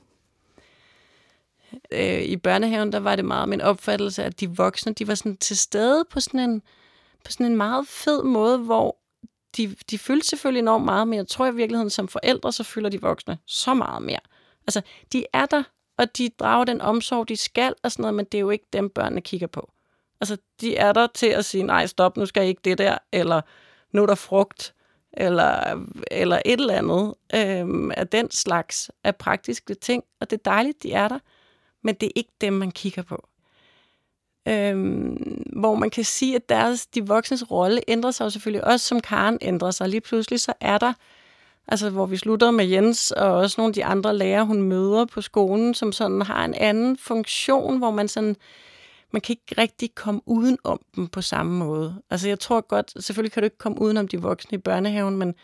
Øh, 1.90 2.22
I 2.22 2.36
børnehaven, 2.36 2.92
der 2.92 3.00
var 3.00 3.16
det 3.16 3.24
meget 3.24 3.48
min 3.48 3.60
opfattelse, 3.60 4.24
at 4.24 4.40
de 4.40 4.50
voksne, 4.50 4.92
de 4.92 5.08
var 5.08 5.14
sådan 5.14 5.36
til 5.36 5.56
stede 5.56 6.04
på 6.10 6.20
sådan 6.20 6.40
en, 6.40 6.62
på 7.24 7.32
sådan 7.32 7.46
en 7.46 7.56
meget 7.56 7.86
fed 7.88 8.22
måde, 8.22 8.58
hvor 8.58 8.96
de, 9.56 9.76
de 9.90 9.98
følte 9.98 10.26
selvfølgelig 10.26 10.60
enormt 10.60 10.84
meget, 10.84 11.08
men 11.08 11.16
jeg 11.16 11.28
tror 11.28 11.46
i 11.46 11.54
virkeligheden, 11.54 11.90
som 11.90 12.08
forældre, 12.08 12.52
så 12.52 12.64
føler 12.64 12.88
de 12.88 13.00
voksne 13.00 13.38
så 13.46 13.74
meget 13.74 14.02
mere. 14.02 14.20
Altså, 14.66 14.82
de 15.12 15.26
er 15.32 15.46
der, 15.46 15.62
og 15.98 16.16
de 16.18 16.28
drager 16.38 16.64
den 16.64 16.80
omsorg, 16.80 17.28
de 17.28 17.36
skal, 17.36 17.74
og 17.82 17.92
sådan 17.92 18.02
noget, 18.02 18.14
men 18.14 18.24
det 18.24 18.38
er 18.38 18.40
jo 18.40 18.50
ikke 18.50 18.66
dem, 18.72 18.90
børnene 18.90 19.20
kigger 19.20 19.46
på. 19.46 19.72
Altså, 20.20 20.36
de 20.60 20.76
er 20.76 20.92
der 20.92 21.06
til 21.06 21.26
at 21.26 21.44
sige, 21.44 21.62
nej, 21.62 21.86
stop, 21.86 22.16
nu 22.16 22.26
skal 22.26 22.40
jeg 22.40 22.48
ikke 22.48 22.60
det 22.64 22.78
der, 22.78 22.98
eller 23.12 23.40
nu 23.92 24.02
er 24.02 24.06
der 24.06 24.14
frugt, 24.14 24.74
eller, 25.12 25.84
eller 26.10 26.42
et 26.44 26.60
eller 26.60 26.74
andet 26.74 27.14
øhm, 27.34 27.90
af 27.90 28.08
den 28.08 28.30
slags 28.30 28.90
af 29.04 29.16
praktiske 29.16 29.74
ting, 29.74 30.04
og 30.20 30.30
det 30.30 30.38
er 30.38 30.50
dejligt, 30.50 30.82
de 30.82 30.92
er 30.92 31.08
der, 31.08 31.18
men 31.82 31.94
det 31.94 32.06
er 32.06 32.12
ikke 32.16 32.32
dem, 32.40 32.52
man 32.52 32.70
kigger 32.70 33.02
på. 33.02 33.28
Øhm, 34.48 35.42
hvor 35.56 35.74
man 35.74 35.90
kan 35.90 36.04
sige, 36.04 36.36
at 36.36 36.48
deres, 36.48 36.86
de 36.86 37.06
voksnes 37.06 37.50
rolle 37.50 37.80
ændrer 37.88 38.10
sig 38.10 38.24
jo 38.24 38.30
selvfølgelig 38.30 38.64
også, 38.64 38.86
som 38.86 39.00
Karen 39.00 39.38
ændrer 39.40 39.70
sig. 39.70 39.88
Lige 39.88 40.00
pludselig 40.00 40.40
så 40.40 40.52
er 40.60 40.78
der, 40.78 40.92
altså 41.68 41.90
hvor 41.90 42.06
vi 42.06 42.16
slutter 42.16 42.50
med 42.50 42.66
Jens, 42.66 43.10
og 43.10 43.32
også 43.32 43.54
nogle 43.58 43.70
af 43.70 43.74
de 43.74 43.84
andre 43.84 44.16
lærere, 44.16 44.46
hun 44.46 44.62
møder 44.62 45.04
på 45.04 45.20
skolen, 45.20 45.74
som 45.74 45.92
sådan 45.92 46.22
har 46.22 46.44
en 46.44 46.54
anden 46.54 46.96
funktion, 46.96 47.78
hvor 47.78 47.90
man 47.90 48.08
sådan, 48.08 48.36
man 49.12 49.20
kan 49.20 49.32
ikke 49.32 49.62
rigtig 49.62 49.94
komme 49.94 50.20
uden 50.26 50.58
om 50.64 50.80
dem 50.96 51.06
på 51.08 51.22
samme 51.22 51.58
måde. 51.58 52.02
Altså 52.10 52.28
jeg 52.28 52.40
tror 52.40 52.60
godt, 52.60 53.04
selvfølgelig 53.04 53.32
kan 53.32 53.42
du 53.42 53.44
ikke 53.44 53.58
komme 53.58 53.80
uden 53.80 53.96
om 53.96 54.08
de 54.08 54.22
voksne 54.22 54.56
i 54.56 54.60
børnehaven, 54.60 55.16
men, 55.16 55.34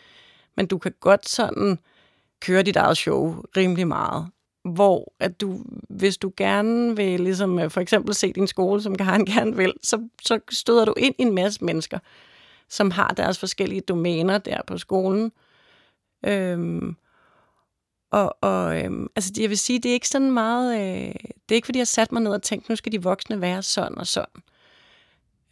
men 0.57 0.67
du 0.67 0.77
kan 0.77 0.93
godt 0.99 1.29
sådan 1.29 1.79
køre 2.39 2.63
dit 2.63 2.75
eget 2.75 2.97
show 2.97 3.43
rimelig 3.57 3.87
meget 3.87 4.27
hvor 4.63 5.13
at 5.19 5.41
du, 5.41 5.63
hvis 5.89 6.17
du 6.17 6.33
gerne 6.37 6.95
vil 6.95 7.19
ligesom, 7.19 7.59
øh, 7.59 7.71
for 7.71 7.81
eksempel 7.81 8.15
se 8.15 8.33
din 8.33 8.47
skole, 8.47 8.81
som 8.81 8.95
Karen 8.95 9.25
gerne 9.35 9.55
vil, 9.55 9.73
så, 9.83 10.07
så 10.21 10.39
støder 10.51 10.85
du 10.85 10.93
ind 10.97 11.15
i 11.17 11.21
en 11.21 11.35
masse 11.35 11.65
mennesker, 11.65 11.99
som 12.69 12.91
har 12.91 13.07
deres 13.07 13.39
forskellige 13.39 13.81
domæner 13.81 14.37
der 14.37 14.61
på 14.67 14.77
skolen. 14.77 15.31
Øhm, 16.25 16.95
og, 18.11 18.37
og 18.41 18.83
øhm, 18.83 19.07
altså, 19.15 19.31
jeg 19.39 19.49
vil 19.49 19.57
sige, 19.57 19.79
det 19.79 19.89
er 19.89 19.93
ikke 19.93 20.07
sådan 20.07 20.31
meget, 20.31 20.75
øh, 20.75 21.13
det 21.13 21.51
er 21.51 21.55
ikke 21.55 21.65
fordi, 21.65 21.79
jeg 21.79 21.87
satte 21.87 22.13
mig 22.13 22.23
ned 22.23 22.31
og 22.31 22.43
tænkte, 22.43 22.71
nu 22.71 22.75
skal 22.75 22.91
de 22.91 23.03
voksne 23.03 23.41
være 23.41 23.61
sådan 23.61 23.97
og 23.97 24.07
sådan. 24.07 24.43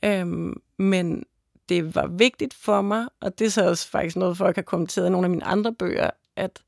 Øhm, 0.06 0.62
men 0.78 1.24
det 1.69 1.95
var 1.95 2.08
vigtigt 2.08 2.54
for 2.54 2.82
mig, 2.82 3.08
og 3.22 3.39
det 3.39 3.45
er 3.45 3.52
så 3.52 3.69
også 3.69 3.89
faktisk 3.89 4.15
noget, 4.15 4.38
folk 4.38 4.56
har 4.56 4.63
kommenteret 4.63 5.08
i 5.08 5.10
nogle 5.10 5.26
af 5.26 5.30
mine 5.30 5.45
andre 5.45 5.74
bøger, 5.74 6.10
at 6.36 6.62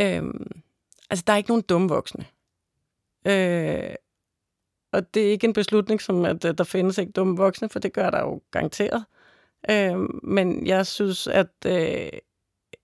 øhm, 0.00 0.62
Altså, 1.12 1.24
der 1.26 1.32
er 1.32 1.36
ikke 1.36 1.50
nogen 1.50 1.62
dumme 1.62 1.88
voksne. 1.88 2.26
Øh, 3.26 3.94
og 4.92 5.14
det 5.14 5.26
er 5.26 5.30
ikke 5.30 5.46
en 5.46 5.52
beslutning, 5.52 6.00
som 6.00 6.24
at 6.24 6.44
øh, 6.44 6.58
der 6.58 6.64
findes 6.64 6.98
ikke 6.98 7.12
dumme 7.12 7.36
voksne, 7.36 7.68
for 7.68 7.78
det 7.78 7.92
gør 7.92 8.10
der 8.10 8.20
jo 8.20 8.40
garanteret. 8.50 9.04
Øh, 9.70 9.98
men 10.22 10.66
jeg 10.66 10.86
synes, 10.86 11.26
at 11.26 11.48
øh, 11.66 12.08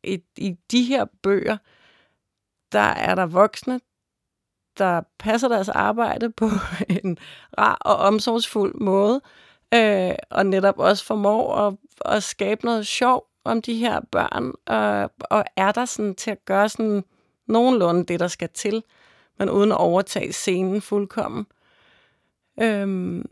i, 0.04 0.22
i 0.36 0.56
de 0.70 0.82
her 0.82 1.04
bøger, 1.22 1.56
der 2.72 2.78
er 2.78 3.14
der 3.14 3.26
voksne, 3.26 3.80
der 4.78 5.02
passer 5.18 5.48
deres 5.48 5.68
arbejde 5.68 6.30
på 6.30 6.48
en 7.02 7.18
rar 7.58 7.78
og 7.80 7.96
omsorgsfuld 7.96 8.74
måde, 8.74 9.20
øh, 9.74 10.14
og 10.30 10.46
netop 10.46 10.78
også 10.78 11.04
formår 11.04 11.56
at, 11.56 11.76
at 12.04 12.22
skabe 12.22 12.64
noget 12.64 12.86
sjov 12.86 13.26
om 13.44 13.62
de 13.62 13.74
her 13.74 14.00
børn, 14.12 14.52
og, 14.66 15.10
og 15.30 15.44
er 15.56 15.72
der 15.72 15.84
sådan 15.84 16.14
til 16.14 16.30
at 16.30 16.44
gøre 16.44 16.68
sådan 16.68 17.04
nogenlunde 17.48 18.04
det, 18.04 18.20
der 18.20 18.28
skal 18.28 18.48
til, 18.54 18.82
men 19.38 19.50
uden 19.50 19.72
at 19.72 19.78
overtage 19.78 20.32
scenen 20.32 20.80
fuldkommen. 20.80 21.46
Øhm, 22.62 23.24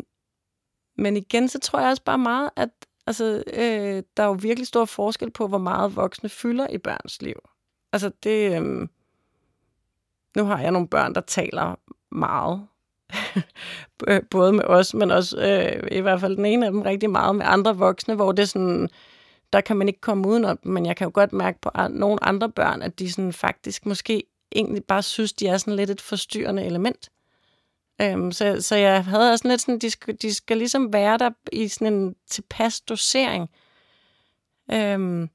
men 0.98 1.16
igen, 1.16 1.48
så 1.48 1.58
tror 1.58 1.80
jeg 1.80 1.90
også 1.90 2.02
bare 2.02 2.18
meget, 2.18 2.50
at 2.56 2.68
altså, 3.06 3.42
øh, 3.52 4.02
der 4.16 4.22
er 4.22 4.26
jo 4.26 4.38
virkelig 4.40 4.66
stor 4.66 4.84
forskel 4.84 5.30
på, 5.30 5.46
hvor 5.46 5.58
meget 5.58 5.96
voksne 5.96 6.28
fylder 6.28 6.68
i 6.68 6.78
børns 6.78 7.22
liv. 7.22 7.36
Altså 7.92 8.10
det... 8.22 8.62
Øh, 8.62 8.88
nu 10.36 10.44
har 10.44 10.60
jeg 10.60 10.70
nogle 10.70 10.88
børn, 10.88 11.14
der 11.14 11.20
taler 11.20 11.74
meget. 12.10 12.66
Både 14.30 14.52
med 14.52 14.64
os, 14.64 14.94
men 14.94 15.10
også 15.10 15.38
øh, 15.38 15.98
i 15.98 16.00
hvert 16.00 16.20
fald 16.20 16.36
den 16.36 16.46
ene 16.46 16.66
af 16.66 16.72
dem 16.72 16.82
rigtig 16.82 17.10
meget 17.10 17.36
med 17.36 17.46
andre 17.48 17.76
voksne, 17.76 18.14
hvor 18.14 18.32
det 18.32 18.42
er 18.42 18.46
sådan 18.46 18.88
der 19.52 19.60
kan 19.60 19.76
man 19.76 19.88
ikke 19.88 20.00
komme 20.00 20.28
udenom 20.28 20.56
dem, 20.56 20.72
men 20.72 20.86
jeg 20.86 20.96
kan 20.96 21.04
jo 21.04 21.10
godt 21.14 21.32
mærke 21.32 21.60
på 21.60 21.70
nogle 21.90 22.24
andre 22.24 22.50
børn, 22.50 22.82
at 22.82 22.98
de 22.98 23.12
sådan 23.12 23.32
faktisk 23.32 23.86
måske 23.86 24.22
egentlig 24.52 24.84
bare 24.84 25.02
synes, 25.02 25.32
de 25.32 25.46
er 25.46 25.58
sådan 25.58 25.76
lidt 25.76 25.90
et 25.90 26.00
forstyrrende 26.00 26.64
element. 26.64 27.10
Øhm, 28.02 28.32
så, 28.32 28.56
så 28.60 28.76
jeg 28.76 29.04
havde 29.04 29.32
også 29.32 29.48
lidt 29.48 29.60
sådan, 29.60 29.78
de 29.78 29.90
skal, 29.90 30.16
de 30.22 30.34
skal 30.34 30.56
ligesom 30.56 30.92
være 30.92 31.18
der 31.18 31.30
i 31.52 31.68
sådan 31.68 31.92
en 31.92 32.14
tilpas 32.26 32.80
dosering. 32.80 33.50
Øhm, 34.72 35.30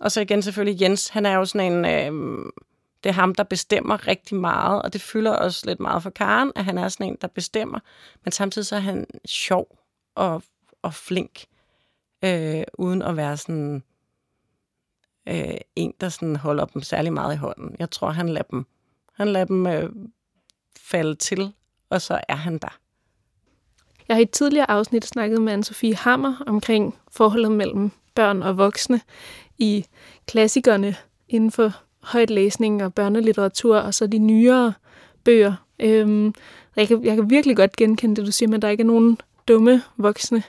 og 0.00 0.12
så 0.12 0.20
igen 0.20 0.42
selvfølgelig 0.42 0.82
Jens, 0.82 1.08
han 1.08 1.26
er 1.26 1.34
jo 1.34 1.44
sådan 1.44 1.72
en, 1.72 1.84
øhm, 1.84 2.50
det 3.04 3.10
er 3.10 3.14
ham, 3.14 3.34
der 3.34 3.44
bestemmer 3.44 4.06
rigtig 4.06 4.36
meget, 4.36 4.82
og 4.82 4.92
det 4.92 5.00
fylder 5.00 5.32
også 5.32 5.66
lidt 5.66 5.80
meget 5.80 6.02
for 6.02 6.10
Karen, 6.10 6.52
at 6.56 6.64
han 6.64 6.78
er 6.78 6.88
sådan 6.88 7.06
en, 7.06 7.16
der 7.20 7.28
bestemmer, 7.28 7.78
men 8.24 8.32
samtidig 8.32 8.66
så 8.66 8.76
er 8.76 8.80
han 8.80 9.06
sjov 9.26 9.78
og, 10.14 10.42
og 10.82 10.94
flink 10.94 11.44
øh, 12.24 12.62
uden 12.78 13.02
at 13.02 13.16
være 13.16 13.36
sådan 13.36 13.82
øh, 15.28 15.56
en, 15.76 15.94
der 16.00 16.08
sådan 16.08 16.36
holder 16.36 16.64
dem 16.64 16.82
særlig 16.82 17.12
meget 17.12 17.34
i 17.34 17.38
hånden. 17.38 17.76
Jeg 17.78 17.90
tror, 17.90 18.10
han 18.10 18.28
lader 18.28 18.42
dem, 18.50 18.66
han 19.12 19.28
lader 19.28 19.46
dem 19.46 19.66
øh, 19.66 19.90
falde 20.78 21.14
til, 21.14 21.52
og 21.90 22.02
så 22.02 22.20
er 22.28 22.36
han 22.36 22.58
der. 22.58 22.78
Jeg 24.08 24.16
har 24.16 24.20
i 24.20 24.22
et 24.22 24.30
tidligere 24.30 24.70
afsnit 24.70 25.04
snakket 25.04 25.42
med 25.42 25.54
Anne-Sophie 25.54 25.96
Hammer 25.96 26.44
omkring 26.46 26.98
forholdet 27.10 27.52
mellem 27.52 27.90
børn 28.14 28.42
og 28.42 28.56
voksne 28.56 29.00
i 29.58 29.86
klassikerne 30.26 30.96
inden 31.28 31.50
for 31.50 31.72
højt 32.02 32.30
læsning 32.30 32.84
og 32.84 32.94
børnelitteratur, 32.94 33.76
og 33.76 33.94
så 33.94 34.06
de 34.06 34.18
nyere 34.18 34.72
bøger. 35.24 35.54
Øhm, 35.78 36.34
jeg, 36.76 36.88
kan, 36.88 37.04
jeg 37.04 37.16
kan 37.16 37.30
virkelig 37.30 37.56
godt 37.56 37.76
genkende 37.76 38.16
det, 38.16 38.26
du 38.26 38.32
siger, 38.32 38.48
men 38.48 38.62
der 38.62 38.68
ikke 38.68 38.80
er 38.82 38.86
nogen 38.86 39.18
dumme 39.48 39.82
voksne, 39.96 40.42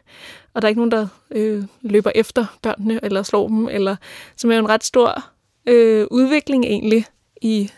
og 0.54 0.62
der 0.62 0.65
er 0.65 0.69
ikke 0.69 0.80
nogen, 0.80 0.91
der 0.91 1.08
øh, 1.32 1.63
løber 1.82 2.12
efter 2.15 2.58
børnene 2.62 2.99
eller 3.04 3.23
slår 3.23 3.47
dem, 3.47 3.67
eller 3.67 3.95
som 4.36 4.51
er 4.51 4.60
en 4.60 4.69
ret 4.69 4.84
stor 4.84 5.25
øh, 5.65 6.08
udvikling 6.12 6.65
egentlig 6.65 7.06
i, 7.41 7.71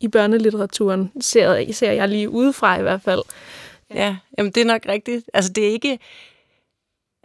i 0.00 0.08
børnelitteraturen, 0.08 1.12
ser, 1.20 1.72
ser 1.72 1.92
jeg 1.92 2.08
lige 2.08 2.30
udefra 2.30 2.78
i 2.78 2.82
hvert 2.82 3.02
fald. 3.02 3.22
Ja, 3.94 4.16
jamen 4.38 4.52
det 4.52 4.60
er 4.60 4.66
nok 4.66 4.82
rigtigt. 4.88 5.30
Altså 5.34 5.52
det 5.52 5.66
er 5.66 5.72
ikke... 5.72 5.98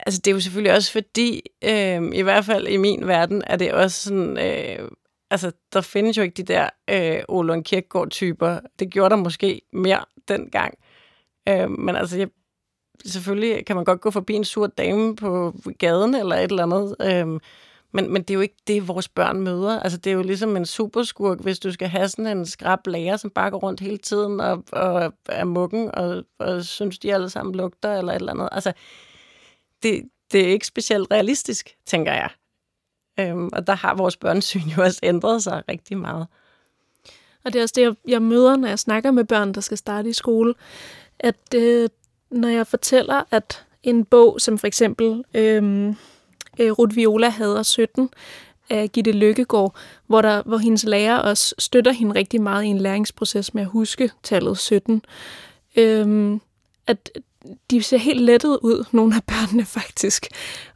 Altså 0.06 0.22
det 0.26 0.32
er 0.32 0.36
jo 0.36 0.40
selvfølgelig 0.40 0.76
også 0.76 0.92
fordi, 0.92 1.42
øh, 1.64 2.02
i 2.14 2.22
hvert 2.22 2.46
fald 2.46 2.68
i 2.68 2.78
min 2.78 3.08
verden, 3.08 3.44
er 3.48 3.56
det 3.56 3.74
også 3.74 4.04
sådan... 4.04 4.38
Øh, 4.38 4.90
altså 5.32 5.52
der 5.74 5.82
findes 5.82 6.18
jo 6.18 6.22
ikke 6.22 6.44
de 6.44 6.54
der 6.54 6.70
øh, 6.90 7.24
Olund 7.28 7.64
Kirkegaard-typer. 7.64 8.60
Det 8.80 8.92
gjorde 8.92 9.10
der 9.10 9.16
måske 9.16 9.62
mere 9.74 10.06
dengang. 10.28 10.78
Øh, 11.50 11.70
men 11.70 11.96
altså, 11.96 12.18
jeg, 12.18 12.28
selvfølgelig 13.06 13.66
kan 13.66 13.76
man 13.76 13.86
godt 13.86 14.02
gå 14.02 14.12
forbi 14.12 14.34
en 14.34 14.44
sur 14.44 14.68
dame 14.68 15.16
på 15.16 15.56
gaden 15.80 16.16
eller 16.16 16.36
et 16.36 16.52
eller 16.52 16.64
andet, 16.64 16.96
øhm, 17.02 17.40
men, 17.94 18.14
men 18.14 18.22
det 18.22 18.30
er 18.30 18.34
jo 18.36 18.42
ikke 18.42 18.58
det, 18.68 18.88
vores 18.88 19.10
børn 19.10 19.42
møder. 19.42 19.80
Altså, 19.80 19.98
det 19.98 20.10
er 20.10 20.14
jo 20.14 20.22
ligesom 20.22 20.58
en 20.58 20.66
superskurk, 20.66 21.40
hvis 21.40 21.60
du 21.60 21.72
skal 21.72 21.88
have 21.88 22.10
sådan 22.10 22.38
en 22.38 22.46
skrab 22.46 22.88
lærer, 22.88 23.18
som 23.18 23.30
bare 23.30 23.52
går 23.52 23.58
rundt 23.58 23.80
hele 23.80 23.98
tiden 23.98 24.40
og, 24.40 24.64
og 24.72 25.14
er 25.26 25.44
muggen 25.44 25.96
og, 25.96 26.24
og 26.40 26.66
synes, 26.66 27.00
de 27.00 27.14
alle 27.14 27.30
sammen 27.30 27.56
lugter 27.56 27.98
eller 27.98 28.14
et 28.14 28.20
eller 28.20 28.32
andet. 28.32 28.50
Altså, 28.52 28.74
det, 29.84 30.04
det 30.32 30.42
er 30.42 30.48
ikke 30.48 30.68
specielt 30.68 31.08
realistisk, 31.12 31.76
tænker 31.86 32.14
jeg. 32.14 32.30
Øhm, 33.20 33.50
og 33.54 33.68
der 33.68 33.74
har 33.74 33.96
vores 33.96 34.18
børnesyn 34.18 34.70
jo 34.78 34.84
også 34.84 35.00
ændret 35.04 35.44
sig 35.44 35.64
rigtig 35.70 35.98
meget. 35.98 36.28
Og 37.46 37.54
det 37.54 37.60
er 37.60 37.64
også 37.64 37.74
det, 37.76 37.82
jeg, 37.82 37.96
jeg 38.08 38.22
møder, 38.22 38.56
når 38.56 38.68
jeg 38.68 38.80
snakker 38.80 39.12
med 39.12 39.24
børn, 39.24 39.54
der 39.54 39.62
skal 39.62 39.78
starte 39.78 40.10
i 40.10 40.14
skole, 40.14 40.54
at 41.20 41.54
øh, 41.56 41.90
når 42.32 42.48
jeg 42.48 42.68
fortæller, 42.68 43.24
at 43.32 43.66
en 43.84 44.06
bog, 44.06 44.42
som 44.42 44.58
for 44.58 44.68
eksempel 44.68 45.24
øhm, 45.34 45.96
øh, 46.60 46.72
Ruth 46.72 46.96
Viola 46.96 47.30
hader 47.30 47.64
17, 47.64 48.10
af 48.72 48.92
Gitte 48.92 49.12
Lykkegaard, 49.12 49.76
hvor, 50.08 50.22
der, 50.22 50.44
hvor 50.46 50.58
hendes 50.58 50.84
lærer 50.84 51.18
også 51.18 51.56
støtter 51.60 51.92
hende 51.92 52.16
rigtig 52.16 52.42
meget 52.42 52.64
i 52.64 52.68
en 52.68 52.78
læringsproces 52.78 53.54
med 53.54 53.62
at 53.62 53.68
huske 53.68 54.12
tallet 54.24 54.58
17. 54.58 55.02
Øhm, 55.76 56.42
at 56.88 57.10
de 57.72 57.84
ser 57.84 57.98
helt 57.98 58.22
lettet 58.22 58.60
ud, 58.62 58.86
nogle 58.92 59.16
af 59.16 59.24
børnene 59.24 59.66
faktisk. 59.66 60.28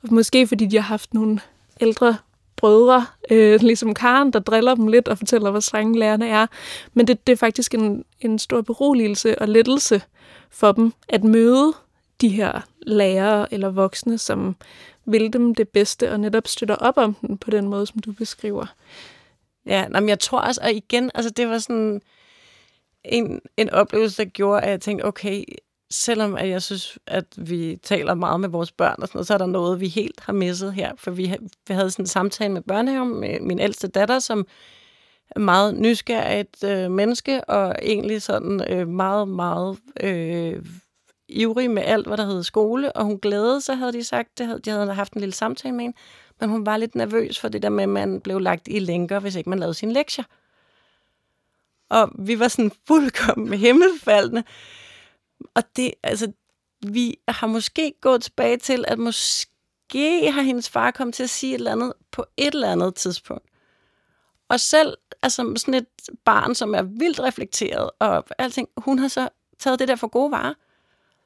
Måske 0.04 0.48
fordi 0.48 0.66
de 0.66 0.76
har 0.76 0.84
haft 0.84 1.14
nogle 1.14 1.40
ældre 1.82 2.18
brødre, 2.58 3.06
øh, 3.32 3.62
ligesom 3.70 3.94
Karen, 3.94 4.34
der 4.34 4.40
driller 4.40 4.76
dem 4.76 4.88
lidt 4.88 5.08
og 5.08 5.18
fortæller, 5.18 5.52
hvor 5.52 5.60
strenge 5.60 6.00
lærerne 6.00 6.28
er. 6.28 6.48
Men 6.94 7.08
det, 7.08 7.28
det 7.28 7.34
er 7.34 7.38
faktisk 7.38 7.74
en, 7.74 8.06
en 8.22 8.40
stor 8.40 8.62
beroligelse 8.62 9.42
og 9.42 9.48
lettelse 9.48 10.02
for 10.50 10.72
dem 10.72 10.94
at 11.10 11.24
møde 11.24 11.74
de 12.22 12.30
her 12.30 12.62
lærere 12.82 13.54
eller 13.54 13.70
voksne, 13.70 14.18
som 14.18 14.56
vil 15.06 15.34
dem 15.34 15.56
det 15.56 15.70
bedste 15.70 16.12
og 16.12 16.20
netop 16.20 16.48
støtter 16.48 16.76
op 16.76 16.98
om 16.98 17.14
den 17.14 17.38
på 17.38 17.52
den 17.52 17.68
måde, 17.68 17.88
som 17.88 18.00
du 18.00 18.12
beskriver. 18.12 18.66
Ja, 19.66 19.88
men 19.90 20.10
jeg 20.10 20.20
tror 20.20 20.40
også, 20.40 20.62
og 20.64 20.72
igen, 20.72 21.12
altså 21.16 21.30
det 21.30 21.48
var 21.48 21.58
sådan 21.58 22.02
en, 23.06 23.42
en 23.58 23.70
oplevelse, 23.70 24.24
der 24.24 24.30
gjorde, 24.30 24.62
at 24.62 24.70
jeg 24.70 24.82
tænkte, 24.82 25.06
okay, 25.06 25.44
selvom 25.92 26.36
at 26.36 26.50
jeg 26.50 26.62
synes, 26.62 26.98
at 27.08 27.26
vi 27.38 27.80
taler 27.84 28.14
meget 28.14 28.40
med 28.40 28.50
vores 28.50 28.72
børn 28.72 28.96
og 29.02 29.08
sådan 29.08 29.18
noget, 29.18 29.28
så 29.28 29.34
er 29.34 29.38
der 29.38 29.46
noget, 29.46 29.80
vi 29.80 29.88
helt 29.88 30.20
har 30.20 30.34
misset 30.34 30.74
her. 30.74 30.92
For 30.98 31.12
vi, 31.12 31.36
vi 31.68 31.74
havde 31.74 31.92
sådan 31.92 32.04
en 32.04 32.08
samtale 32.08 32.54
med 32.54 32.62
børnehaven 32.62 33.20
med 33.20 33.40
min 33.40 33.60
ældste 33.60 33.88
datter, 33.88 34.20
som 34.20 34.48
er 35.30 35.40
meget 35.40 35.76
nysgerrigt 35.76 36.64
øh, 36.64 36.92
menneske, 36.92 37.44
og 37.44 37.76
egentlig 37.82 38.22
sådan 38.22 38.72
øh, 38.72 38.88
meget, 38.88 39.28
meget 39.28 39.78
øh, 40.02 40.66
ivrig 41.30 41.72
med 41.72 41.84
alt, 41.86 42.08
hvad 42.08 42.18
der 42.18 42.26
hed 42.26 42.44
skole, 42.44 42.96
og 42.96 43.06
hun 43.06 43.20
glædede 43.20 43.62
sig, 43.62 43.78
havde 43.78 43.94
de 43.94 44.04
sagt. 44.04 44.38
Det 44.38 44.46
havde, 44.46 44.60
de 44.60 44.70
havde 44.70 44.94
haft 44.94 45.14
en 45.14 45.22
lille 45.22 45.34
samtale 45.34 45.76
med 45.76 45.82
hende, 45.82 45.98
men 46.40 46.50
hun 46.50 46.66
var 46.66 46.78
lidt 46.78 46.96
nervøs 46.96 47.40
for 47.40 47.48
det 47.48 47.64
der 47.64 47.70
med, 47.70 47.84
at 47.84 47.90
man 47.90 48.22
blev 48.22 48.40
lagt 48.40 48.68
i 48.68 48.80
lænker, 48.80 49.20
hvis 49.20 49.36
ikke 49.36 49.50
man 49.50 49.60
lavede 49.60 49.74
sine 49.74 49.94
lektier. 49.94 50.26
Og 51.90 52.12
vi 52.20 52.40
var 52.40 52.48
sådan 52.48 52.72
fuldkommen 52.88 53.54
himmelfaldende. 53.54 54.44
Og 55.56 55.64
det, 55.76 55.94
altså, 56.04 56.32
vi 56.88 57.18
har 57.28 57.48
måske 57.48 57.94
gået 58.02 58.24
tilbage 58.24 58.58
til, 58.58 58.86
at 58.88 59.00
måske 59.00 60.32
har 60.32 60.42
hendes 60.42 60.70
far 60.70 60.92
kommet 60.92 61.14
til 61.14 61.24
at 61.24 61.30
sige 61.30 61.54
et 61.54 61.58
eller 61.58 61.72
andet 61.72 61.94
på 62.12 62.26
et 62.38 62.54
eller 62.54 62.72
andet 62.72 62.96
tidspunkt. 62.96 63.46
Og 64.50 64.60
selv 64.60 64.98
altså 65.22 65.54
sådan 65.56 65.74
et 65.74 65.88
barn, 66.26 66.56
som 66.56 66.76
er 66.76 66.82
vildt 66.82 67.20
reflekteret 67.20 67.90
og 68.00 68.26
alting, 68.38 68.70
hun 68.78 69.00
har 69.00 69.08
så 69.08 69.30
taget 69.60 69.80
det 69.80 69.88
der 69.88 69.96
for 69.96 70.08
gode 70.08 70.32
varer. 70.32 70.54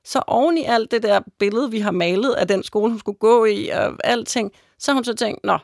Så 0.03 0.23
oven 0.27 0.57
i 0.57 0.63
alt 0.63 0.91
det 0.91 1.03
der 1.03 1.21
billede, 1.39 1.71
vi 1.71 1.79
har 1.79 1.91
malet 1.91 2.33
af 2.33 2.47
den 2.47 2.63
skole, 2.63 2.91
hun 2.91 2.99
skulle 2.99 3.17
gå 3.17 3.45
i 3.45 3.67
og 3.67 3.97
alting, 4.03 4.51
så 4.79 4.91
har 4.91 4.95
hun 4.95 5.03
så 5.03 5.13
tænkt, 5.13 5.43
nå, 5.43 5.57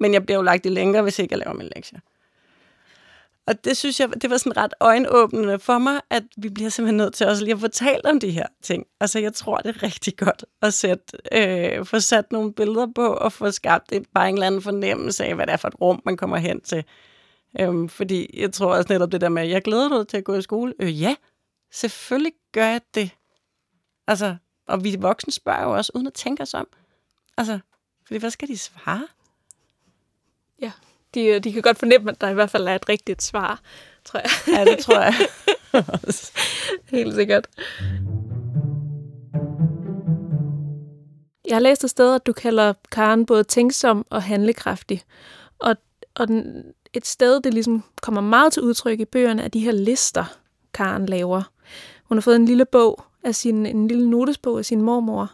men 0.00 0.12
jeg 0.12 0.26
bliver 0.26 0.38
jo 0.38 0.42
lagt 0.42 0.66
i 0.66 0.68
længere, 0.68 1.02
hvis 1.02 1.18
ikke 1.18 1.32
jeg 1.32 1.38
laver 1.38 1.52
min 1.52 1.70
lektier. 1.76 2.00
Og 3.46 3.64
det 3.64 3.76
synes 3.76 4.00
jeg, 4.00 4.22
det 4.22 4.30
var 4.30 4.36
sådan 4.36 4.56
ret 4.56 4.74
øjenåbnende 4.80 5.58
for 5.58 5.78
mig, 5.78 6.00
at 6.10 6.22
vi 6.36 6.48
bliver 6.48 6.70
simpelthen 6.70 6.96
nødt 6.96 7.14
til 7.14 7.26
også 7.26 7.44
lige 7.44 7.54
at 7.54 7.60
fortælle 7.60 8.04
om 8.04 8.20
de 8.20 8.30
her 8.30 8.46
ting. 8.62 8.86
Altså, 9.00 9.18
jeg 9.18 9.34
tror, 9.34 9.56
det 9.56 9.76
er 9.76 9.82
rigtig 9.82 10.16
godt 10.16 10.44
at 10.62 10.74
sætte, 10.74 11.04
øh, 11.32 11.86
få 11.86 12.00
sat 12.00 12.32
nogle 12.32 12.52
billeder 12.52 12.86
på 12.94 13.06
og 13.06 13.32
få 13.32 13.50
skabt 13.50 13.92
et, 13.92 14.06
bare 14.14 14.28
en 14.28 14.34
eller 14.34 14.46
anden 14.46 14.62
fornemmelse 14.62 15.24
af, 15.24 15.34
hvad 15.34 15.46
det 15.46 15.52
er 15.52 15.56
for 15.56 15.68
et 15.68 15.80
rum, 15.80 16.02
man 16.04 16.16
kommer 16.16 16.36
hen 16.36 16.60
til. 16.60 16.84
Øhm, 17.60 17.88
fordi 17.88 18.40
jeg 18.40 18.52
tror 18.52 18.76
også 18.76 18.92
netop 18.92 19.12
det 19.12 19.20
der 19.20 19.28
med, 19.28 19.46
jeg 19.46 19.62
glæder 19.62 19.88
mig 19.88 20.08
til 20.08 20.16
at 20.16 20.24
gå 20.24 20.34
i 20.34 20.42
skole. 20.42 20.74
Øh, 20.80 21.02
ja, 21.02 21.14
selvfølgelig 21.72 22.32
gør 22.52 22.66
jeg 22.66 22.80
det. 22.94 23.10
Altså, 24.06 24.36
og 24.68 24.84
vi 24.84 24.96
voksne 24.96 25.32
spørger 25.32 25.62
jo 25.62 25.70
også, 25.70 25.92
uden 25.94 26.06
at 26.06 26.14
tænke 26.14 26.42
os 26.42 26.54
om. 26.54 26.66
Altså, 27.36 27.58
fordi 28.06 28.18
hvad 28.18 28.30
skal 28.30 28.48
de 28.48 28.58
svare? 28.58 29.06
Ja, 30.60 30.72
de, 31.14 31.38
de 31.38 31.52
kan 31.52 31.62
godt 31.62 31.78
fornemme, 31.78 32.10
at 32.10 32.20
der 32.20 32.28
i 32.28 32.34
hvert 32.34 32.50
fald 32.50 32.68
er 32.68 32.74
et 32.74 32.88
rigtigt 32.88 33.22
svar, 33.22 33.60
tror 34.04 34.20
jeg. 34.20 34.58
Ja, 34.58 34.70
det 34.70 34.78
tror 34.78 35.00
jeg. 35.00 35.14
Helt 36.98 37.14
sikkert. 37.14 37.46
Jeg 41.48 41.56
har 41.56 41.60
læst 41.60 41.84
et 41.84 41.90
sted, 41.90 42.14
at 42.14 42.26
du 42.26 42.32
kalder 42.32 42.72
Karen 42.92 43.26
både 43.26 43.44
tænksom 43.44 44.06
og 44.10 44.22
handlekraftig. 44.22 45.02
Og, 45.58 45.76
og 46.14 46.28
den, 46.28 46.62
et 46.92 47.06
sted, 47.06 47.40
det 47.40 47.54
ligesom 47.54 47.84
kommer 48.02 48.20
meget 48.20 48.52
til 48.52 48.62
udtryk 48.62 49.00
i 49.00 49.04
bøgerne, 49.04 49.42
er 49.42 49.48
de 49.48 49.60
her 49.60 49.72
lister, 49.72 50.24
Karen 50.74 51.06
laver. 51.06 51.42
Hun 52.04 52.18
har 52.18 52.22
fået 52.22 52.36
en 52.36 52.44
lille 52.44 52.64
bog 52.64 53.04
af 53.24 53.34
sin, 53.34 53.66
en 53.66 53.88
lille 53.88 54.10
notesbog 54.10 54.58
af 54.58 54.64
sin 54.64 54.82
mormor, 54.82 55.32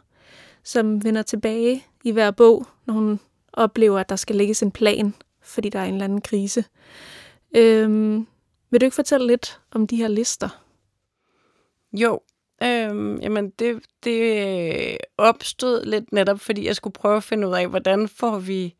som 0.64 1.04
vender 1.04 1.22
tilbage 1.22 1.86
i 2.04 2.10
hver 2.10 2.30
bog, 2.30 2.66
når 2.86 2.94
hun 2.94 3.20
oplever, 3.52 3.98
at 3.98 4.08
der 4.08 4.16
skal 4.16 4.36
lægges 4.36 4.62
en 4.62 4.70
plan, 4.70 5.14
fordi 5.50 5.68
der 5.68 5.78
er 5.78 5.84
en 5.84 5.94
eller 5.94 6.04
anden 6.04 6.20
krise. 6.20 6.64
Øhm, 7.56 8.26
vil 8.70 8.80
du 8.80 8.84
ikke 8.84 8.94
fortælle 8.94 9.26
lidt 9.26 9.60
om 9.70 9.86
de 9.86 9.96
her 9.96 10.08
lister? 10.08 10.64
Jo, 11.92 12.20
øhm, 12.62 13.20
jamen 13.20 13.50
det, 13.50 13.82
det 14.04 14.46
øh, 14.92 14.96
opstod 15.18 15.84
lidt 15.84 16.12
netop, 16.12 16.40
fordi 16.40 16.66
jeg 16.66 16.76
skulle 16.76 16.92
prøve 16.92 17.16
at 17.16 17.24
finde 17.24 17.48
ud 17.48 17.54
af, 17.54 17.68
hvordan 17.68 18.08
får 18.08 18.38
vi 18.38 18.74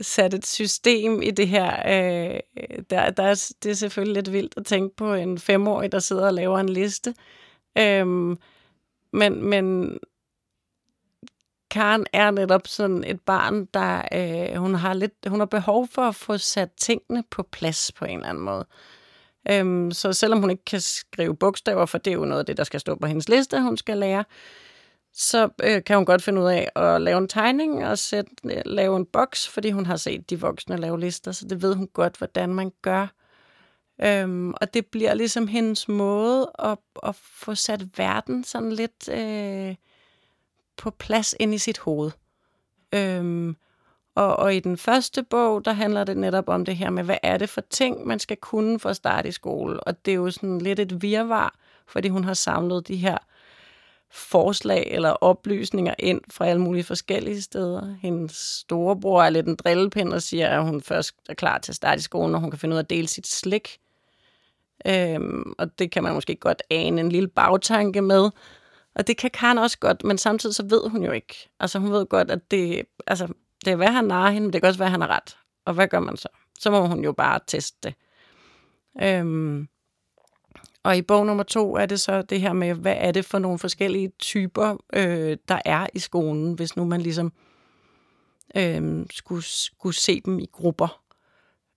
sat 0.00 0.34
et 0.34 0.46
system 0.46 1.22
i 1.22 1.30
det 1.30 1.48
her. 1.48 1.70
Øh, 1.86 2.40
der, 2.90 3.10
der 3.10 3.22
er, 3.22 3.52
det 3.62 3.70
er 3.70 3.74
selvfølgelig 3.74 4.14
lidt 4.14 4.32
vildt 4.32 4.54
at 4.56 4.66
tænke 4.66 4.96
på 4.96 5.14
en 5.14 5.38
femårig, 5.38 5.92
der 5.92 5.98
sidder 5.98 6.26
og 6.26 6.34
laver 6.34 6.58
en 6.58 6.68
liste. 6.68 7.14
Øhm, 7.78 8.38
men, 9.12 9.44
men 9.44 9.98
Karen 11.70 12.06
er 12.12 12.30
netop 12.30 12.66
sådan 12.66 13.04
et 13.04 13.20
barn, 13.20 13.64
der 13.74 14.02
øh, 14.12 14.60
hun 14.60 14.74
har 14.74 14.94
lidt, 14.94 15.12
hun 15.26 15.38
har 15.38 15.46
behov 15.46 15.88
for 15.88 16.02
at 16.02 16.14
få 16.14 16.38
sat 16.38 16.70
tingene 16.80 17.24
på 17.30 17.42
plads 17.42 17.92
på 17.92 18.04
en 18.04 18.18
eller 18.18 18.28
anden 18.28 18.44
måde. 18.44 18.66
Øhm, 19.50 19.90
så 19.90 20.12
selvom 20.12 20.40
hun 20.40 20.50
ikke 20.50 20.64
kan 20.64 20.80
skrive 20.80 21.36
bogstaver, 21.36 21.86
for 21.86 21.98
det 21.98 22.10
er 22.10 22.14
jo 22.14 22.24
noget 22.24 22.40
af 22.40 22.46
det, 22.46 22.56
der 22.56 22.64
skal 22.64 22.80
stå 22.80 22.94
på 22.94 23.06
hendes 23.06 23.28
liste, 23.28 23.60
hun 23.60 23.76
skal 23.76 23.98
lære, 23.98 24.24
så 25.12 25.48
øh, 25.62 25.84
kan 25.84 25.96
hun 25.96 26.04
godt 26.04 26.22
finde 26.22 26.40
ud 26.40 26.46
af 26.46 26.68
at 26.76 27.02
lave 27.02 27.18
en 27.18 27.28
tegning 27.28 27.86
og 27.86 27.98
sætte, 27.98 28.30
øh, 28.44 28.62
lave 28.66 28.96
en 28.96 29.06
boks, 29.06 29.48
fordi 29.48 29.70
hun 29.70 29.86
har 29.86 29.96
set 29.96 30.30
de 30.30 30.40
voksne 30.40 30.76
lave 30.76 31.00
lister, 31.00 31.32
så 31.32 31.46
det 31.48 31.62
ved 31.62 31.74
hun 31.74 31.88
godt, 31.92 32.16
hvordan 32.16 32.54
man 32.54 32.72
gør. 32.82 33.06
Øhm, 34.02 34.54
og 34.60 34.74
det 34.74 34.86
bliver 34.86 35.14
ligesom 35.14 35.46
hendes 35.48 35.88
måde 35.88 36.50
at, 36.58 36.78
at 37.02 37.14
få 37.14 37.54
sat 37.54 37.98
verden 37.98 38.44
sådan 38.44 38.72
lidt 38.72 39.08
øh, 39.08 39.74
på 40.78 40.90
plads 40.90 41.34
ind 41.40 41.54
i 41.54 41.58
sit 41.58 41.78
hoved. 41.78 42.10
Øhm, 42.94 43.56
og, 44.14 44.36
og 44.36 44.54
i 44.54 44.60
den 44.60 44.76
første 44.76 45.22
bog, 45.22 45.64
der 45.64 45.72
handler 45.72 46.04
det 46.04 46.16
netop 46.16 46.48
om 46.48 46.64
det 46.64 46.76
her 46.76 46.90
med, 46.90 47.04
hvad 47.04 47.16
er 47.22 47.36
det 47.36 47.48
for 47.48 47.60
ting, 47.60 48.06
man 48.06 48.18
skal 48.18 48.36
kunne 48.36 48.80
for 48.80 48.88
at 48.88 48.96
starte 48.96 49.28
i 49.28 49.32
skole. 49.32 49.80
Og 49.80 50.04
det 50.04 50.10
er 50.10 50.16
jo 50.16 50.30
sådan 50.30 50.58
lidt 50.58 50.80
et 50.80 51.02
virvar, 51.02 51.54
fordi 51.86 52.08
hun 52.08 52.24
har 52.24 52.34
samlet 52.34 52.88
de 52.88 52.96
her 52.96 53.18
forslag 54.10 54.88
eller 54.90 55.10
oplysninger 55.10 55.94
ind 55.98 56.20
fra 56.30 56.46
alle 56.46 56.62
mulige 56.62 56.84
forskellige 56.84 57.42
steder. 57.42 57.96
Hendes 58.02 58.36
storebror 58.36 59.22
er 59.22 59.30
lidt 59.30 59.46
en 59.46 59.56
drillepind 59.56 60.12
og 60.12 60.22
siger, 60.22 60.48
at 60.48 60.64
hun 60.64 60.82
først 60.82 61.14
er 61.28 61.34
klar 61.34 61.58
til 61.58 61.72
at 61.72 61.76
starte 61.76 61.98
i 61.98 62.02
skolen, 62.02 62.32
når 62.32 62.38
hun 62.38 62.50
kan 62.50 62.60
finde 62.60 62.74
ud 62.74 62.78
af 62.78 62.82
at 62.82 62.90
dele 62.90 63.08
sit 63.08 63.26
slik. 63.26 63.78
Øhm, 64.86 65.52
og 65.58 65.78
det 65.78 65.90
kan 65.90 66.02
man 66.02 66.14
måske 66.14 66.36
godt 66.36 66.62
ane 66.70 67.00
en 67.00 67.08
lille 67.08 67.28
bagtanke 67.28 68.02
med. 68.02 68.30
Og 68.98 69.06
det 69.06 69.16
kan 69.16 69.30
Karen 69.30 69.58
også 69.58 69.78
godt, 69.78 70.04
men 70.04 70.18
samtidig 70.18 70.54
så 70.54 70.66
ved 70.70 70.88
hun 70.90 71.04
jo 71.04 71.12
ikke. 71.12 71.50
Altså 71.60 71.78
hun 71.78 71.92
ved 71.92 72.06
godt, 72.06 72.30
at 72.30 72.50
det, 72.50 72.82
altså, 73.06 73.28
det 73.64 73.72
er, 73.72 73.76
hvad 73.76 73.88
han 73.88 74.04
narrer 74.04 74.30
hende, 74.30 74.46
men 74.46 74.52
det 74.52 74.62
kan 74.62 74.68
også 74.68 74.78
være, 74.78 74.86
at 74.86 74.92
han 74.92 75.00
har 75.00 75.08
ret. 75.08 75.36
Og 75.64 75.74
hvad 75.74 75.88
gør 75.88 76.00
man 76.00 76.16
så? 76.16 76.28
Så 76.58 76.70
må 76.70 76.86
hun 76.86 77.04
jo 77.04 77.12
bare 77.12 77.40
teste 77.46 77.78
det. 77.82 77.94
Øhm, 79.02 79.68
og 80.82 80.96
i 80.96 81.02
bog 81.02 81.26
nummer 81.26 81.42
to 81.42 81.76
er 81.76 81.86
det 81.86 82.00
så 82.00 82.22
det 82.22 82.40
her 82.40 82.52
med, 82.52 82.74
hvad 82.74 82.94
er 82.98 83.12
det 83.12 83.24
for 83.24 83.38
nogle 83.38 83.58
forskellige 83.58 84.12
typer, 84.18 84.76
øh, 84.92 85.36
der 85.48 85.58
er 85.64 85.86
i 85.94 85.98
skolen, 85.98 86.54
hvis 86.54 86.76
nu 86.76 86.84
man 86.84 87.00
ligesom 87.00 87.32
øh, 88.56 89.06
skulle, 89.10 89.42
skulle 89.44 89.94
se 89.94 90.20
dem 90.20 90.38
i 90.38 90.46
grupper. 90.52 91.02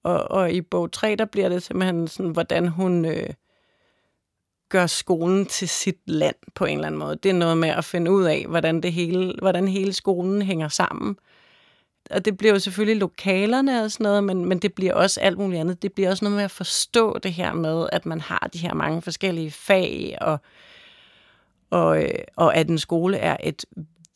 Og, 0.03 0.31
og 0.31 0.51
i 0.51 0.61
bog 0.61 0.91
3, 0.91 1.15
der 1.15 1.25
bliver 1.25 1.49
det 1.49 1.63
simpelthen 1.63 2.07
sådan, 2.07 2.31
hvordan 2.31 2.67
hun 2.67 3.05
øh, 3.05 3.29
gør 4.71 4.87
skolen 4.87 5.45
til 5.45 5.69
sit 5.69 5.99
land 6.05 6.35
på 6.55 6.65
en 6.65 6.77
eller 6.77 6.87
anden 6.87 6.99
måde. 6.99 7.15
Det 7.15 7.29
er 7.29 7.33
noget 7.33 7.57
med 7.57 7.69
at 7.69 7.85
finde 7.85 8.11
ud 8.11 8.23
af, 8.23 8.45
hvordan, 8.49 8.81
det 8.83 8.93
hele, 8.93 9.33
hvordan 9.41 9.67
hele 9.67 9.93
skolen 9.93 10.41
hænger 10.41 10.67
sammen. 10.67 11.15
Og 12.11 12.25
det 12.25 12.37
bliver 12.37 12.53
jo 12.53 12.59
selvfølgelig 12.59 12.99
lokalerne 12.99 13.83
og 13.83 13.91
sådan 13.91 14.03
noget, 14.03 14.23
men, 14.23 14.45
men 14.45 14.59
det 14.59 14.73
bliver 14.73 14.93
også 14.93 15.19
alt 15.19 15.37
muligt 15.37 15.59
andet. 15.59 15.81
Det 15.81 15.93
bliver 15.93 16.09
også 16.09 16.25
noget 16.25 16.35
med 16.35 16.43
at 16.43 16.51
forstå 16.51 17.17
det 17.17 17.33
her 17.33 17.53
med, 17.53 17.89
at 17.91 18.05
man 18.05 18.21
har 18.21 18.49
de 18.53 18.57
her 18.57 18.73
mange 18.73 19.01
forskellige 19.01 19.51
fag, 19.51 20.17
og, 20.21 20.39
og, 21.69 22.03
øh, 22.03 22.23
og 22.35 22.55
at 22.55 22.69
en 22.69 22.79
skole 22.79 23.17
er 23.17 23.37
et 23.43 23.65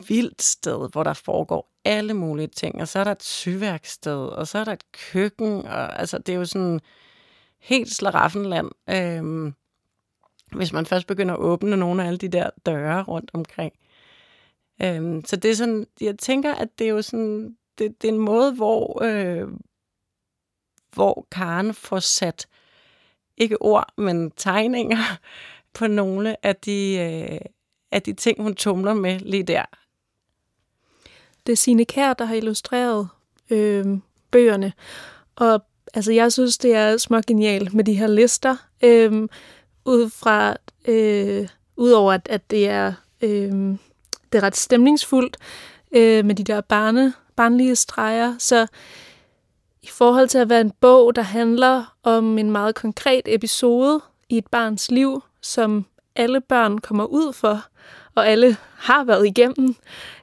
vildt 0.07 0.41
sted, 0.41 0.89
hvor 0.91 1.03
der 1.03 1.13
foregår 1.13 1.71
alle 1.85 2.13
mulige 2.13 2.47
ting. 2.47 2.81
Og 2.81 2.87
så 2.87 2.99
er 2.99 3.03
der 3.03 3.11
et 3.11 3.23
syværksted, 3.23 4.17
og 4.17 4.47
så 4.47 4.57
er 4.57 4.63
der 4.63 4.73
et 4.73 4.91
køkken, 5.11 5.65
og 5.65 5.99
altså 5.99 6.17
det 6.17 6.33
er 6.33 6.37
jo 6.37 6.45
sådan 6.45 6.79
helt 7.59 7.95
slaraffenland. 7.95 8.71
Øhm, 8.89 9.53
hvis 10.55 10.73
man 10.73 10.85
først 10.85 11.07
begynder 11.07 11.33
at 11.33 11.39
åbne 11.39 11.77
nogle 11.77 12.03
af 12.03 12.07
alle 12.07 12.17
de 12.17 12.27
der 12.27 12.49
døre 12.65 13.03
rundt 13.03 13.31
omkring. 13.33 13.73
Øhm, 14.81 15.25
så 15.25 15.35
det 15.35 15.51
er 15.51 15.55
sådan, 15.55 15.87
jeg 16.01 16.19
tænker, 16.19 16.55
at 16.55 16.79
det 16.79 16.85
er 16.85 16.91
jo 16.91 17.01
sådan, 17.01 17.57
det, 17.77 18.01
det 18.01 18.07
er 18.07 18.13
en 18.13 18.19
måde, 18.19 18.53
hvor, 18.53 19.03
øh, 19.03 19.47
hvor 20.93 21.27
Karen 21.31 21.73
får 21.73 21.99
sat 21.99 22.47
ikke 23.37 23.61
ord, 23.61 23.93
men 23.97 24.31
tegninger 24.31 24.97
på 25.77 25.87
nogle 25.87 26.45
af 26.45 26.55
de, 26.55 26.97
øh, 26.97 27.39
af 27.91 28.01
de 28.01 28.13
ting, 28.13 28.41
hun 28.41 28.55
tumler 28.55 28.93
med 28.93 29.19
lige 29.19 29.43
der. 29.43 29.65
Det 31.45 31.51
er 31.51 31.57
Signe 31.57 31.85
Kær, 31.85 32.13
der 32.13 32.25
har 32.25 32.35
illustreret 32.35 33.07
øh, 33.49 33.85
bøgerne. 34.31 34.73
Og 35.35 35.65
altså, 35.93 36.11
jeg 36.11 36.31
synes, 36.31 36.57
det 36.57 36.75
er 36.75 36.97
små 36.97 37.21
genialt 37.27 37.73
med 37.73 37.83
de 37.83 37.93
her 37.93 38.07
lister, 38.07 38.55
øh, 38.83 39.27
ud 39.85 40.09
fra, 40.09 40.55
øh, 40.87 41.47
udover 41.75 42.13
at, 42.13 42.27
at 42.29 42.51
det 42.51 42.69
er, 42.69 42.93
øh, 43.21 43.51
det 44.31 44.37
er 44.37 44.43
ret 44.43 44.57
stemningsfuldt 44.57 45.37
øh, 45.91 46.25
med 46.25 46.35
de 46.35 46.43
der 46.43 46.61
barne, 46.61 47.13
barnlige 47.35 47.75
streger, 47.75 48.35
så 48.39 48.67
i 49.81 49.87
forhold 49.87 50.27
til 50.27 50.37
at 50.37 50.49
være 50.49 50.61
en 50.61 50.71
bog, 50.81 51.15
der 51.15 51.21
handler 51.21 51.95
om 52.03 52.37
en 52.37 52.51
meget 52.51 52.75
konkret 52.75 53.21
episode 53.25 54.01
i 54.29 54.37
et 54.37 54.47
barns 54.47 54.91
liv, 54.91 55.23
som 55.41 55.85
alle 56.15 56.41
børn 56.41 56.77
kommer 56.77 57.05
ud 57.05 57.33
for, 57.33 57.65
og 58.15 58.27
alle 58.27 58.57
har 58.77 59.03
været 59.03 59.27
igennem, 59.27 59.75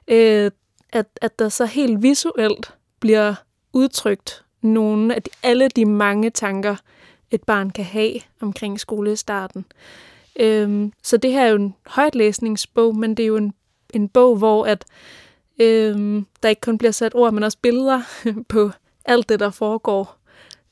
øh, 0.07 0.51
at, 0.93 1.05
at 1.21 1.39
der 1.39 1.49
så 1.49 1.65
helt 1.65 2.03
visuelt 2.03 2.73
bliver 2.99 3.35
udtrykt 3.73 4.43
nogle 4.61 5.15
af 5.15 5.23
de, 5.23 5.29
alle 5.43 5.67
de 5.67 5.85
mange 5.85 6.29
tanker, 6.29 6.75
et 7.33 7.43
barn 7.43 7.69
kan 7.69 7.85
have 7.85 8.13
omkring 8.41 8.79
skolestarten. 8.79 9.65
Øhm, 10.39 10.93
så 11.03 11.17
det 11.17 11.31
her 11.31 11.45
er 11.45 11.49
jo 11.49 11.55
en 11.55 11.75
højtlæsningsbog, 11.87 12.95
men 12.95 13.17
det 13.17 13.23
er 13.23 13.27
jo 13.27 13.37
en, 13.37 13.53
en 13.93 14.09
bog, 14.09 14.37
hvor 14.37 14.65
at 14.65 14.85
øhm, 15.59 16.25
der 16.43 16.49
ikke 16.49 16.61
kun 16.61 16.77
bliver 16.77 16.91
sat 16.91 17.15
ord, 17.15 17.33
men 17.33 17.43
også 17.43 17.57
billeder 17.61 18.01
på 18.49 18.71
alt 19.05 19.29
det, 19.29 19.39
der 19.39 19.49
foregår 19.49 20.17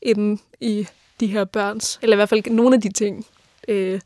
inden 0.02 0.40
i 0.60 0.88
de 1.20 1.28
her 1.28 1.46
børns, 1.46 2.00
eller 2.02 2.16
i 2.16 2.18
hvert 2.18 2.30
fald 2.30 2.52
nogle 2.52 2.76
af 2.76 2.82
de 2.82 2.92
ting, 2.92 3.26
øh, 3.68 4.02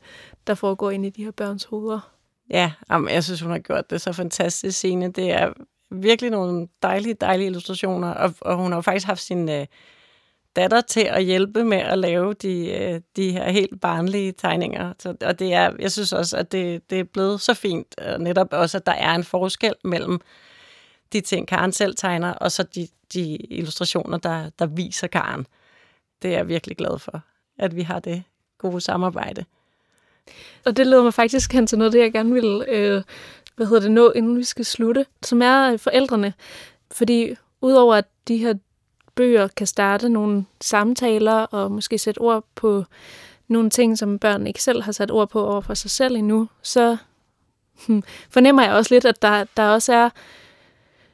der 0.47 0.53
foregår 0.53 0.91
inde 0.91 1.07
i 1.07 1.11
de 1.11 1.23
her 1.23 1.31
børns 1.31 1.63
hoveder. 1.63 2.11
Ja, 2.49 2.71
jamen, 2.91 3.09
jeg 3.09 3.23
synes, 3.23 3.41
hun 3.41 3.51
har 3.51 3.59
gjort 3.59 3.89
det 3.89 4.01
så 4.01 4.13
fantastisk 4.13 4.77
scene. 4.77 5.11
Det 5.11 5.31
er 5.31 5.53
virkelig 5.91 6.31
nogle 6.31 6.67
dejlige, 6.83 7.13
dejlige 7.13 7.45
illustrationer, 7.45 8.13
og, 8.13 8.33
og 8.41 8.55
hun 8.55 8.71
har 8.71 8.81
faktisk 8.81 9.05
haft 9.05 9.21
sin 9.21 9.49
øh, 9.49 9.65
datter 10.55 10.81
til 10.81 11.07
at 11.09 11.23
hjælpe 11.23 11.63
med 11.63 11.77
at 11.77 11.97
lave 11.97 12.33
de, 12.33 12.69
øh, 12.69 13.01
de 13.15 13.31
her 13.31 13.51
helt 13.51 13.81
barnlige 13.81 14.31
tegninger. 14.31 14.93
Så, 14.99 15.15
og 15.21 15.39
det 15.39 15.53
er, 15.53 15.71
jeg 15.79 15.91
synes 15.91 16.13
også, 16.13 16.37
at 16.37 16.51
det, 16.51 16.89
det 16.89 16.99
er 16.99 17.03
blevet 17.03 17.41
så 17.41 17.53
fint, 17.53 17.99
og 17.99 18.21
netop 18.21 18.47
også, 18.51 18.77
at 18.77 18.85
der 18.85 18.91
er 18.91 19.15
en 19.15 19.23
forskel 19.23 19.73
mellem 19.83 20.19
de 21.13 21.21
ting, 21.21 21.47
Karen 21.47 21.71
selv 21.71 21.95
tegner, 21.95 22.33
og 22.33 22.51
så 22.51 22.63
de, 22.63 22.87
de 23.13 23.35
illustrationer, 23.35 24.17
der, 24.17 24.49
der 24.59 24.65
viser 24.65 25.07
Karen. 25.07 25.47
Det 26.21 26.33
er 26.33 26.37
jeg 26.37 26.47
virkelig 26.47 26.77
glad 26.77 26.99
for, 26.99 27.21
at 27.59 27.75
vi 27.75 27.81
har 27.81 27.99
det 27.99 28.23
gode 28.57 28.81
samarbejde. 28.81 29.45
Og 30.65 30.77
det 30.77 30.87
leder 30.87 31.03
mig 31.03 31.13
faktisk 31.13 31.53
hen 31.53 31.67
til 31.67 31.77
noget, 31.77 31.93
det 31.93 31.99
jeg 31.99 32.11
gerne 32.13 32.33
vil 32.33 32.65
øh, 32.67 33.03
hvad 33.55 33.67
hedder 33.67 33.81
det, 33.81 33.91
nå, 33.91 34.11
inden 34.11 34.37
vi 34.37 34.43
skal 34.43 34.65
slutte, 34.65 35.05
som 35.23 35.41
er 35.41 35.77
forældrene. 35.77 36.33
Fordi 36.91 37.35
udover 37.61 37.95
at 37.95 38.05
de 38.27 38.37
her 38.37 38.53
bøger 39.15 39.47
kan 39.47 39.67
starte 39.67 40.09
nogle 40.09 40.45
samtaler 40.61 41.33
og 41.33 41.71
måske 41.71 41.97
sætte 41.97 42.19
ord 42.19 42.43
på 42.55 42.83
nogle 43.47 43.69
ting, 43.69 43.97
som 43.97 44.19
børn 44.19 44.47
ikke 44.47 44.63
selv 44.63 44.81
har 44.81 44.91
sat 44.91 45.11
ord 45.11 45.29
på 45.29 45.45
over 45.45 45.61
for 45.61 45.73
sig 45.73 45.91
selv 45.91 46.15
endnu, 46.15 46.47
så 46.61 46.97
hmm, 47.87 48.03
fornemmer 48.29 48.63
jeg 48.63 48.73
også 48.73 48.93
lidt, 48.93 49.05
at 49.05 49.21
der, 49.21 49.45
der 49.57 49.63
også 49.63 49.93
er 49.93 50.09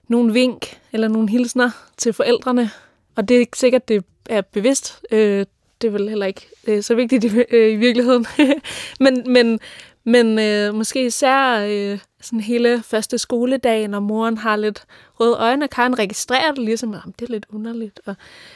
nogle 0.07 0.33
vink 0.33 0.79
eller 0.91 1.07
nogle 1.07 1.29
hilsner 1.29 1.69
til 1.97 2.13
forældrene. 2.13 2.69
Og 3.15 3.29
det 3.29 3.35
er 3.35 3.39
ikke 3.39 3.57
sikkert, 3.57 3.87
det 3.87 4.05
er 4.29 4.41
bevidst. 4.41 5.01
Øh, 5.11 5.45
det 5.81 5.87
er 5.87 5.91
vel 5.91 6.09
heller 6.09 6.25
ikke 6.25 6.47
øh, 6.67 6.83
så 6.83 6.95
vigtigt 6.95 7.23
i, 7.23 7.27
øh, 7.51 7.73
i 7.73 7.75
virkeligheden. 7.75 8.25
men 8.99 9.23
men, 9.33 9.59
men 10.03 10.39
øh, 10.39 10.75
måske 10.75 11.05
især 11.05 11.65
øh, 11.69 11.99
sådan 12.21 12.39
hele 12.39 12.83
første 12.83 13.17
skoledag, 13.17 13.87
når 13.87 13.99
moren 13.99 14.37
har 14.37 14.55
lidt 14.55 14.83
røde 15.19 15.37
øjne, 15.37 15.65
og 15.65 15.69
Karen 15.69 15.99
registrerer 15.99 16.51
det 16.51 16.63
ligesom, 16.63 16.93
at 16.93 17.01
det 17.19 17.27
er 17.27 17.31
lidt 17.31 17.45
underligt. 17.49 17.99
Og, 18.05 18.15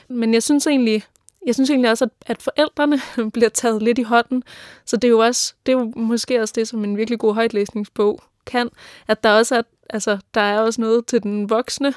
men 0.10 0.34
jeg 0.34 0.44
synes 0.44 0.68
egentlig, 0.68 1.04
jeg 1.46 1.56
synes 1.56 1.70
egentlig 1.70 1.92
også, 1.92 2.06
at, 2.06 2.12
at 2.26 2.42
forældrene 2.42 3.00
bliver 3.34 3.50
taget 3.50 3.82
lidt 3.82 3.98
i 3.98 4.04
hånden. 4.04 4.44
Så 4.86 4.98
det 4.98 5.04
er 5.04 5.12
jo 5.12 5.20
også, 5.20 5.54
det 5.66 5.72
er 5.72 5.78
jo 5.78 5.94
måske 5.96 6.42
også 6.42 6.54
det, 6.58 6.68
som 6.68 6.84
en 6.84 6.98
virkelig 6.98 7.20
god 7.20 7.34
højtlæsningsbog 7.34 8.24
kan, 8.46 8.70
at 9.08 9.24
der 9.24 9.32
også 9.32 9.56
er, 9.56 9.62
altså, 9.90 10.18
der 10.34 10.42
er 10.42 10.60
også 10.60 10.82
noget 10.82 11.06
til 11.06 11.24
den 11.24 11.50
voksne, 11.50 11.94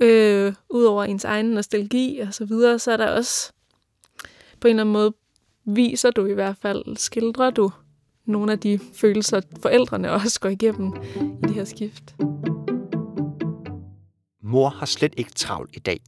øh, 0.00 0.54
udover 0.70 1.04
ens 1.04 1.24
egen 1.24 1.46
nostalgi 1.46 2.18
og 2.18 2.34
så 2.34 2.44
videre, 2.44 2.78
så 2.78 2.92
er 2.92 2.96
der 2.96 3.08
også 3.10 3.52
på 4.60 4.68
en 4.68 4.70
eller 4.70 4.82
anden 4.82 4.92
måde 4.92 5.12
viser 5.64 6.10
du 6.10 6.26
i 6.26 6.32
hvert 6.32 6.56
fald, 6.62 6.96
skildrer 6.96 7.50
du 7.50 7.70
nogle 8.28 8.52
af 8.52 8.58
de 8.58 8.80
følelser, 8.94 9.40
forældrene 9.62 10.12
også 10.12 10.40
går 10.40 10.48
igennem 10.48 10.92
i 11.16 11.46
det 11.46 11.54
her 11.54 11.64
skift. 11.64 12.16
Mor 14.42 14.68
har 14.68 14.86
slet 14.86 15.14
ikke 15.16 15.30
travlt 15.30 15.76
i 15.76 15.78
dag. 15.78 16.00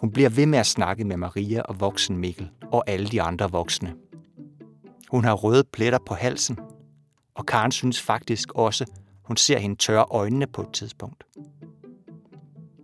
Hun 0.00 0.12
bliver 0.12 0.28
ved 0.28 0.46
med 0.46 0.58
at 0.58 0.66
snakke 0.66 1.04
med 1.04 1.16
Maria 1.16 1.62
og 1.62 1.80
voksen 1.80 2.16
Mikkel 2.16 2.50
og 2.72 2.84
alle 2.86 3.06
de 3.06 3.22
andre 3.22 3.50
voksne. 3.50 3.94
Hun 5.10 5.24
har 5.24 5.34
røde 5.34 5.64
pletter 5.72 5.98
på 6.06 6.14
halsen, 6.14 6.58
og 7.34 7.46
Karen 7.46 7.72
synes 7.72 8.00
faktisk 8.00 8.52
også, 8.52 8.84
hun 9.24 9.36
ser 9.36 9.58
hende 9.58 9.76
tørre 9.76 10.06
øjnene 10.10 10.46
på 10.46 10.62
et 10.62 10.72
tidspunkt. 10.72 11.24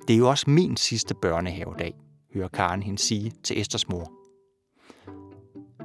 Det 0.08 0.14
er 0.14 0.18
jo 0.18 0.28
også 0.28 0.50
min 0.50 0.76
sidste 0.76 1.14
børnehavedag, 1.14 1.94
hører 2.34 2.48
Karen 2.48 2.82
hende 2.82 2.98
sige 2.98 3.32
til 3.42 3.60
Esters 3.60 3.88
mor. 3.88 4.12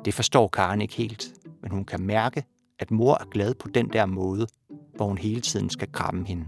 Det 0.05 0.13
forstår 0.13 0.47
Karen 0.47 0.81
ikke 0.81 0.93
helt, 0.93 1.33
men 1.61 1.71
hun 1.71 1.85
kan 1.85 2.01
mærke, 2.01 2.43
at 2.79 2.91
mor 2.91 3.17
er 3.21 3.25
glad 3.31 3.53
på 3.53 3.67
den 3.67 3.93
der 3.93 4.05
måde, 4.05 4.47
hvor 4.95 5.05
hun 5.05 5.17
hele 5.17 5.41
tiden 5.41 5.69
skal 5.69 5.91
kramme 5.91 6.27
hende. 6.27 6.45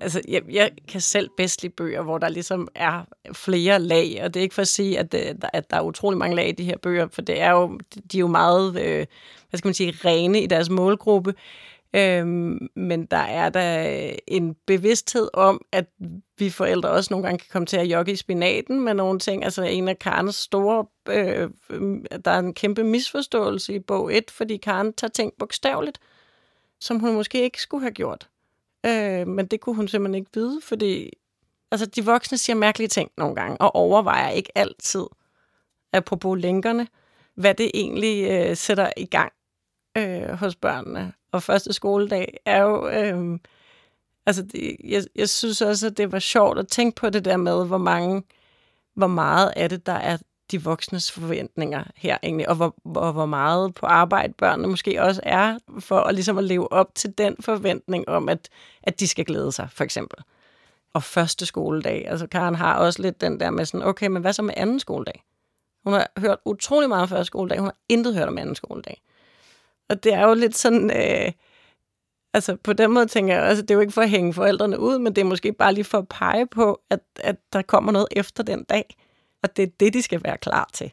Altså, 0.00 0.22
jeg, 0.28 0.42
jeg 0.50 0.70
kan 0.88 1.00
selv 1.00 1.30
bedst 1.36 1.62
lide 1.62 1.72
bøger, 1.72 2.02
hvor 2.02 2.18
der 2.18 2.28
ligesom 2.28 2.68
er 2.74 3.04
flere 3.32 3.78
lag, 3.78 4.20
og 4.24 4.34
det 4.34 4.40
er 4.40 4.42
ikke 4.42 4.54
for 4.54 4.62
at 4.62 4.68
sige, 4.68 4.98
at, 4.98 5.14
øh, 5.14 5.34
at 5.52 5.70
der 5.70 5.76
er 5.76 5.80
utrolig 5.82 6.18
mange 6.18 6.36
lag 6.36 6.48
i 6.48 6.52
de 6.52 6.64
her 6.64 6.76
bøger, 6.82 7.08
for 7.12 7.22
det 7.22 7.40
er 7.40 7.50
jo, 7.50 7.78
de 8.12 8.18
er 8.18 8.20
jo 8.20 8.26
meget, 8.26 8.80
øh, 8.80 9.06
hvad 9.50 9.58
skal 9.58 9.68
man 9.68 9.74
sige, 9.74 9.94
rene 10.04 10.42
i 10.42 10.46
deres 10.46 10.70
målgruppe. 10.70 11.34
Øhm, 11.96 12.68
men 12.74 13.06
der 13.06 13.16
er 13.16 13.48
da 13.48 14.14
en 14.26 14.56
bevidsthed 14.66 15.28
om, 15.32 15.64
at 15.72 15.86
vi 16.38 16.50
forældre 16.50 16.90
også 16.90 17.14
nogle 17.14 17.26
gange 17.26 17.38
kan 17.38 17.48
komme 17.52 17.66
til 17.66 17.76
at 17.76 17.86
jogge 17.86 18.12
i 18.12 18.16
spinaten 18.16 18.80
med 18.80 18.94
nogle 18.94 19.18
ting. 19.18 19.44
Altså 19.44 19.62
en 19.62 19.88
af 19.88 19.98
Karens 19.98 20.36
store... 20.36 20.86
Øh, 21.08 21.50
der 22.24 22.30
er 22.30 22.38
en 22.38 22.54
kæmpe 22.54 22.84
misforståelse 22.84 23.74
i 23.74 23.78
bog 23.78 24.14
1, 24.14 24.30
fordi 24.30 24.56
Karen 24.56 24.92
tager 24.92 25.10
ting 25.10 25.32
bogstaveligt, 25.38 25.98
som 26.80 26.98
hun 26.98 27.14
måske 27.14 27.42
ikke 27.42 27.62
skulle 27.62 27.82
have 27.82 27.92
gjort. 27.92 28.28
Øh, 28.86 29.26
men 29.26 29.46
det 29.46 29.60
kunne 29.60 29.76
hun 29.76 29.88
simpelthen 29.88 30.14
ikke 30.14 30.30
vide, 30.34 30.60
fordi 30.62 31.10
altså, 31.70 31.86
de 31.86 32.04
voksne 32.04 32.38
siger 32.38 32.56
mærkelige 32.56 32.88
ting 32.88 33.10
nogle 33.16 33.34
gange, 33.34 33.60
og 33.60 33.74
overvejer 33.74 34.30
ikke 34.30 34.52
altid, 34.54 35.04
apropos 35.92 36.40
lænkerne, 36.40 36.88
hvad 37.34 37.54
det 37.54 37.70
egentlig 37.74 38.30
øh, 38.30 38.56
sætter 38.56 38.90
i 38.96 39.06
gang 39.06 39.32
øh, 39.96 40.28
hos 40.28 40.56
børnene 40.56 41.12
og 41.32 41.42
første 41.42 41.72
skoledag 41.72 42.40
er 42.44 42.62
jo... 42.62 42.88
Øh, 42.88 43.38
altså, 44.26 44.42
det, 44.42 44.76
jeg, 44.84 45.04
jeg 45.14 45.28
synes 45.28 45.62
også, 45.62 45.86
at 45.86 45.96
det 45.96 46.12
var 46.12 46.18
sjovt 46.18 46.58
at 46.58 46.68
tænke 46.68 46.96
på 46.96 47.10
det 47.10 47.24
der 47.24 47.36
med, 47.36 47.66
hvor 47.66 47.78
mange, 47.78 48.22
hvor 48.94 49.06
meget 49.06 49.52
af 49.56 49.68
det, 49.68 49.86
der 49.86 49.92
er 49.92 50.16
de 50.50 50.64
voksnes 50.64 51.12
forventninger 51.12 51.84
her 51.96 52.18
egentlig, 52.22 52.48
og 52.48 52.56
hvor, 52.56 52.74
hvor, 52.84 53.12
hvor 53.12 53.26
meget 53.26 53.74
på 53.74 53.86
arbejde 53.86 54.32
børnene 54.38 54.68
måske 54.68 55.02
også 55.02 55.20
er, 55.24 55.58
for 55.78 56.00
at, 56.00 56.14
ligesom 56.14 56.38
at 56.38 56.44
leve 56.44 56.72
op 56.72 56.94
til 56.94 57.18
den 57.18 57.36
forventning 57.40 58.08
om, 58.08 58.28
at, 58.28 58.48
at 58.82 59.00
de 59.00 59.08
skal 59.08 59.24
glæde 59.24 59.52
sig, 59.52 59.68
for 59.72 59.84
eksempel. 59.84 60.18
Og 60.94 61.02
første 61.02 61.46
skoledag, 61.46 62.06
altså 62.08 62.26
Karen 62.26 62.54
har 62.54 62.74
også 62.74 63.02
lidt 63.02 63.20
den 63.20 63.40
der 63.40 63.50
med 63.50 63.64
sådan, 63.64 63.86
okay, 63.86 64.06
men 64.06 64.22
hvad 64.22 64.32
så 64.32 64.42
med 64.42 64.54
anden 64.56 64.80
skoledag? 64.80 65.24
Hun 65.84 65.92
har 65.92 66.10
hørt 66.18 66.38
utrolig 66.44 66.88
meget 66.88 67.02
om 67.02 67.08
første 67.08 67.24
skoledag, 67.24 67.58
hun 67.58 67.66
har 67.66 67.76
intet 67.88 68.14
hørt 68.14 68.28
om 68.28 68.38
anden 68.38 68.54
skoledag. 68.54 69.02
Og 69.88 70.04
det 70.04 70.14
er 70.14 70.28
jo 70.28 70.34
lidt 70.34 70.56
sådan... 70.56 70.90
Øh, 70.90 71.32
altså 72.34 72.56
på 72.56 72.72
den 72.72 72.90
måde 72.90 73.06
tænker 73.06 73.34
jeg 73.34 73.42
også, 73.42 73.62
det 73.62 73.70
er 73.70 73.74
jo 73.74 73.80
ikke 73.80 73.92
for 73.92 74.02
at 74.02 74.10
hænge 74.10 74.34
forældrene 74.34 74.80
ud, 74.80 74.98
men 74.98 75.16
det 75.16 75.20
er 75.20 75.26
måske 75.26 75.52
bare 75.52 75.74
lige 75.74 75.84
for 75.84 75.98
at 75.98 76.08
pege 76.08 76.46
på, 76.46 76.80
at, 76.90 77.00
at 77.20 77.36
der 77.52 77.62
kommer 77.62 77.92
noget 77.92 78.06
efter 78.10 78.42
den 78.42 78.64
dag. 78.64 78.96
Og 79.42 79.56
det 79.56 79.62
er 79.62 79.70
det, 79.80 79.94
de 79.94 80.02
skal 80.02 80.20
være 80.24 80.38
klar 80.38 80.70
til. 80.72 80.92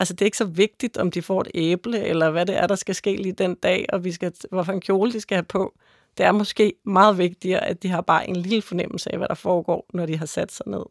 Altså 0.00 0.14
det 0.14 0.20
er 0.20 0.26
ikke 0.26 0.36
så 0.36 0.44
vigtigt, 0.44 0.96
om 0.96 1.10
de 1.10 1.22
får 1.22 1.40
et 1.40 1.50
æble, 1.54 2.00
eller 2.00 2.30
hvad 2.30 2.46
det 2.46 2.56
er, 2.56 2.66
der 2.66 2.74
skal 2.74 2.94
ske 2.94 3.16
lige 3.16 3.32
den 3.32 3.54
dag, 3.54 3.86
og 3.92 4.04
vi 4.04 4.12
skal, 4.12 4.32
hvorfor 4.50 4.72
en 4.72 4.80
kjole 4.80 5.12
de 5.12 5.20
skal 5.20 5.36
have 5.36 5.44
på. 5.44 5.74
Det 6.18 6.26
er 6.26 6.32
måske 6.32 6.72
meget 6.84 7.18
vigtigere, 7.18 7.64
at 7.64 7.82
de 7.82 7.88
har 7.88 8.00
bare 8.00 8.28
en 8.28 8.36
lille 8.36 8.62
fornemmelse 8.62 9.12
af, 9.12 9.18
hvad 9.18 9.28
der 9.28 9.34
foregår, 9.34 9.86
når 9.94 10.06
de 10.06 10.16
har 10.16 10.26
sat 10.26 10.52
sig 10.52 10.66
ned. 10.66 10.84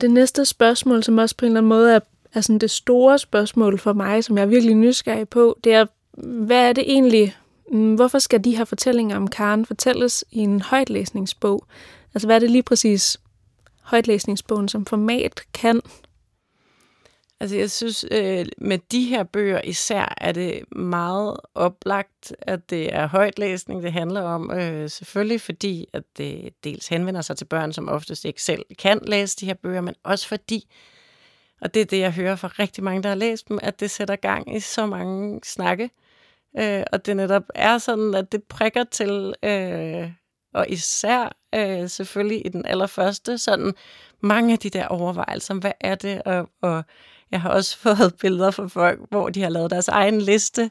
Det 0.00 0.10
næste 0.10 0.44
spørgsmål, 0.44 1.02
som 1.02 1.18
også 1.18 1.36
på 1.36 1.44
en 1.44 1.50
eller 1.50 1.60
anden 1.60 1.68
måde 1.68 1.94
er 1.94 2.00
er 2.34 2.40
sådan 2.40 2.58
det 2.58 2.70
store 2.70 3.18
spørgsmål 3.18 3.78
for 3.78 3.92
mig, 3.92 4.24
som 4.24 4.36
jeg 4.36 4.42
er 4.42 4.46
virkelig 4.46 4.74
nysgerrig 4.74 5.28
på, 5.28 5.58
det 5.64 5.72
er, 5.72 5.86
hvad 6.22 6.68
er 6.68 6.72
det 6.72 6.84
egentlig, 6.86 7.36
mm, 7.72 7.94
hvorfor 7.94 8.18
skal 8.18 8.44
de 8.44 8.56
her 8.56 8.64
fortællinger 8.64 9.16
om 9.16 9.28
Karen 9.28 9.66
fortælles 9.66 10.24
i 10.30 10.38
en 10.38 10.60
højtlæsningsbog? 10.60 11.66
Altså 12.14 12.28
hvad 12.28 12.36
er 12.36 12.40
det 12.40 12.50
lige 12.50 12.62
præcis 12.62 13.20
højtlæsningsbogen 13.82 14.68
som 14.68 14.86
format 14.86 15.42
kan? 15.54 15.80
Altså 17.40 17.56
jeg 17.56 17.70
synes, 17.70 18.04
øh, 18.10 18.46
med 18.58 18.78
de 18.92 19.04
her 19.04 19.22
bøger 19.22 19.60
især 19.64 20.14
er 20.16 20.32
det 20.32 20.72
meget 20.76 21.36
oplagt, 21.54 22.34
at 22.38 22.70
det 22.70 22.94
er 22.94 23.06
højtlæsning, 23.06 23.82
det 23.82 23.92
handler 23.92 24.22
om. 24.22 24.50
Øh, 24.50 24.90
selvfølgelig 24.90 25.40
fordi, 25.40 25.86
at 25.92 26.02
det 26.16 26.54
dels 26.64 26.88
henvender 26.88 27.20
sig 27.20 27.36
til 27.36 27.44
børn, 27.44 27.72
som 27.72 27.88
oftest 27.88 28.24
ikke 28.24 28.42
selv 28.42 28.64
kan 28.78 29.00
læse 29.06 29.36
de 29.40 29.46
her 29.46 29.54
bøger, 29.54 29.80
men 29.80 29.94
også 30.04 30.28
fordi, 30.28 30.68
og 31.60 31.74
det 31.74 31.82
er 31.82 31.86
det, 31.86 31.98
jeg 31.98 32.12
hører 32.12 32.36
fra 32.36 32.48
rigtig 32.48 32.84
mange, 32.84 33.02
der 33.02 33.08
har 33.08 33.16
læst 33.16 33.48
dem, 33.48 33.58
at 33.62 33.80
det 33.80 33.90
sætter 33.90 34.16
gang 34.16 34.56
i 34.56 34.60
så 34.60 34.86
mange 34.86 35.40
snakke. 35.44 35.90
Øh, 36.58 36.82
og 36.92 37.06
det 37.06 37.16
netop 37.16 37.42
er 37.54 37.78
sådan, 37.78 38.14
at 38.14 38.32
det 38.32 38.42
prikker 38.44 38.84
til, 38.84 39.34
øh, 39.42 40.10
og 40.54 40.66
især 40.68 41.36
øh, 41.54 41.88
selvfølgelig 41.88 42.46
i 42.46 42.48
den 42.48 42.66
allerførste, 42.66 43.38
sådan 43.38 43.74
mange 44.20 44.52
af 44.52 44.58
de 44.58 44.70
der 44.70 44.86
overvejelser, 44.86 45.54
hvad 45.54 45.72
er 45.80 45.94
det, 45.94 46.22
og, 46.22 46.48
og 46.62 46.84
jeg 47.30 47.40
har 47.40 47.50
også 47.50 47.78
fået 47.84 48.14
billeder 48.20 48.50
fra 48.50 48.66
folk, 48.66 49.00
hvor 49.10 49.28
de 49.28 49.42
har 49.42 49.50
lavet 49.50 49.70
deres 49.70 49.88
egen 49.88 50.20
liste, 50.20 50.70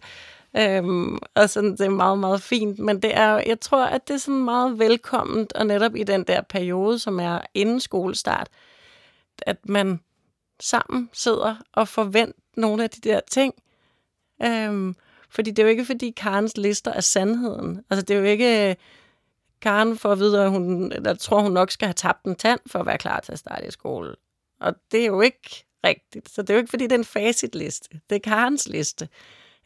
Øhm, 0.57 1.17
og 1.35 1.49
sådan, 1.49 1.71
det 1.71 1.81
er 1.81 1.89
meget, 1.89 2.19
meget 2.19 2.41
fint, 2.41 2.79
men 2.79 3.01
det 3.01 3.17
er, 3.17 3.43
jeg 3.47 3.59
tror, 3.59 3.85
at 3.85 4.07
det 4.07 4.13
er 4.13 4.17
sådan 4.17 4.43
meget 4.43 4.79
velkomment, 4.79 5.53
og 5.53 5.67
netop 5.67 5.95
i 5.95 6.03
den 6.03 6.23
der 6.23 6.41
periode, 6.41 6.99
som 6.99 7.19
er 7.19 7.39
inden 7.53 7.79
skolestart, 7.79 8.47
at 9.41 9.57
man 9.69 9.99
sammen 10.59 11.09
sidder 11.13 11.55
og 11.73 11.87
forventer 11.87 12.39
nogle 12.57 12.83
af 12.83 12.89
de 12.89 13.09
der 13.09 13.19
ting. 13.31 13.53
Øhm, 14.43 14.95
fordi 15.29 15.51
det 15.51 15.59
er 15.59 15.63
jo 15.63 15.69
ikke, 15.69 15.85
fordi 15.85 16.11
Karens 16.11 16.57
lister 16.57 16.93
er 16.93 17.01
sandheden. 17.01 17.83
Altså, 17.89 18.05
det 18.05 18.15
er 18.15 18.19
jo 18.19 18.25
ikke... 18.25 18.69
Øh, 18.69 18.75
Karen 19.61 19.97
får 19.97 20.11
at 20.11 20.19
vide, 20.19 20.43
at 20.43 20.49
hun, 20.49 20.91
eller 20.91 21.15
tror, 21.15 21.41
hun 21.41 21.51
nok 21.51 21.71
skal 21.71 21.87
have 21.87 21.93
tabt 21.93 22.25
en 22.25 22.35
tand 22.35 22.59
for 22.67 22.79
at 22.79 22.85
være 22.85 22.97
klar 22.97 23.19
til 23.19 23.31
at 23.31 23.39
starte 23.39 23.67
i 23.67 23.71
skole. 23.71 24.15
Og 24.59 24.75
det 24.91 25.01
er 25.01 25.05
jo 25.05 25.21
ikke 25.21 25.65
rigtigt. 25.85 26.29
Så 26.29 26.41
det 26.41 26.49
er 26.49 26.53
jo 26.53 26.57
ikke, 26.57 26.69
fordi 26.69 26.83
det 26.83 26.91
er 26.91 26.97
en 26.97 27.05
facitliste. 27.05 27.99
Det 28.09 28.15
er 28.15 28.19
Karens 28.19 28.67
liste. 28.67 29.09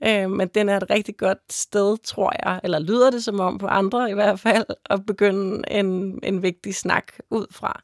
Øh, 0.04 0.30
men 0.30 0.48
den 0.48 0.70
er 0.70 0.78
et 0.78 0.90
rigtig 0.90 1.18
godt 1.18 1.54
sted, 1.54 1.98
tror 2.04 2.34
jeg, 2.46 2.60
eller 2.64 2.80
lyder 2.80 3.12
det 3.12 3.24
som 3.24 3.40
om 3.40 3.58
på 3.58 3.68
andre 3.68 4.12
i 4.12 4.14
hvert 4.14 4.40
fald, 4.40 4.66
at 4.86 5.06
begynde 5.06 5.72
en, 5.72 6.20
en 6.24 6.44
vigtig 6.44 6.76
snak 6.76 7.14
ud 7.30 7.46
fra. 7.52 7.82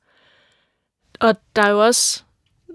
Og 1.20 1.36
der 1.55 1.62
er 1.62 1.70
jo 1.70 1.86
også, 1.86 2.24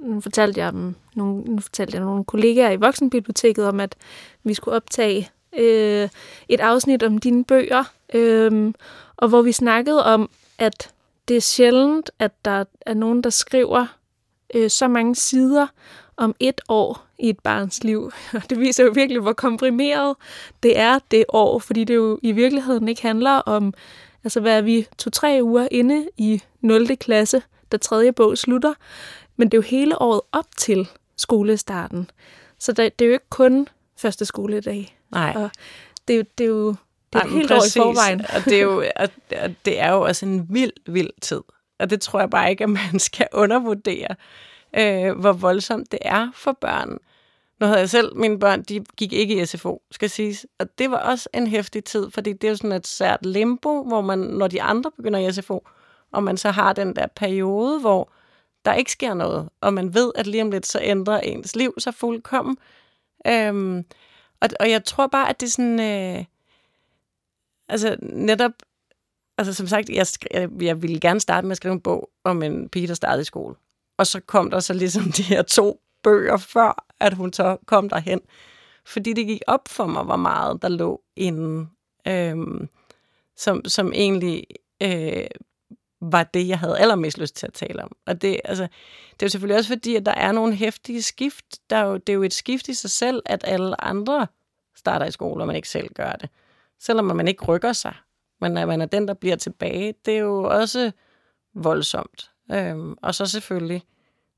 nu 0.03 0.21
fortalte 0.21 0.61
jeg, 0.61 0.73
dem, 0.73 0.95
nogle, 1.15 1.43
nu 1.43 1.61
fortalte 1.61 1.97
jeg 1.97 2.05
nogle 2.05 2.25
kollegaer 2.25 2.71
i 2.71 2.77
Voksenbiblioteket 2.77 3.67
om, 3.69 3.81
at 3.81 3.97
vi 4.45 4.55
skulle 4.55 4.77
optage 4.77 5.31
øh, 5.59 6.09
et 6.49 6.61
afsnit 6.61 7.03
om 7.03 7.19
dine 7.19 7.45
bøger, 7.45 7.85
øh, 8.15 8.73
og 9.17 9.29
hvor 9.29 9.43
vi 9.43 9.53
snakkede 9.53 10.05
om, 10.05 10.31
at 10.59 10.91
det 11.29 11.37
er 11.37 11.41
sjældent, 11.41 12.11
at 12.19 12.33
der 12.45 12.65
er 12.81 12.95
nogen, 12.95 13.25
der 13.25 13.31
skriver 13.31 13.87
øh, 14.55 14.71
så 14.71 14.89
mange 14.89 15.15
sider 15.15 15.67
om 16.17 16.35
et 16.41 16.61
år 16.69 17.07
i 17.19 17.29
et 17.29 17.41
barns 17.41 17.85
liv. 17.85 18.13
Og 18.35 18.43
det 18.51 18.61
viser 18.61 18.85
jo 18.85 18.93
virkelig, 18.95 19.23
hvor 19.23 19.33
komprimeret 19.33 20.17
det 20.63 20.79
er 20.79 20.99
det 21.11 21.25
år, 21.29 21.59
fordi 21.59 21.85
det 21.85 21.95
jo 21.95 22.19
i 22.23 22.33
virkeligheden 22.33 22.89
ikke 22.89 23.03
handler 23.03 23.31
om, 23.31 23.75
altså 24.25 24.41
hvad 24.41 24.57
er 24.57 24.63
vi, 24.63 24.87
to-tre 24.99 25.39
uger 25.43 25.69
inde 25.71 26.09
i 26.17 26.43
0. 26.61 26.97
klasse, 26.97 27.43
da 27.73 27.77
tredje 27.77 28.13
bog 28.13 28.39
slutter, 28.39 28.75
men 29.37 29.49
det 29.49 29.55
er 29.55 29.59
jo 29.59 29.62
hele 29.62 30.03
året 30.03 30.20
op 30.33 30.47
til 30.57 30.89
skolestarten. 31.16 32.11
Så 32.59 32.72
det, 32.72 32.99
det 32.99 33.05
er 33.05 33.09
jo 33.09 33.12
ikke 33.12 33.30
kun 33.30 33.68
første 33.97 34.24
skoledag. 34.24 34.99
Nej. 35.11 35.33
Og 35.37 35.51
det, 36.09 36.14
er 36.14 36.18
jo, 36.18 36.24
det 36.39 36.45
er 36.45 36.49
jo 36.49 36.68
det 37.12 37.20
er 37.20 37.24
et 37.24 37.30
helt 37.30 37.51
år 37.51 37.57
i 37.57 37.70
forvejen. 37.76 38.20
Og 38.20 38.45
det, 38.45 38.59
er 38.59 38.62
jo, 38.62 38.85
og 39.01 39.09
det 39.64 39.80
er 39.80 39.93
jo 39.93 40.01
også 40.01 40.26
en 40.26 40.47
vild, 40.51 40.72
vild 40.87 41.11
tid. 41.20 41.41
Og 41.78 41.91
det 41.91 42.01
tror 42.01 42.20
jeg 42.20 42.30
bare 42.30 42.51
ikke, 42.51 42.64
at 42.64 42.70
man 42.70 42.99
skal 42.99 43.26
undervurdere, 43.33 44.16
øh, 44.78 45.18
hvor 45.20 45.33
voldsomt 45.33 45.93
det 45.93 45.99
er 46.03 46.30
for 46.35 46.53
børn. 46.61 46.99
Nu 47.61 47.66
havde 47.66 47.80
jeg 47.80 47.91
selv, 47.91 48.16
mine 48.16 48.39
børn, 48.39 48.62
de 48.62 48.85
gik 48.97 49.12
ikke 49.12 49.43
i 49.43 49.47
SFO, 49.47 49.83
skal 49.91 50.11
siges. 50.11 50.47
Og 50.59 50.78
det 50.78 50.91
var 50.91 50.97
også 50.97 51.28
en 51.35 51.47
hæftig 51.47 51.85
tid, 51.85 52.11
fordi 52.11 52.33
det 52.33 52.45
er 52.45 52.49
jo 52.49 52.57
sådan 52.57 52.72
et 52.72 52.87
sært 52.87 53.26
limbo, 53.26 53.85
hvor 53.85 54.01
man, 54.01 54.18
når 54.18 54.49
de 54.49 54.62
andre 54.62 54.91
begynder 54.97 55.18
i 55.18 55.33
SFO, 55.33 55.66
og 56.12 56.22
man 56.22 56.37
så 56.37 56.51
har 56.51 56.72
den 56.72 56.97
der 56.97 57.07
periode, 57.16 57.80
hvor 57.80 58.12
der 58.65 58.75
ikke 58.75 58.93
sker 58.93 59.15
noget, 59.15 59.49
og 59.61 59.75
man 59.75 59.95
ved, 59.95 60.13
at 60.15 60.27
lige 60.27 60.43
om 60.43 60.51
lidt, 60.51 60.67
så 60.67 60.79
ændrer 60.83 61.21
ens 61.21 61.57
liv 61.57 61.75
sig 61.79 61.95
fuldkommen. 61.95 62.57
Øhm, 63.27 63.85
og, 64.41 64.49
og 64.61 64.71
jeg 64.71 64.85
tror 64.85 65.07
bare, 65.07 65.29
at 65.29 65.41
det 65.41 65.47
er 65.47 65.51
sådan... 65.51 65.81
Øh, 65.81 66.25
altså 67.69 67.97
netop... 68.03 68.53
Altså 69.39 69.55
som 69.55 69.67
sagt, 69.67 69.89
jeg, 69.89 70.07
jeg, 70.31 70.51
jeg 70.61 70.83
ville 70.83 71.01
gerne 71.01 71.21
starte 71.21 71.47
med 71.47 71.53
at 71.53 71.57
skrive 71.57 71.73
en 71.73 71.81
bog 71.81 72.11
om 72.25 72.43
en 72.43 72.69
pige, 72.69 72.89
der 72.89 72.95
startede 72.95 73.23
i 73.23 73.25
skole. 73.25 73.55
Og 73.97 74.07
så 74.07 74.21
kom 74.21 74.51
der 74.51 74.61
så 74.61 74.73
ligesom 74.75 75.13
de 75.17 75.23
her 75.23 75.43
to 75.43 75.81
bøger 76.03 76.37
før, 76.37 76.85
at 77.01 77.15
hun 77.15 77.33
så 77.33 77.57
kom 77.67 77.89
derhen. 77.89 78.21
Fordi 78.85 79.13
det 79.13 79.27
gik 79.27 79.41
op 79.47 79.69
for 79.69 79.87
mig, 79.87 80.05
hvor 80.05 80.17
meget 80.17 80.63
der 80.63 80.69
lå 80.69 81.03
inden, 81.17 81.71
øhm, 82.07 82.69
som, 83.37 83.65
som 83.65 83.93
egentlig 83.93 84.45
øh, 84.83 85.27
var 86.03 86.23
det, 86.23 86.49
jeg 86.49 86.59
havde 86.59 86.79
allermest 86.79 87.19
lyst 87.19 87.37
til 87.37 87.47
at 87.47 87.53
tale 87.53 87.85
om. 87.85 87.97
Og 88.07 88.23
det, 88.23 88.41
altså, 88.45 88.63
det 89.13 89.23
er 89.23 89.27
jo 89.27 89.29
selvfølgelig 89.29 89.57
også 89.57 89.69
fordi, 89.69 89.97
at 89.97 90.07
der 90.07 90.15
er 90.15 90.33
nogle 90.33 90.55
hæftige 90.55 91.03
skift. 91.03 91.45
Der 91.71 91.77
er 91.77 91.85
jo, 91.85 91.97
det 91.97 92.09
er 92.09 92.15
jo 92.15 92.23
et 92.23 92.33
skift 92.33 92.69
i 92.69 92.75
sig 92.75 92.91
selv, 92.91 93.23
at 93.27 93.45
alle 93.45 93.85
andre 93.85 94.27
starter 94.77 95.07
i 95.07 95.11
skole, 95.11 95.43
og 95.43 95.47
man 95.47 95.57
ikke 95.57 95.69
selv 95.69 95.89
gør 95.95 96.13
det. 96.13 96.29
Selvom 96.81 97.05
man 97.05 97.29
ikke 97.29 97.45
rykker 97.45 97.73
sig. 97.73 97.95
Men 98.41 98.57
at 98.57 98.69
man 98.69 98.81
er 98.81 98.87
den, 98.87 99.09
der 99.09 99.15
bliver 99.15 99.37
tilbage, 99.37 99.95
det 100.05 100.15
er 100.15 100.19
jo 100.19 100.43
også 100.43 100.93
voldsomt. 101.55 102.31
Øhm, 102.53 102.95
og 103.03 103.15
så 103.15 103.27
selvfølgelig 103.27 103.83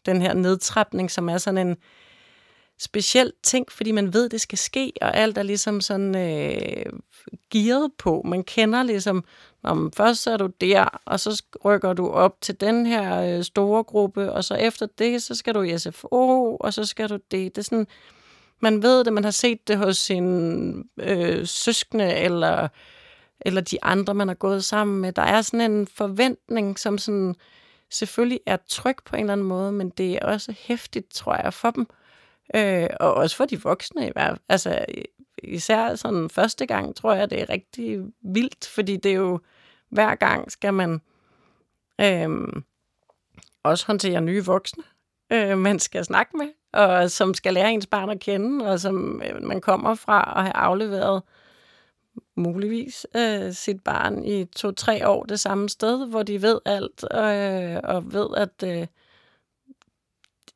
den 0.07 0.23
her 0.23 0.35
nedtrapning, 0.35 1.11
som 1.11 1.29
er 1.29 1.39
sådan 1.39 1.67
en 1.69 1.77
speciel 2.79 3.33
ting, 3.43 3.73
fordi 3.73 3.93
man 3.93 4.13
ved, 4.13 4.29
det 4.29 4.41
skal 4.41 4.59
ske, 4.59 4.93
og 5.03 5.17
alt 5.17 5.39
er 5.39 5.43
ligesom 5.43 5.81
sådan 5.81 6.17
øh, 6.17 6.93
gearet 7.51 7.91
på. 7.99 8.23
Man 8.25 8.45
kender 8.45 8.83
ligesom, 8.83 9.25
om 9.65 9.93
først 9.93 10.23
så 10.23 10.31
er 10.31 10.37
du 10.37 10.47
der, 10.61 11.01
og 11.05 11.21
så 11.21 11.43
rykker 11.65 11.93
du 11.93 12.09
op 12.09 12.41
til 12.41 12.61
den 12.61 12.87
her 12.87 13.37
øh, 13.39 13.45
store 13.45 13.85
gruppe, 13.85 14.33
og 14.33 14.45
så 14.45 14.55
efter 14.55 14.87
det, 14.99 15.23
så 15.23 15.35
skal 15.35 15.55
du 15.55 15.63
i 15.63 15.79
SFO, 15.79 16.57
og 16.57 16.75
så 16.75 16.85
skal 16.85 17.09
du 17.09 17.15
det. 17.15 17.57
Det 17.57 17.59
er 17.59 17.63
sådan, 17.63 17.87
man 18.61 18.83
ved 18.83 19.05
det, 19.05 19.13
man 19.13 19.25
har 19.25 19.31
set 19.31 19.69
det 19.69 19.77
hos 19.77 19.97
sine 19.97 20.85
øh, 21.01 21.47
søskende, 21.47 22.15
eller, 22.15 22.69
eller 23.41 23.61
de 23.61 23.85
andre, 23.85 24.15
man 24.15 24.29
har 24.29 24.35
gået 24.35 24.65
sammen 24.65 25.01
med. 25.01 25.13
Der 25.13 25.23
er 25.23 25.43
sådan 25.43 25.71
en 25.73 25.87
forventning, 25.87 26.79
som 26.79 26.99
sådan 26.99 27.35
selvfølgelig 27.91 28.41
er 28.47 28.57
tryg 28.69 28.97
på 29.05 29.17
en 29.17 29.21
eller 29.21 29.33
anden 29.33 29.47
måde, 29.47 29.73
men 29.73 29.91
det 29.91 30.15
er 30.15 30.27
også 30.27 30.55
hæftigt, 30.59 31.13
tror 31.13 31.43
jeg, 31.43 31.55
for 31.55 31.71
dem. 31.71 31.87
Øh, 32.57 32.89
og 33.01 33.15
også 33.15 33.37
for 33.37 33.45
de 33.45 33.63
voksne 33.63 34.09
i 34.09 34.11
hvert 34.13 34.29
fald. 34.31 34.39
Altså, 34.49 34.85
især 35.43 35.95
sådan 35.95 36.31
første 36.31 36.67
gang, 36.67 36.97
tror 36.97 37.13
jeg, 37.13 37.31
det 37.31 37.41
er 37.41 37.49
rigtig 37.49 38.01
vildt, 38.23 38.67
fordi 38.67 38.97
det 38.97 39.11
er 39.11 39.17
jo, 39.17 39.41
hver 39.95 40.15
gang 40.15 40.53
skal 40.53 40.75
man 40.75 41.01
øh, 42.01 42.29
også 43.63 43.87
håndtere 43.87 44.21
nye 44.21 44.45
voksne, 44.45 44.85
øh, 45.33 45.59
man 45.59 45.79
skal 45.79 46.05
snakke 46.05 46.37
med, 46.37 46.49
og 46.73 47.11
som 47.11 47.35
skal 47.35 47.55
lære 47.55 47.73
ens 47.73 47.87
barn 47.87 48.11
at 48.11 48.21
kende, 48.21 48.71
og 48.71 48.81
som 48.81 49.23
øh, 49.23 49.43
man 49.43 49.61
kommer 49.61 49.95
fra 49.95 50.35
at 50.37 50.43
have 50.43 50.57
afleveret 50.57 51.23
muligvis 52.37 53.07
øh, 53.17 53.53
sit 53.53 53.85
barn 53.85 54.25
i 54.25 54.45
to-tre 54.45 55.09
år 55.09 55.25
det 55.25 55.41
samme 55.41 55.69
sted, 55.69 56.07
hvor 56.07 56.23
de 56.23 56.43
ved 56.43 56.61
alt, 56.65 57.05
øh, 57.13 57.81
og 57.85 58.13
ved, 58.13 58.29
at, 58.37 58.79
øh, 58.79 58.87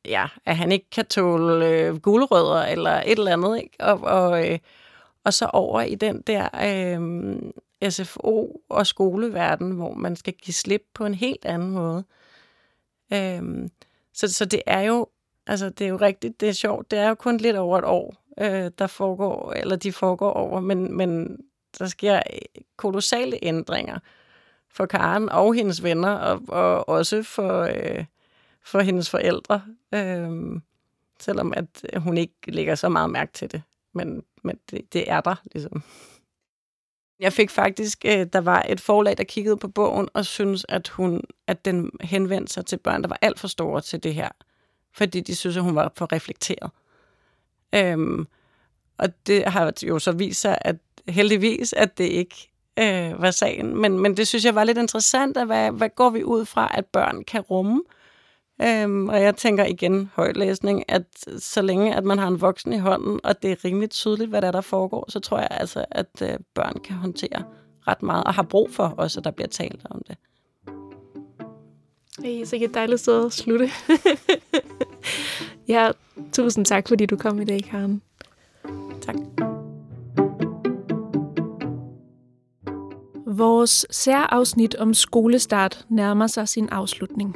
ja, 0.05 0.27
at 0.45 0.57
han 0.57 0.71
ikke 0.71 0.89
kan 0.89 1.05
tåle 1.05 1.67
øh, 1.67 1.95
gulerødder 1.95 2.65
eller 2.65 2.91
et 2.91 3.19
eller 3.19 3.33
andet. 3.33 3.57
Ikke? 3.57 3.75
Og, 3.79 4.01
og, 4.01 4.49
øh, 4.51 4.59
og 5.23 5.33
så 5.33 5.45
over 5.53 5.81
i 5.81 5.95
den 5.95 6.21
der 6.21 6.49
øh, 6.53 7.01
SFO 7.89 8.61
og 8.69 8.87
skoleverden, 8.87 9.71
hvor 9.71 9.93
man 9.93 10.15
skal 10.15 10.33
give 10.33 10.53
slip 10.53 10.83
på 10.93 11.05
en 11.05 11.13
helt 11.13 11.45
anden 11.45 11.71
måde. 11.71 12.03
Øhm, 13.13 13.71
så, 14.13 14.33
så 14.33 14.45
det 14.45 14.61
er 14.65 14.81
jo 14.81 15.07
altså 15.49 15.69
det 15.69 15.85
er 15.85 15.89
jo 15.89 15.97
rigtigt, 15.97 16.41
det 16.41 16.49
er 16.49 16.53
sjovt. 16.53 16.91
Det 16.91 16.99
er 16.99 17.07
jo 17.07 17.15
kun 17.15 17.37
lidt 17.37 17.55
over 17.55 17.77
et 17.77 17.85
år, 17.85 18.15
øh, 18.39 18.71
der 18.79 18.87
foregår, 18.87 19.53
eller 19.53 19.75
de 19.75 19.91
foregår 19.91 20.31
over, 20.31 20.59
men, 20.59 20.97
men 20.97 21.37
der 21.79 21.87
sker 21.87 22.15
øh, 22.15 22.61
kolossale 22.77 23.39
ændringer 23.41 23.99
for 24.69 24.85
Karen 24.85 25.29
og 25.29 25.53
hendes 25.53 25.83
venner, 25.83 26.11
og, 26.11 26.41
og 26.47 26.89
også 26.89 27.23
for, 27.23 27.61
øh, 27.61 28.05
for 28.61 28.79
hendes 28.79 29.09
forældre. 29.09 29.61
Øh, 29.93 30.61
selvom 31.19 31.53
at 31.55 31.85
hun 31.97 32.17
ikke 32.17 32.33
lægger 32.47 32.75
så 32.75 32.89
meget 32.89 33.09
mærke 33.09 33.31
til 33.33 33.51
det. 33.51 33.61
Men, 33.93 34.23
men 34.43 34.59
det, 34.71 34.93
det 34.93 35.11
er 35.11 35.21
der, 35.21 35.35
ligesom. 35.51 35.83
Jeg 37.19 37.33
fik 37.33 37.49
faktisk, 37.49 38.05
øh, 38.05 38.27
der 38.33 38.41
var 38.41 38.65
et 38.69 38.81
forlag, 38.81 39.17
der 39.17 39.23
kiggede 39.23 39.57
på 39.57 39.67
bogen 39.67 40.09
og 40.13 40.25
syntes, 40.25 40.65
at, 40.69 40.87
hun, 40.87 41.21
at 41.47 41.65
den 41.65 41.91
henvendte 42.01 42.53
sig 42.53 42.65
til 42.65 42.77
børn, 42.77 43.01
der 43.01 43.07
var 43.07 43.17
alt 43.21 43.39
for 43.39 43.47
store 43.47 43.81
til 43.81 44.03
det 44.03 44.13
her. 44.13 44.29
Fordi 44.93 45.19
de 45.19 45.35
synes, 45.35 45.57
at 45.57 45.63
hun 45.63 45.75
var 45.75 45.91
for 45.95 46.13
reflekteret. 46.13 46.71
Øhm, 47.75 48.27
og 48.97 49.27
det 49.27 49.43
har 49.47 49.73
jo 49.83 49.99
så 49.99 50.11
vist 50.11 50.41
sig, 50.41 50.57
at 50.61 50.75
heldigvis, 51.07 51.73
at 51.73 51.97
det 51.97 52.03
ikke 52.03 52.49
øh, 52.79 53.21
var 53.21 53.31
sagen. 53.31 53.77
Men, 53.77 53.99
men 53.99 54.17
det 54.17 54.27
synes 54.27 54.45
jeg 54.45 54.55
var 54.55 54.63
lidt 54.63 54.77
interessant, 54.77 55.37
at 55.37 55.45
hvad, 55.45 55.71
hvad 55.71 55.89
går 55.89 56.09
vi 56.09 56.23
ud 56.23 56.45
fra, 56.45 56.71
at 56.73 56.85
børn 56.85 57.23
kan 57.23 57.41
rumme? 57.41 57.81
Øhm, 58.61 59.09
og 59.09 59.21
jeg 59.21 59.35
tænker 59.35 59.65
igen 59.65 60.09
højtlæsning, 60.15 60.83
at 60.87 61.03
så 61.37 61.61
længe 61.61 61.95
at 61.95 62.03
man 62.03 62.17
har 62.17 62.27
en 62.27 62.41
voksen 62.41 62.73
i 62.73 62.77
hånden, 62.77 63.19
og 63.23 63.41
det 63.41 63.51
er 63.51 63.65
rimelig 63.65 63.89
tydeligt, 63.89 64.29
hvad 64.29 64.41
der, 64.41 64.47
er, 64.47 64.51
der 64.51 64.61
foregår, 64.61 65.05
så 65.09 65.19
tror 65.19 65.37
jeg 65.37 65.47
altså, 65.51 65.85
at 65.91 66.21
øh, 66.21 66.37
børn 66.55 66.73
kan 66.83 66.95
håndtere 66.95 67.43
ret 67.87 68.03
meget, 68.03 68.23
og 68.23 68.33
har 68.33 68.43
brug 68.43 68.71
for 68.71 68.83
også, 68.83 69.19
at 69.19 69.23
der 69.23 69.31
bliver 69.31 69.47
talt 69.47 69.81
om 69.89 70.01
det. 70.07 70.17
Hey, 72.23 72.45
så 72.45 72.55
et 72.61 72.73
dejligt 72.73 72.99
sted 72.99 73.25
at 73.25 73.33
slutte. 73.33 73.69
ja, 75.67 75.91
tusind 76.33 76.65
tak, 76.65 76.87
fordi 76.87 77.05
du 77.05 77.17
kom 77.17 77.41
i 77.41 77.45
dag, 77.45 77.63
Karen. 77.63 78.01
Tak. 79.01 79.15
Vores 83.25 83.85
særafsnit 83.91 84.75
om 84.75 84.93
skolestart 84.93 85.85
nærmer 85.89 86.27
sig 86.27 86.47
sin 86.47 86.69
afslutning. 86.69 87.35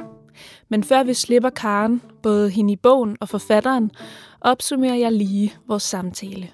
Men 0.68 0.84
før 0.84 1.02
vi 1.02 1.14
slipper 1.14 1.50
Karen, 1.50 2.02
både 2.22 2.50
hende 2.50 2.72
i 2.72 2.76
bogen 2.76 3.16
og 3.20 3.28
forfatteren, 3.28 3.90
opsummerer 4.40 4.94
jeg 4.94 5.12
lige 5.12 5.54
vores 5.68 5.82
samtale. 5.82 6.50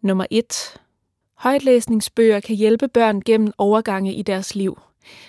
Nummer 0.00 0.26
1. 0.30 0.76
Højtlæsningsbøger 1.34 2.40
kan 2.40 2.56
hjælpe 2.56 2.88
børn 2.88 3.20
gennem 3.20 3.52
overgange 3.58 4.14
i 4.14 4.22
deres 4.22 4.54
liv. 4.54 4.80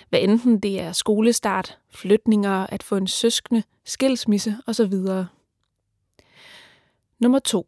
Hvad 0.08 0.20
enten 0.20 0.58
det 0.58 0.80
er 0.80 0.92
skolestart, 0.92 1.78
flytninger, 1.90 2.66
at 2.66 2.82
få 2.82 2.96
en 2.96 3.06
søskende, 3.06 3.62
skilsmisse 3.84 4.56
osv. 4.66 4.94
Nummer 7.18 7.38
2. 7.38 7.66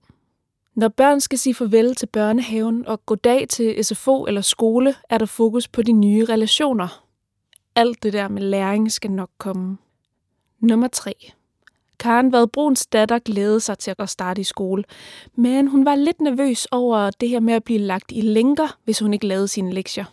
Når 0.75 0.89
børn 0.89 1.21
skal 1.21 1.39
sige 1.39 1.55
farvel 1.55 1.95
til 1.95 2.07
børnehaven 2.07 2.87
og 2.87 3.07
gå 3.07 3.15
dag 3.15 3.49
til 3.49 3.85
SFO 3.85 4.25
eller 4.25 4.41
skole, 4.41 4.95
er 5.11 5.19
der 5.19 5.27
fokus 5.27 5.69
på 5.69 5.83
de 5.83 5.93
nye 5.93 6.25
relationer. 6.25 7.06
Alt 7.77 8.03
det 8.03 8.13
der 8.13 8.29
med 8.29 8.43
læring 8.43 8.93
skal 8.93 9.11
nok 9.11 9.31
komme. 9.39 9.79
Nummer 10.61 10.89
3. 10.89 11.33
Karen 11.99 12.33
Vadbruns 12.33 12.87
datter 12.87 13.19
glædede 13.19 13.61
sig 13.61 13.79
til 13.79 13.95
at 13.99 14.09
starte 14.09 14.41
i 14.41 14.45
skole, 14.45 14.85
men 15.35 15.69
hun 15.69 15.85
var 15.85 15.95
lidt 15.95 16.21
nervøs 16.21 16.67
over 16.71 17.11
det 17.11 17.29
her 17.29 17.41
med 17.41 17.55
at 17.55 17.65
blive 17.65 17.79
lagt 17.79 18.13
i 18.13 18.21
lænker, 18.21 18.79
hvis 18.85 18.99
hun 18.99 19.13
ikke 19.15 19.27
lavede 19.27 19.49
sine 19.49 19.73
lektier. 19.73 20.05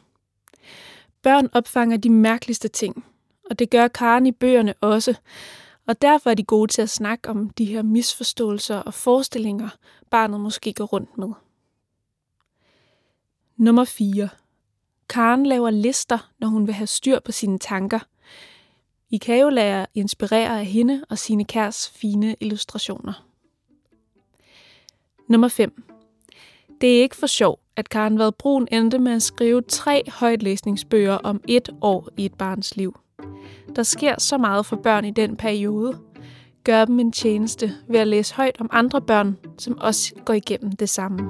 Børn 1.21 1.49
opfanger 1.53 1.97
de 1.97 2.09
mærkeligste 2.09 2.67
ting, 2.67 3.05
og 3.49 3.59
det 3.59 3.69
gør 3.69 3.87
Karen 3.87 4.25
i 4.25 4.31
bøgerne 4.31 4.73
også, 4.81 5.15
og 5.87 6.01
derfor 6.01 6.29
er 6.29 6.35
de 6.35 6.43
gode 6.43 6.71
til 6.71 6.81
at 6.81 6.89
snakke 6.89 7.29
om 7.29 7.49
de 7.49 7.65
her 7.65 7.81
misforståelser 7.81 8.77
og 8.77 8.93
forestillinger, 8.93 9.69
barnet 10.09 10.39
måske 10.39 10.73
går 10.73 10.85
rundt 10.85 11.17
med. 11.17 11.29
Nummer 13.57 13.85
4. 13.85 14.29
Karen 15.09 15.45
laver 15.45 15.69
lister, 15.69 16.29
når 16.39 16.47
hun 16.47 16.67
vil 16.67 16.75
have 16.75 16.87
styr 16.87 17.19
på 17.19 17.31
sine 17.31 17.59
tanker. 17.59 17.99
I 19.09 19.17
kan 19.17 19.39
jo 19.39 19.49
lade 19.49 19.85
inspirere 19.93 20.59
af 20.59 20.65
hende 20.65 21.05
og 21.09 21.17
sine 21.17 21.45
kærs 21.45 21.89
fine 21.89 22.35
illustrationer. 22.39 23.25
Nummer 25.29 25.47
5. 25.47 25.83
Det 26.81 26.97
er 26.97 27.01
ikke 27.01 27.15
for 27.15 27.27
sjov, 27.27 27.59
at 27.75 27.89
Karen 27.89 28.19
Vadbrun 28.19 28.67
endte 28.71 28.99
med 28.99 29.11
at 29.11 29.23
skrive 29.23 29.61
tre 29.61 30.03
højtlæsningsbøger 30.07 31.13
om 31.13 31.41
et 31.47 31.69
år 31.81 32.09
i 32.17 32.25
et 32.25 32.33
barns 32.33 32.77
liv. 32.77 32.99
Der 33.75 33.83
sker 33.83 34.15
så 34.19 34.37
meget 34.37 34.65
for 34.65 34.75
børn 34.75 35.05
i 35.05 35.11
den 35.11 35.35
periode. 35.35 35.99
Gør 36.63 36.85
dem 36.85 36.99
en 36.99 37.11
tjeneste 37.11 37.71
ved 37.87 37.99
at 37.99 38.07
læse 38.07 38.35
højt 38.35 38.55
om 38.59 38.69
andre 38.71 39.01
børn, 39.01 39.37
som 39.57 39.77
også 39.77 40.13
går 40.25 40.33
igennem 40.33 40.71
det 40.71 40.89
samme. 40.89 41.29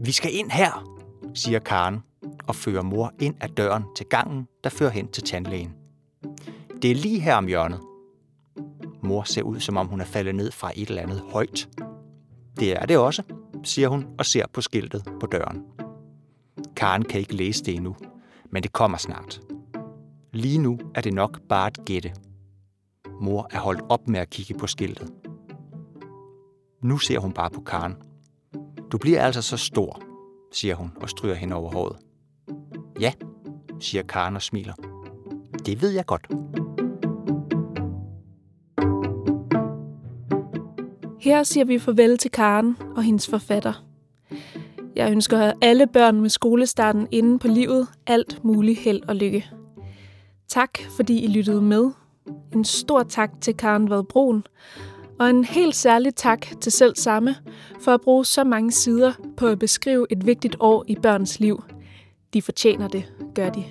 Vi 0.00 0.12
skal 0.12 0.34
ind 0.34 0.50
her, 0.50 0.98
siger 1.34 1.58
Karen 1.58 1.98
og 2.46 2.54
fører 2.54 2.82
mor 2.82 3.12
ind 3.20 3.34
ad 3.40 3.48
døren 3.48 3.84
til 3.96 4.06
gangen, 4.06 4.46
der 4.64 4.70
fører 4.70 4.90
hen 4.90 5.08
til 5.08 5.22
tandlægen. 5.22 5.74
Det 6.82 6.90
er 6.90 6.94
lige 6.94 7.20
her 7.20 7.34
om 7.34 7.46
hjørnet. 7.46 7.80
Mor 9.02 9.22
ser 9.22 9.42
ud, 9.42 9.60
som 9.60 9.76
om 9.76 9.86
hun 9.86 10.00
er 10.00 10.04
faldet 10.04 10.34
ned 10.34 10.50
fra 10.50 10.72
et 10.76 10.88
eller 10.88 11.02
andet 11.02 11.22
højt. 11.32 11.68
Det 12.60 12.72
er 12.72 12.86
det 12.86 12.98
også, 12.98 13.22
siger 13.64 13.88
hun 13.88 14.06
og 14.18 14.26
ser 14.26 14.44
på 14.52 14.60
skiltet 14.60 15.04
på 15.20 15.26
døren. 15.26 15.62
Karen 16.76 17.02
kan 17.02 17.20
ikke 17.20 17.34
læse 17.34 17.64
det 17.64 17.74
endnu, 17.74 17.96
men 18.50 18.62
det 18.62 18.72
kommer 18.72 18.98
snart. 18.98 19.40
Lige 20.32 20.58
nu 20.58 20.78
er 20.94 21.00
det 21.00 21.14
nok 21.14 21.40
bare 21.48 21.68
et 21.68 21.84
gætte. 21.84 22.12
Mor 23.20 23.48
er 23.50 23.58
holdt 23.58 23.82
op 23.88 24.08
med 24.08 24.20
at 24.20 24.30
kigge 24.30 24.54
på 24.54 24.66
skiltet. 24.66 25.12
Nu 26.82 26.98
ser 26.98 27.18
hun 27.18 27.32
bare 27.32 27.50
på 27.50 27.60
Karen. 27.60 27.96
Du 28.92 28.98
bliver 28.98 29.22
altså 29.22 29.42
så 29.42 29.56
stor, 29.56 30.02
siger 30.52 30.74
hun 30.74 30.92
og 31.00 31.10
stryger 31.10 31.34
hende 31.34 31.54
over 31.56 31.70
håret. 31.70 31.96
Ja, 33.00 33.12
siger 33.80 34.02
Karen 34.02 34.36
og 34.36 34.42
smiler. 34.42 34.74
Det 35.66 35.82
ved 35.82 35.90
jeg 35.90 36.06
godt. 36.06 36.26
Her 41.20 41.42
siger 41.42 41.64
vi 41.64 41.78
farvel 41.78 42.18
til 42.18 42.30
Karen 42.30 42.76
og 42.96 43.02
hendes 43.02 43.28
forfatter. 43.28 43.84
Jeg 44.96 45.12
ønsker 45.12 45.52
alle 45.62 45.86
børn 45.86 46.20
med 46.20 46.30
skolestarten 46.30 47.08
inden 47.10 47.38
på 47.38 47.48
livet 47.48 47.88
alt 48.06 48.44
muligt 48.44 48.78
held 48.78 49.02
og 49.08 49.16
lykke. 49.16 49.50
Tak, 50.48 50.78
fordi 50.96 51.24
I 51.24 51.26
lyttede 51.26 51.62
med. 51.62 51.90
En 52.52 52.64
stor 52.64 53.02
tak 53.02 53.30
til 53.40 53.56
Karen 53.56 53.90
Vadbrun, 53.90 54.44
og 55.20 55.30
en 55.30 55.44
helt 55.44 55.74
særlig 55.74 56.14
tak 56.14 56.46
til 56.60 56.72
selv 56.72 56.96
samme 56.96 57.36
for 57.80 57.94
at 57.94 58.00
bruge 58.00 58.24
så 58.24 58.44
mange 58.44 58.72
sider 58.72 59.12
på 59.36 59.46
at 59.46 59.58
beskrive 59.58 60.06
et 60.10 60.26
vigtigt 60.26 60.56
år 60.60 60.84
i 60.88 60.96
børns 61.02 61.40
liv. 61.40 61.64
De 62.34 62.42
fortjener 62.42 62.88
det, 62.88 63.04
gør 63.34 63.50
de. 63.50 63.64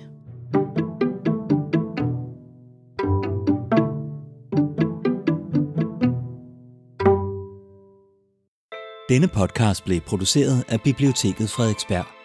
Denne 9.08 9.28
podcast 9.28 9.84
blev 9.84 10.00
produceret 10.00 10.64
af 10.68 10.80
Biblioteket 10.80 11.50
Frederiksberg. 11.50 12.17